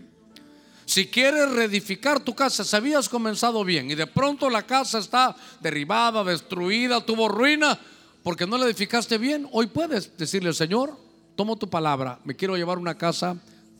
Si 0.85 1.07
quieres 1.07 1.51
reedificar 1.51 2.19
tu 2.19 2.35
casa, 2.35 2.63
si 2.63 2.75
habías 2.75 3.09
comenzado 3.09 3.63
bien 3.63 3.89
y 3.89 3.95
de 3.95 4.07
pronto 4.07 4.49
la 4.49 4.63
casa 4.63 4.99
está 4.99 5.35
derribada, 5.61 6.23
destruida, 6.23 7.03
tuvo 7.03 7.27
ruina, 7.27 7.79
porque 8.23 8.45
no 8.45 8.57
la 8.57 8.65
edificaste 8.65 9.17
bien, 9.17 9.47
hoy 9.51 9.67
puedes 9.67 10.15
decirle, 10.17 10.53
Señor, 10.53 11.04
tomo 11.35 11.55
tu 11.57 11.69
palabra, 11.69 12.19
me 12.23 12.35
quiero 12.35 12.55
llevar 12.55 12.77
una 12.77 12.95
casa 12.95 13.37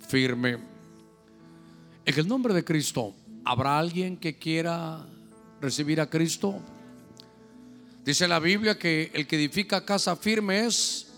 firme. 0.08 0.58
En 2.06 2.20
el 2.20 2.28
nombre 2.28 2.54
de 2.54 2.64
Cristo, 2.64 3.14
¿Habrá 3.48 3.78
alguien 3.78 4.18
que 4.18 4.40
quiera 4.40 5.06
recibir 5.62 6.02
a 6.02 6.10
Cristo? 6.10 6.60
Dice 8.04 8.28
la 8.28 8.40
Biblia 8.40 8.80
que 8.80 9.12
el 9.14 9.28
que 9.28 9.36
edifica 9.36 9.86
casa 9.86 10.16
firme 10.16 10.66
es 10.66 11.12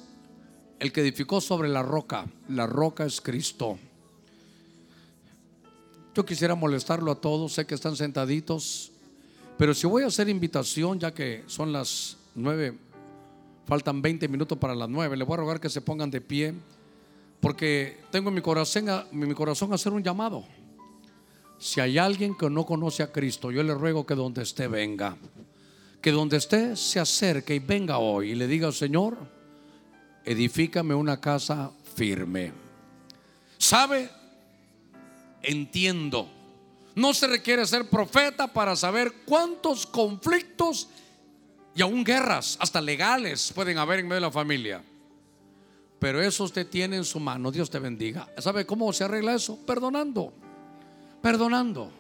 el 0.78 0.92
que 0.92 1.00
edificó 1.00 1.40
sobre 1.40 1.70
la 1.70 1.84
roca. 1.84 2.26
La 2.50 2.68
roca 2.68 3.06
es 3.06 3.22
Cristo. 3.22 3.80
Yo 6.14 6.26
quisiera 6.26 6.54
molestarlo 6.54 7.14
a 7.14 7.22
todos, 7.22 7.54
sé 7.54 7.66
que 7.66 7.76
están 7.76 7.96
sentaditos, 7.96 8.92
pero 9.58 9.74
si 9.74 9.88
voy 9.88 10.04
a 10.04 10.08
hacer 10.08 10.28
invitación, 10.28 11.00
ya 11.00 11.14
que 11.14 11.46
son 11.48 11.72
las 11.72 12.18
nueve, 12.36 12.78
faltan 13.68 14.02
20 14.02 14.28
minutos 14.30 14.58
para 14.58 14.74
las 14.74 14.90
nueve, 14.90 15.18
le 15.18 15.26
voy 15.26 15.34
a 15.34 15.38
rogar 15.38 15.60
que 15.60 15.70
se 15.70 15.82
pongan 15.82 16.10
de 16.10 16.22
pie, 16.22 16.54
porque 17.42 18.00
tengo 18.10 18.30
en 18.30 18.36
mi 18.36 18.42
corazón, 18.42 18.88
en 18.90 19.20
mi 19.28 19.34
corazón 19.34 19.74
hacer 19.74 19.92
un 19.92 20.02
llamado. 20.02 20.46
Si 21.60 21.82
hay 21.82 21.98
alguien 21.98 22.36
que 22.36 22.50
no 22.50 22.66
conoce 22.66 23.04
a 23.04 23.12
Cristo, 23.12 23.52
yo 23.52 23.62
le 23.64 23.74
ruego 23.74 24.06
que 24.06 24.16
donde 24.16 24.44
esté 24.44 24.68
venga. 24.68 25.18
Que 26.02 26.12
donde 26.12 26.38
esté 26.38 26.76
se 26.76 27.00
acerque 27.00 27.56
y 27.56 27.60
venga 27.60 27.98
hoy 27.98 28.32
y 28.32 28.36
le 28.36 28.48
diga, 28.48 28.72
Señor, 28.72 29.18
edifícame 30.24 30.96
una 30.96 31.20
casa 31.20 31.72
firme. 31.96 32.54
¿Sabe? 33.58 34.10
Entiendo. 35.42 36.30
No 36.96 37.14
se 37.14 37.28
requiere 37.28 37.66
ser 37.66 37.90
profeta 37.90 38.54
para 38.54 38.76
saber 38.76 39.14
cuántos 39.26 39.86
conflictos 39.86 40.88
y 41.78 41.82
aún 41.82 42.04
guerras, 42.04 42.58
hasta 42.60 42.82
legales, 42.82 43.54
pueden 43.54 43.78
haber 43.78 44.00
en 44.00 44.08
medio 44.08 44.16
de 44.16 44.28
la 44.28 44.32
familia. 44.32 44.84
Pero 46.00 46.22
eso 46.22 46.44
usted 46.44 46.68
tiene 46.68 46.98
en 46.98 47.06
su 47.06 47.20
mano. 47.20 47.52
Dios 47.52 47.70
te 47.70 47.80
bendiga. 47.80 48.28
¿Sabe 48.38 48.66
cómo 48.66 48.92
se 48.92 49.06
arregla 49.06 49.36
eso? 49.36 49.58
Perdonando 49.66 50.34
perdonando. 51.22 51.92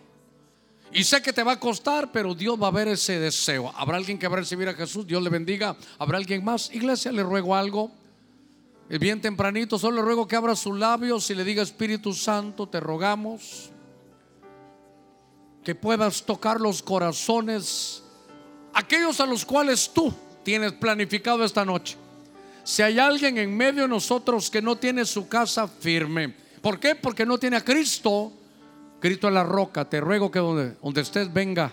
Y 0.93 1.03
sé 1.03 1.21
que 1.21 1.33
te 1.33 1.43
va 1.43 1.53
a 1.53 1.59
costar, 1.59 2.11
pero 2.11 2.33
Dios 2.33 2.61
va 2.61 2.67
a 2.67 2.71
ver 2.71 2.87
ese 2.87 3.19
deseo. 3.19 3.73
¿Habrá 3.75 3.97
alguien 3.97 4.17
que 4.17 4.27
va 4.27 4.37
a 4.37 4.39
recibir 4.39 4.69
a 4.69 4.73
Jesús? 4.73 5.05
Dios 5.05 5.21
le 5.21 5.29
bendiga. 5.29 5.75
¿Habrá 5.99 6.17
alguien 6.17 6.43
más? 6.45 6.73
Iglesia, 6.73 7.11
le 7.11 7.23
ruego 7.23 7.55
algo. 7.55 7.91
Bien 8.87 9.19
tempranito, 9.19 9.77
solo 9.77 9.97
le 9.97 10.01
ruego 10.03 10.25
que 10.25 10.37
abra 10.37 10.55
sus 10.55 10.77
labios 10.77 11.29
y 11.29 11.35
le 11.35 11.43
diga 11.43 11.61
Espíritu 11.61 12.13
Santo, 12.13 12.69
te 12.69 12.79
rogamos 12.79 13.69
que 15.61 15.75
puedas 15.75 16.23
tocar 16.23 16.61
los 16.61 16.81
corazones, 16.81 18.01
aquellos 18.77 19.19
a 19.19 19.25
los 19.25 19.43
cuales 19.43 19.91
tú 19.93 20.13
tienes 20.43 20.71
planificado 20.73 21.43
esta 21.43 21.65
noche. 21.65 21.97
Si 22.63 22.81
hay 22.81 22.99
alguien 22.99 23.37
en 23.37 23.55
medio 23.55 23.83
de 23.83 23.87
nosotros 23.87 24.49
que 24.49 24.61
no 24.61 24.75
tiene 24.75 25.05
su 25.05 25.27
casa 25.27 25.67
firme, 25.67 26.33
¿por 26.61 26.79
qué? 26.79 26.95
Porque 26.95 27.25
no 27.25 27.37
tiene 27.37 27.57
a 27.57 27.63
Cristo 27.63 28.31
Cristo 28.99 29.27
a 29.27 29.31
la 29.31 29.43
roca, 29.43 29.85
te 29.85 30.01
ruego 30.01 30.31
que 30.31 30.39
donde, 30.39 30.75
donde 30.81 31.01
estés 31.01 31.31
vengas. 31.31 31.71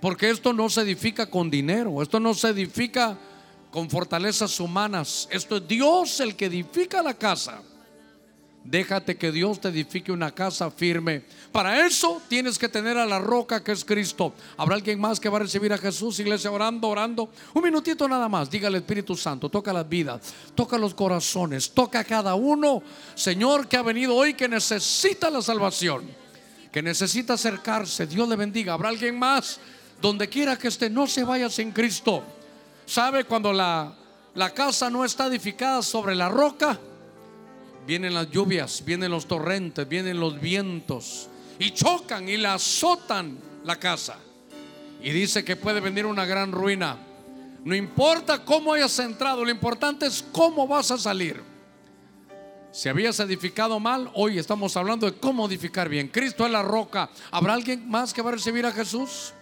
Porque 0.00 0.30
esto 0.30 0.52
no 0.52 0.68
se 0.68 0.82
edifica 0.82 1.28
con 1.28 1.50
dinero, 1.50 2.00
esto 2.02 2.20
no 2.20 2.34
se 2.34 2.48
edifica 2.48 3.18
con 3.70 3.90
fortalezas 3.90 4.60
humanas, 4.60 5.28
esto 5.30 5.56
es 5.56 5.66
Dios 5.66 6.20
el 6.20 6.36
que 6.36 6.46
edifica 6.46 7.02
la 7.02 7.14
casa. 7.14 7.62
Déjate 8.68 9.16
que 9.16 9.30
Dios 9.30 9.60
te 9.60 9.68
edifique 9.68 10.10
una 10.10 10.32
casa 10.32 10.70
firme. 10.72 11.22
Para 11.52 11.86
eso 11.86 12.20
tienes 12.28 12.58
que 12.58 12.68
tener 12.68 12.98
a 12.98 13.06
la 13.06 13.20
roca 13.20 13.62
que 13.62 13.70
es 13.70 13.84
Cristo. 13.84 14.34
¿Habrá 14.56 14.74
alguien 14.74 15.00
más 15.00 15.20
que 15.20 15.28
va 15.28 15.36
a 15.36 15.42
recibir 15.42 15.72
a 15.72 15.78
Jesús, 15.78 16.18
iglesia, 16.18 16.50
orando, 16.50 16.88
orando? 16.88 17.30
Un 17.54 17.62
minutito 17.62 18.08
nada 18.08 18.28
más. 18.28 18.50
Diga 18.50 18.66
al 18.66 18.74
Espíritu 18.74 19.14
Santo, 19.16 19.48
toca 19.48 19.72
las 19.72 19.88
vidas, 19.88 20.20
toca 20.56 20.76
los 20.78 20.94
corazones, 20.94 21.70
toca 21.70 22.00
a 22.00 22.04
cada 22.04 22.34
uno, 22.34 22.82
Señor, 23.14 23.68
que 23.68 23.76
ha 23.76 23.82
venido 23.82 24.16
hoy 24.16 24.34
que 24.34 24.48
necesita 24.48 25.30
la 25.30 25.42
salvación 25.42 26.26
que 26.76 26.82
necesita 26.82 27.32
acercarse, 27.32 28.06
Dios 28.06 28.28
le 28.28 28.36
bendiga. 28.36 28.74
Habrá 28.74 28.90
alguien 28.90 29.18
más, 29.18 29.58
donde 30.02 30.28
quiera 30.28 30.58
que 30.58 30.68
esté, 30.68 30.90
no 30.90 31.06
se 31.06 31.24
vaya 31.24 31.48
sin 31.48 31.72
Cristo. 31.72 32.22
¿Sabe 32.84 33.24
cuando 33.24 33.50
la, 33.50 33.94
la 34.34 34.50
casa 34.52 34.90
no 34.90 35.02
está 35.02 35.24
edificada 35.28 35.80
sobre 35.80 36.14
la 36.14 36.28
roca? 36.28 36.78
Vienen 37.86 38.14
las 38.14 38.30
lluvias, 38.30 38.84
vienen 38.84 39.10
los 39.10 39.26
torrentes, 39.26 39.88
vienen 39.88 40.18
los 40.18 40.40
vientos 40.40 41.28
y 41.58 41.70
chocan 41.70 42.28
y 42.28 42.36
la 42.36 42.54
azotan 42.54 43.38
la 43.64 43.76
casa. 43.76 44.18
Y 45.02 45.10
dice 45.10 45.44
que 45.44 45.56
puede 45.56 45.80
venir 45.80 46.04
una 46.04 46.24
gran 46.24 46.50
ruina. 46.50 46.96
No 47.64 47.74
importa 47.74 48.44
cómo 48.44 48.72
hayas 48.72 48.98
entrado, 48.98 49.44
lo 49.44 49.50
importante 49.50 50.06
es 50.06 50.24
cómo 50.32 50.66
vas 50.66 50.90
a 50.90 50.98
salir. 50.98 51.42
Si 52.72 52.88
habías 52.88 53.18
edificado 53.20 53.80
mal, 53.80 54.10
hoy 54.14 54.38
estamos 54.38 54.76
hablando 54.76 55.10
de 55.10 55.16
cómo 55.18 55.46
edificar 55.46 55.88
bien. 55.88 56.08
Cristo 56.08 56.44
es 56.44 56.52
la 56.52 56.62
roca. 56.62 57.08
¿Habrá 57.30 57.54
alguien 57.54 57.88
más 57.88 58.12
que 58.12 58.20
va 58.20 58.30
a 58.30 58.34
recibir 58.34 58.66
a 58.66 58.72
Jesús? 58.72 59.32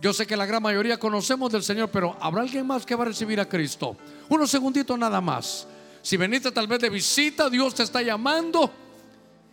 Yo 0.00 0.12
sé 0.12 0.26
que 0.26 0.36
la 0.36 0.46
gran 0.46 0.60
mayoría 0.60 0.98
conocemos 0.98 1.52
del 1.52 1.62
Señor, 1.62 1.90
pero 1.90 2.16
¿habrá 2.20 2.42
alguien 2.42 2.66
más 2.66 2.84
que 2.84 2.96
va 2.96 3.04
a 3.04 3.08
recibir 3.08 3.38
a 3.38 3.48
Cristo? 3.48 3.96
Unos 4.28 4.50
segunditos 4.50 4.98
nada 4.98 5.20
más. 5.20 5.68
Si 6.02 6.16
veniste 6.16 6.50
tal 6.50 6.66
vez 6.66 6.80
de 6.80 6.90
visita, 6.90 7.48
Dios 7.48 7.74
te 7.74 7.84
está 7.84 8.02
llamando. 8.02 8.70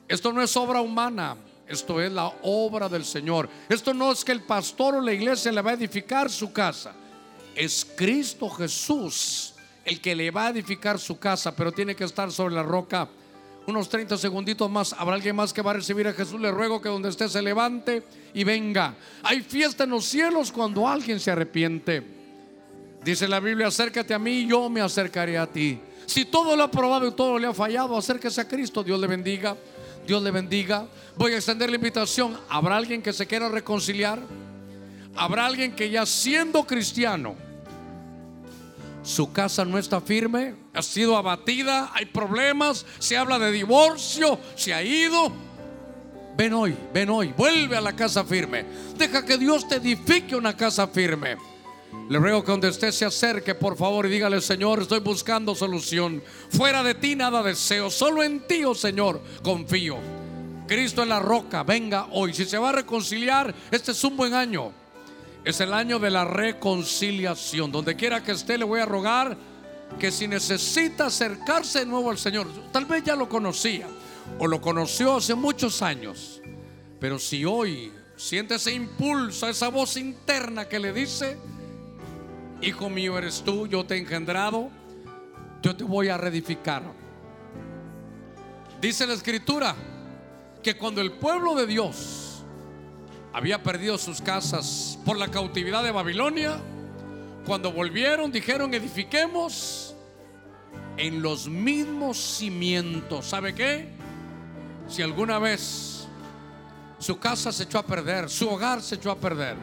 Esto 0.07 0.33
no 0.33 0.41
es 0.41 0.57
obra 0.57 0.81
humana, 0.81 1.37
esto 1.67 2.01
es 2.01 2.11
la 2.11 2.33
obra 2.41 2.89
del 2.89 3.05
Señor. 3.05 3.47
Esto 3.69 3.93
no 3.93 4.11
es 4.11 4.25
que 4.25 4.31
el 4.31 4.41
pastor 4.41 4.95
o 4.95 5.01
la 5.01 5.13
iglesia 5.13 5.51
le 5.51 5.61
va 5.61 5.71
a 5.71 5.75
edificar 5.75 6.29
su 6.29 6.51
casa. 6.51 6.93
Es 7.55 7.85
Cristo 7.95 8.49
Jesús 8.49 9.53
el 9.85 10.01
que 10.01 10.15
le 10.15 10.31
va 10.31 10.47
a 10.47 10.49
edificar 10.49 10.99
su 10.99 11.17
casa, 11.19 11.55
pero 11.55 11.71
tiene 11.71 11.95
que 11.95 12.03
estar 12.03 12.31
sobre 12.31 12.55
la 12.55 12.63
roca. 12.63 13.07
Unos 13.65 13.89
30 13.89 14.17
segunditos 14.17 14.69
más, 14.69 14.93
habrá 14.93 15.15
alguien 15.15 15.35
más 15.35 15.53
que 15.53 15.61
va 15.61 15.71
a 15.71 15.75
recibir 15.75 16.07
a 16.07 16.13
Jesús. 16.13 16.39
Le 16.41 16.51
ruego 16.51 16.81
que 16.81 16.89
donde 16.89 17.09
esté 17.09 17.29
se 17.29 17.41
levante 17.41 18.03
y 18.33 18.43
venga. 18.43 18.95
Hay 19.23 19.41
fiesta 19.41 19.83
en 19.83 19.91
los 19.91 20.05
cielos 20.05 20.51
cuando 20.51 20.87
alguien 20.87 21.19
se 21.19 21.29
arrepiente. 21.31 22.03
Dice 23.03 23.27
la 23.27 23.39
Biblia, 23.39 23.67
acércate 23.67 24.13
a 24.13 24.19
mí 24.19 24.47
yo 24.47 24.69
me 24.69 24.81
acercaré 24.81 25.37
a 25.37 25.47
ti. 25.47 25.79
Si 26.09 26.25
todo 26.25 26.55
lo 26.55 26.63
ha 26.63 26.71
probado 26.71 27.07
y 27.07 27.11
todo 27.11 27.37
le 27.37 27.45
ha 27.45 27.53
fallado, 27.53 27.95
acérquese 27.95 28.41
a 28.41 28.47
Cristo. 28.47 28.83
Dios 28.83 28.99
le 28.99 29.05
bendiga. 29.05 29.55
Dios 30.07 30.23
le 30.23 30.31
bendiga. 30.31 30.87
Voy 31.15 31.33
a 31.33 31.35
extender 31.35 31.69
la 31.69 31.75
invitación. 31.75 32.35
¿Habrá 32.49 32.77
alguien 32.77 33.03
que 33.03 33.13
se 33.13 33.27
quiera 33.27 33.47
reconciliar? 33.47 34.19
¿Habrá 35.15 35.45
alguien 35.45 35.75
que 35.75 35.87
ya 35.87 36.07
siendo 36.07 36.63
cristiano 36.65 37.35
su 39.03 39.31
casa 39.31 39.65
no 39.65 39.77
está 39.77 40.01
firme, 40.01 40.55
ha 40.73 40.81
sido 40.81 41.15
abatida, 41.15 41.91
hay 41.93 42.05
problemas, 42.05 42.87
se 42.97 43.15
habla 43.15 43.37
de 43.37 43.51
divorcio, 43.51 44.39
se 44.55 44.73
ha 44.73 44.81
ido. 44.81 45.31
Ven 46.35 46.53
hoy, 46.53 46.75
ven 46.91 47.09
hoy, 47.09 47.33
vuelve 47.37 47.77
a 47.77 47.81
la 47.81 47.95
casa 47.95 48.23
firme. 48.23 48.65
Deja 48.97 49.23
que 49.23 49.37
Dios 49.37 49.67
te 49.67 49.75
edifique 49.75 50.35
una 50.35 50.55
casa 50.57 50.87
firme. 50.87 51.37
Le 52.09 52.19
ruego 52.19 52.43
que 52.43 52.51
donde 52.51 52.69
usted 52.69 52.91
se 52.91 53.05
acerque, 53.05 53.55
por 53.55 53.77
favor, 53.77 54.05
y 54.05 54.09
dígale, 54.09 54.41
Señor, 54.41 54.81
estoy 54.81 54.99
buscando 54.99 55.55
solución. 55.55 56.23
Fuera 56.49 56.83
de 56.83 56.95
ti 56.95 57.15
nada 57.15 57.43
deseo, 57.43 57.89
solo 57.89 58.23
en 58.23 58.47
ti, 58.47 58.63
oh 58.63 58.75
Señor, 58.75 59.21
confío. 59.43 59.97
Cristo 60.67 61.01
es 61.01 61.07
la 61.07 61.19
roca, 61.19 61.63
venga 61.63 62.07
hoy. 62.11 62.33
Si 62.33 62.45
se 62.45 62.57
va 62.57 62.69
a 62.69 62.73
reconciliar, 62.73 63.53
este 63.71 63.91
es 63.91 64.03
un 64.03 64.17
buen 64.17 64.33
año. 64.33 64.71
Es 65.43 65.59
el 65.61 65.73
año 65.73 65.97
de 65.97 66.11
la 66.11 66.25
reconciliación. 66.25 67.71
Donde 67.71 67.95
quiera 67.95 68.23
que 68.23 68.33
esté, 68.33 68.57
le 68.57 68.65
voy 68.65 68.79
a 68.79 68.85
rogar 68.85 69.35
que 69.97 70.11
si 70.11 70.27
necesita 70.27 71.07
acercarse 71.07 71.79
de 71.79 71.85
nuevo 71.85 72.11
al 72.11 72.17
Señor, 72.17 72.47
tal 72.71 72.85
vez 72.85 73.03
ya 73.03 73.15
lo 73.15 73.27
conocía 73.27 73.87
o 74.37 74.47
lo 74.47 74.61
conoció 74.61 75.17
hace 75.17 75.33
muchos 75.33 75.81
años, 75.81 76.41
pero 76.99 77.17
si 77.17 77.45
hoy 77.45 77.91
siente 78.15 78.55
ese 78.55 78.73
impulso, 78.73 79.47
esa 79.47 79.69
voz 79.69 79.97
interna 79.97 80.67
que 80.67 80.77
le 80.77 80.93
dice, 80.93 81.37
Hijo 82.61 82.89
mío 82.89 83.17
eres 83.17 83.41
tú, 83.41 83.67
yo 83.67 83.85
te 83.85 83.95
he 83.95 83.99
engendrado, 83.99 84.69
yo 85.61 85.75
te 85.75 85.83
voy 85.83 86.09
a 86.09 86.17
reedificar. 86.17 86.83
Dice 88.81 89.07
la 89.07 89.13
escritura 89.13 89.75
que 90.61 90.75
cuando 90.75 91.01
el 91.01 91.13
pueblo 91.13 91.55
de 91.55 91.67
Dios 91.67 92.29
había 93.33 93.61
perdido 93.61 93.97
sus 93.97 94.21
casas 94.21 94.97
por 95.05 95.17
la 95.17 95.29
cautividad 95.29 95.83
de 95.83 95.91
Babilonia. 95.91 96.59
Cuando 97.45 97.71
volvieron 97.71 98.31
dijeron, 98.31 98.73
edifiquemos 98.73 99.95
en 100.97 101.21
los 101.21 101.47
mismos 101.47 102.17
cimientos. 102.17 103.27
¿Sabe 103.27 103.53
qué? 103.53 103.89
Si 104.87 105.01
alguna 105.01 105.39
vez 105.39 106.07
su 106.97 107.19
casa 107.19 107.51
se 107.51 107.63
echó 107.63 107.79
a 107.79 107.85
perder, 107.85 108.29
su 108.29 108.49
hogar 108.49 108.81
se 108.81 108.95
echó 108.95 109.11
a 109.11 109.15
perder, 109.15 109.55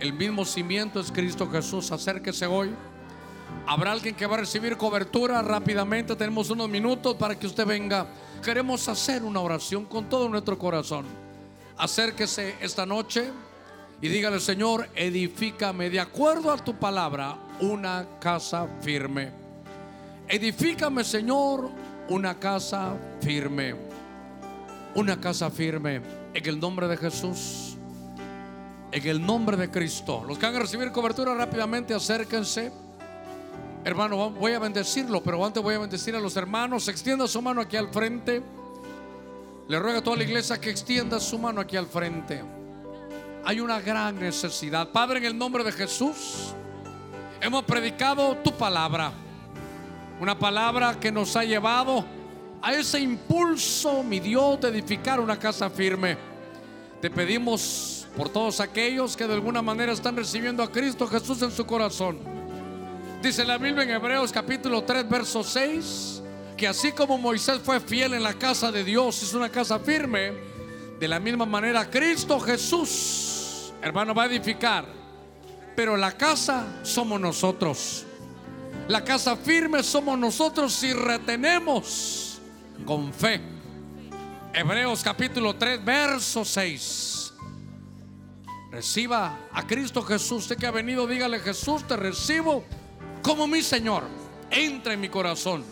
el 0.00 0.12
mismo 0.12 0.44
cimiento 0.44 1.00
es 1.00 1.12
Cristo 1.12 1.48
Jesús. 1.50 1.92
Acérquese 1.92 2.46
hoy. 2.46 2.70
Habrá 3.66 3.92
alguien 3.92 4.14
que 4.14 4.26
va 4.26 4.36
a 4.36 4.40
recibir 4.40 4.76
cobertura 4.76 5.42
rápidamente. 5.42 6.16
Tenemos 6.16 6.50
unos 6.50 6.68
minutos 6.68 7.14
para 7.16 7.38
que 7.38 7.46
usted 7.46 7.66
venga. 7.66 8.06
Queremos 8.42 8.88
hacer 8.88 9.22
una 9.22 9.40
oración 9.40 9.84
con 9.84 10.08
todo 10.08 10.28
nuestro 10.28 10.58
corazón 10.58 11.06
acérquese 11.80 12.56
esta 12.60 12.84
noche 12.84 13.30
y 14.02 14.08
dígale, 14.08 14.38
Señor, 14.38 14.88
edifícame 14.94 15.90
de 15.90 16.00
acuerdo 16.00 16.52
a 16.52 16.56
tu 16.56 16.78
palabra 16.78 17.36
una 17.60 18.06
casa 18.20 18.66
firme. 18.80 19.32
Edifícame, 20.28 21.04
Señor, 21.04 21.70
una 22.08 22.38
casa 22.38 22.96
firme. 23.20 23.74
Una 24.94 25.20
casa 25.20 25.50
firme. 25.50 26.00
En 26.32 26.46
el 26.46 26.60
nombre 26.60 26.86
de 26.86 26.96
Jesús. 26.96 27.76
En 28.92 29.06
el 29.06 29.24
nombre 29.24 29.56
de 29.56 29.70
Cristo. 29.70 30.24
Los 30.26 30.38
que 30.38 30.46
van 30.46 30.56
a 30.56 30.60
recibir 30.60 30.90
cobertura 30.90 31.34
rápidamente 31.34 31.94
acérquense. 31.94 32.72
Hermano, 33.84 34.30
voy 34.30 34.52
a 34.52 34.58
bendecirlo, 34.58 35.22
pero 35.22 35.44
antes 35.44 35.62
voy 35.62 35.76
a 35.76 35.78
bendecir 35.78 36.16
a 36.16 36.20
los 36.20 36.36
hermanos. 36.36 36.88
Extienda 36.88 37.28
su 37.28 37.40
mano 37.40 37.60
aquí 37.60 37.76
al 37.76 37.88
frente. 37.88 38.42
Le 39.68 39.78
ruego 39.78 40.00
a 40.00 40.02
toda 40.02 40.16
la 40.16 40.24
iglesia 40.24 40.60
que 40.60 40.70
extienda 40.70 41.20
su 41.20 41.38
mano 41.38 41.60
aquí 41.60 41.76
al 41.76 41.86
frente. 41.86 42.42
Hay 43.44 43.60
una 43.60 43.80
gran 43.80 44.18
necesidad. 44.18 44.88
Padre, 44.88 45.18
en 45.18 45.26
el 45.26 45.38
nombre 45.38 45.62
de 45.62 45.70
Jesús, 45.70 46.52
hemos 47.40 47.62
predicado 47.62 48.36
tu 48.38 48.52
palabra. 48.52 49.12
Una 50.20 50.36
palabra 50.36 50.98
que 50.98 51.12
nos 51.12 51.36
ha 51.36 51.44
llevado 51.44 52.04
a 52.60 52.74
ese 52.74 52.98
impulso, 52.98 54.02
mi 54.02 54.18
Dios, 54.18 54.60
de 54.60 54.68
edificar 54.68 55.20
una 55.20 55.38
casa 55.38 55.70
firme. 55.70 56.18
Te 57.00 57.08
pedimos 57.08 57.99
por 58.16 58.28
todos 58.28 58.60
aquellos 58.60 59.16
que 59.16 59.26
de 59.26 59.34
alguna 59.34 59.62
manera 59.62 59.92
están 59.92 60.16
recibiendo 60.16 60.62
a 60.62 60.70
Cristo 60.70 61.06
Jesús 61.06 61.42
en 61.42 61.50
su 61.50 61.64
corazón. 61.66 62.18
Dice 63.22 63.44
la 63.44 63.58
Biblia 63.58 63.84
en 63.84 63.90
Hebreos 63.90 64.32
capítulo 64.32 64.82
3, 64.82 65.08
verso 65.08 65.44
6, 65.44 66.22
que 66.56 66.66
así 66.66 66.92
como 66.92 67.18
Moisés 67.18 67.60
fue 67.62 67.80
fiel 67.80 68.14
en 68.14 68.22
la 68.22 68.34
casa 68.34 68.72
de 68.72 68.82
Dios, 68.82 69.22
es 69.22 69.34
una 69.34 69.48
casa 69.48 69.78
firme, 69.78 70.32
de 70.98 71.08
la 71.08 71.20
misma 71.20 71.46
manera 71.46 71.88
Cristo 71.88 72.40
Jesús, 72.40 73.72
hermano, 73.82 74.14
va 74.14 74.24
a 74.24 74.26
edificar. 74.26 74.86
Pero 75.76 75.96
la 75.96 76.12
casa 76.12 76.80
somos 76.82 77.20
nosotros. 77.20 78.04
La 78.88 79.04
casa 79.04 79.36
firme 79.36 79.82
somos 79.82 80.18
nosotros 80.18 80.72
si 80.72 80.92
retenemos 80.92 82.40
con 82.84 83.12
fe. 83.12 83.40
Hebreos 84.52 85.02
capítulo 85.02 85.54
3, 85.54 85.84
verso 85.84 86.44
6. 86.44 87.19
Reciba 88.70 89.36
a 89.52 89.66
Cristo 89.66 90.02
Jesús. 90.02 90.42
Usted 90.42 90.56
que 90.56 90.66
ha 90.66 90.70
venido, 90.70 91.06
dígale 91.06 91.40
Jesús, 91.40 91.86
te 91.86 91.96
recibo 91.96 92.64
como 93.22 93.46
mi 93.46 93.62
Señor. 93.62 94.04
Entra 94.50 94.92
en 94.92 95.00
mi 95.00 95.08
corazón. 95.08 95.64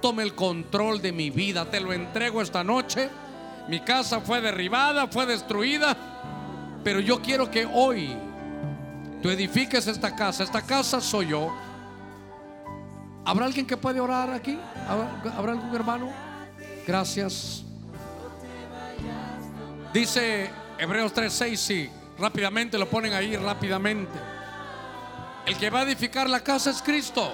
Tome 0.00 0.22
el 0.22 0.34
control 0.34 1.00
de 1.00 1.12
mi 1.12 1.30
vida. 1.30 1.70
Te 1.70 1.80
lo 1.80 1.92
entrego 1.92 2.42
esta 2.42 2.64
noche. 2.64 3.08
Mi 3.68 3.80
casa 3.80 4.20
fue 4.20 4.40
derribada, 4.40 5.06
fue 5.06 5.26
destruida. 5.26 5.96
Pero 6.82 7.00
yo 7.00 7.20
quiero 7.20 7.50
que 7.50 7.66
hoy 7.66 8.16
tú 9.22 9.30
edifiques 9.30 9.86
esta 9.86 10.16
casa. 10.16 10.42
Esta 10.42 10.62
casa 10.62 11.00
soy 11.00 11.28
yo. 11.28 11.54
¿Habrá 13.24 13.46
alguien 13.46 13.66
que 13.66 13.76
puede 13.76 14.00
orar 14.00 14.30
aquí? 14.30 14.58
¿Habrá 14.88 15.52
algún 15.52 15.74
hermano? 15.74 16.10
Gracias. 16.86 17.64
Dice 19.92 20.50
Hebreos 20.78 21.12
3:6, 21.12 21.56
sí, 21.56 21.90
rápidamente 22.20 22.78
lo 22.78 22.88
ponen 22.88 23.14
ahí, 23.14 23.34
rápidamente. 23.36 24.18
El 25.46 25.56
que 25.56 25.70
va 25.70 25.80
a 25.80 25.82
edificar 25.82 26.28
la 26.28 26.40
casa 26.40 26.70
es 26.70 26.82
Cristo. 26.82 27.32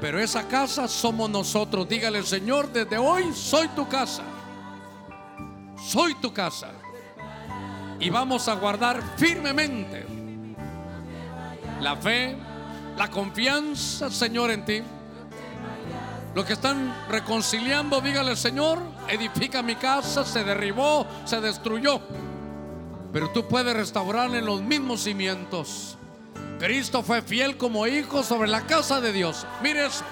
Pero 0.00 0.18
esa 0.18 0.46
casa 0.48 0.88
somos 0.88 1.30
nosotros. 1.30 1.88
Dígale, 1.88 2.22
Señor, 2.24 2.70
desde 2.72 2.98
hoy 2.98 3.32
soy 3.32 3.68
tu 3.68 3.88
casa. 3.88 4.22
Soy 5.82 6.14
tu 6.16 6.32
casa. 6.32 6.72
Y 8.00 8.10
vamos 8.10 8.48
a 8.48 8.54
guardar 8.54 9.02
firmemente 9.16 10.04
la 11.80 11.96
fe, 11.96 12.36
la 12.96 13.10
confianza, 13.10 14.10
Señor, 14.10 14.50
en 14.50 14.64
ti. 14.64 14.82
Los 16.34 16.44
que 16.44 16.54
están 16.54 16.92
reconciliando, 17.08 18.00
dígale, 18.00 18.34
Señor, 18.34 18.80
edifica 19.08 19.62
mi 19.62 19.76
casa, 19.76 20.24
se 20.24 20.42
derribó, 20.42 21.06
se 21.24 21.40
destruyó. 21.40 22.00
Pero 23.14 23.30
tú 23.30 23.46
puedes 23.46 23.72
restaurar 23.72 24.34
en 24.34 24.44
los 24.44 24.60
mismos 24.60 25.04
cimientos. 25.04 25.96
Cristo 26.58 27.00
fue 27.04 27.22
fiel 27.22 27.56
como 27.56 27.86
hijo 27.86 28.24
sobre 28.24 28.48
la 28.48 28.66
casa 28.66 29.00
de 29.00 29.12
Dios. 29.12 29.46
Mire 29.62 29.86
eso. 29.86 30.04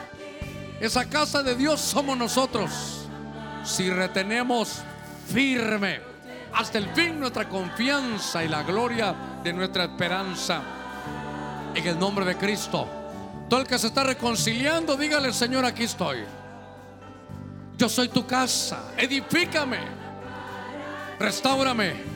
Esa 0.78 1.10
casa 1.10 1.42
de 1.42 1.56
Dios 1.56 1.80
somos 1.80 2.16
nosotros. 2.16 3.08
Si 3.64 3.90
retenemos 3.90 4.82
firme 5.26 6.00
hasta 6.54 6.78
el 6.78 6.86
fin 6.90 7.18
nuestra 7.18 7.48
confianza 7.48 8.44
y 8.44 8.48
la 8.48 8.62
gloria 8.62 9.12
de 9.42 9.52
nuestra 9.52 9.82
esperanza. 9.82 10.62
En 11.74 11.84
el 11.84 11.98
nombre 11.98 12.24
de 12.24 12.36
Cristo. 12.36 12.86
Todo 13.48 13.62
el 13.62 13.66
que 13.66 13.80
se 13.80 13.88
está 13.88 14.04
reconciliando, 14.04 14.96
dígale, 14.96 15.32
Señor, 15.32 15.64
aquí 15.64 15.82
estoy. 15.82 16.18
Yo 17.76 17.88
soy 17.88 18.10
tu 18.10 18.24
casa. 18.24 18.92
Edifícame. 18.96 19.78
Restaurame. 21.18 22.11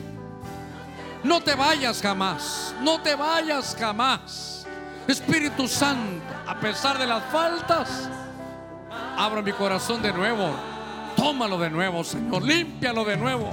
No 1.27 1.41
te 1.41 1.55
vayas 1.55 2.01
jamás. 2.01 2.73
No 2.81 3.01
te 3.01 3.13
vayas 3.13 3.75
jamás. 3.77 4.65
Espíritu 5.09 5.67
Santo, 5.67 6.23
a 6.47 6.57
pesar 6.57 6.97
de 6.97 7.05
las 7.05 7.21
faltas, 7.25 8.09
abra 9.17 9.41
mi 9.41 9.51
corazón 9.51 10.01
de 10.01 10.13
nuevo. 10.13 10.55
Tómalo 11.17 11.59
de 11.59 11.69
nuevo, 11.69 12.05
Señor. 12.05 12.43
Límpialo 12.43 13.03
de 13.03 13.17
nuevo. 13.17 13.51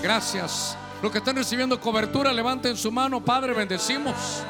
Gracias. 0.00 0.78
Los 1.02 1.10
que 1.10 1.18
están 1.18 1.34
recibiendo 1.34 1.80
cobertura, 1.80 2.32
levanten 2.32 2.76
su 2.76 2.92
mano, 2.92 3.20
Padre, 3.20 3.52
bendecimos 3.52 4.44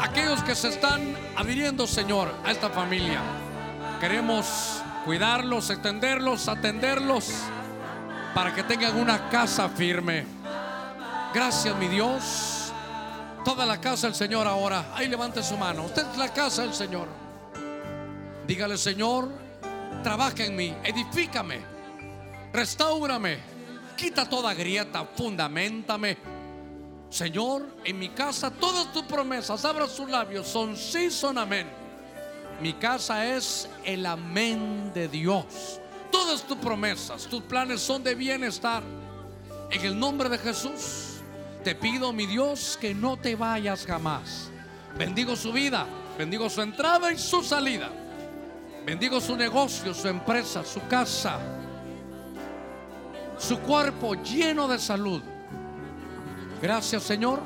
aquellos 0.00 0.42
que 0.42 0.56
se 0.56 0.68
están 0.68 1.14
adhiriendo, 1.36 1.86
Señor, 1.86 2.28
a 2.44 2.50
esta 2.50 2.70
familia. 2.70 3.20
Queremos 4.00 4.82
cuidarlos, 5.04 5.70
extenderlos, 5.70 6.48
atenderlos, 6.48 7.32
para 8.34 8.52
que 8.52 8.64
tengan 8.64 8.96
una 8.96 9.28
casa 9.28 9.68
firme. 9.68 10.41
Gracias, 11.34 11.76
mi 11.76 11.88
Dios. 11.88 12.72
Toda 13.44 13.66
la 13.66 13.80
casa 13.80 14.06
del 14.06 14.14
Señor 14.14 14.46
ahora. 14.46 14.92
Ahí 14.94 15.08
levante 15.08 15.42
su 15.42 15.56
mano. 15.56 15.84
Usted 15.84 16.06
es 16.10 16.18
la 16.18 16.32
casa 16.32 16.62
del 16.62 16.74
Señor. 16.74 17.08
Dígale, 18.46 18.76
Señor, 18.76 19.28
trabaja 20.02 20.44
en 20.44 20.56
mí, 20.56 20.74
edifícame, 20.82 21.60
restaurame, 22.52 23.38
quita 23.96 24.28
toda 24.28 24.52
grieta, 24.52 25.06
fundamentame 25.16 26.32
Señor, 27.12 27.66
en 27.84 27.98
mi 27.98 28.08
casa 28.08 28.50
todas 28.50 28.90
tus 28.90 29.02
promesas, 29.02 29.62
abra 29.66 29.86
sus 29.86 30.08
labios, 30.08 30.48
son 30.48 30.74
sí, 30.74 31.10
son 31.10 31.36
amén. 31.36 31.66
Mi 32.62 32.72
casa 32.72 33.26
es 33.26 33.68
el 33.84 34.06
amén 34.06 34.90
de 34.94 35.08
Dios. 35.08 35.78
Todas 36.10 36.42
tus 36.42 36.56
promesas, 36.56 37.26
tus 37.26 37.42
planes 37.42 37.82
son 37.82 38.02
de 38.02 38.14
bienestar. 38.14 38.82
En 39.70 39.84
el 39.84 39.98
nombre 39.98 40.30
de 40.30 40.38
Jesús, 40.38 41.11
te 41.62 41.74
pido, 41.74 42.12
mi 42.12 42.26
Dios, 42.26 42.78
que 42.80 42.94
no 42.94 43.16
te 43.16 43.36
vayas 43.36 43.86
jamás. 43.86 44.50
Bendigo 44.98 45.36
su 45.36 45.52
vida, 45.52 45.86
bendigo 46.18 46.50
su 46.50 46.60
entrada 46.60 47.12
y 47.12 47.18
su 47.18 47.42
salida. 47.42 47.90
Bendigo 48.84 49.20
su 49.20 49.36
negocio, 49.36 49.94
su 49.94 50.08
empresa, 50.08 50.64
su 50.64 50.84
casa, 50.88 51.38
su 53.38 53.60
cuerpo 53.60 54.14
lleno 54.14 54.66
de 54.66 54.78
salud. 54.78 55.22
Gracias 56.60 57.02
Señor. 57.04 57.40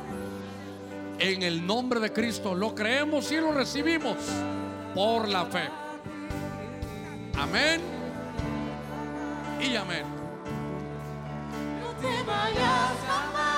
En 1.19 1.43
el 1.43 1.67
nombre 1.67 2.01
de 2.01 2.13
Cristo 2.13 2.55
lo 2.55 2.75
creemos 2.75 3.33
y 3.33 3.37
lo 3.37 3.53
recibimos 3.53 4.17
por 4.95 5.29
la 5.29 5.47
fe. 5.47 5.69
Amén 7.39 7.81
y 9.61 9.77
amén. 9.77 10.05
No 11.83 11.91
te 12.01 12.23
vayas. 12.25 13.56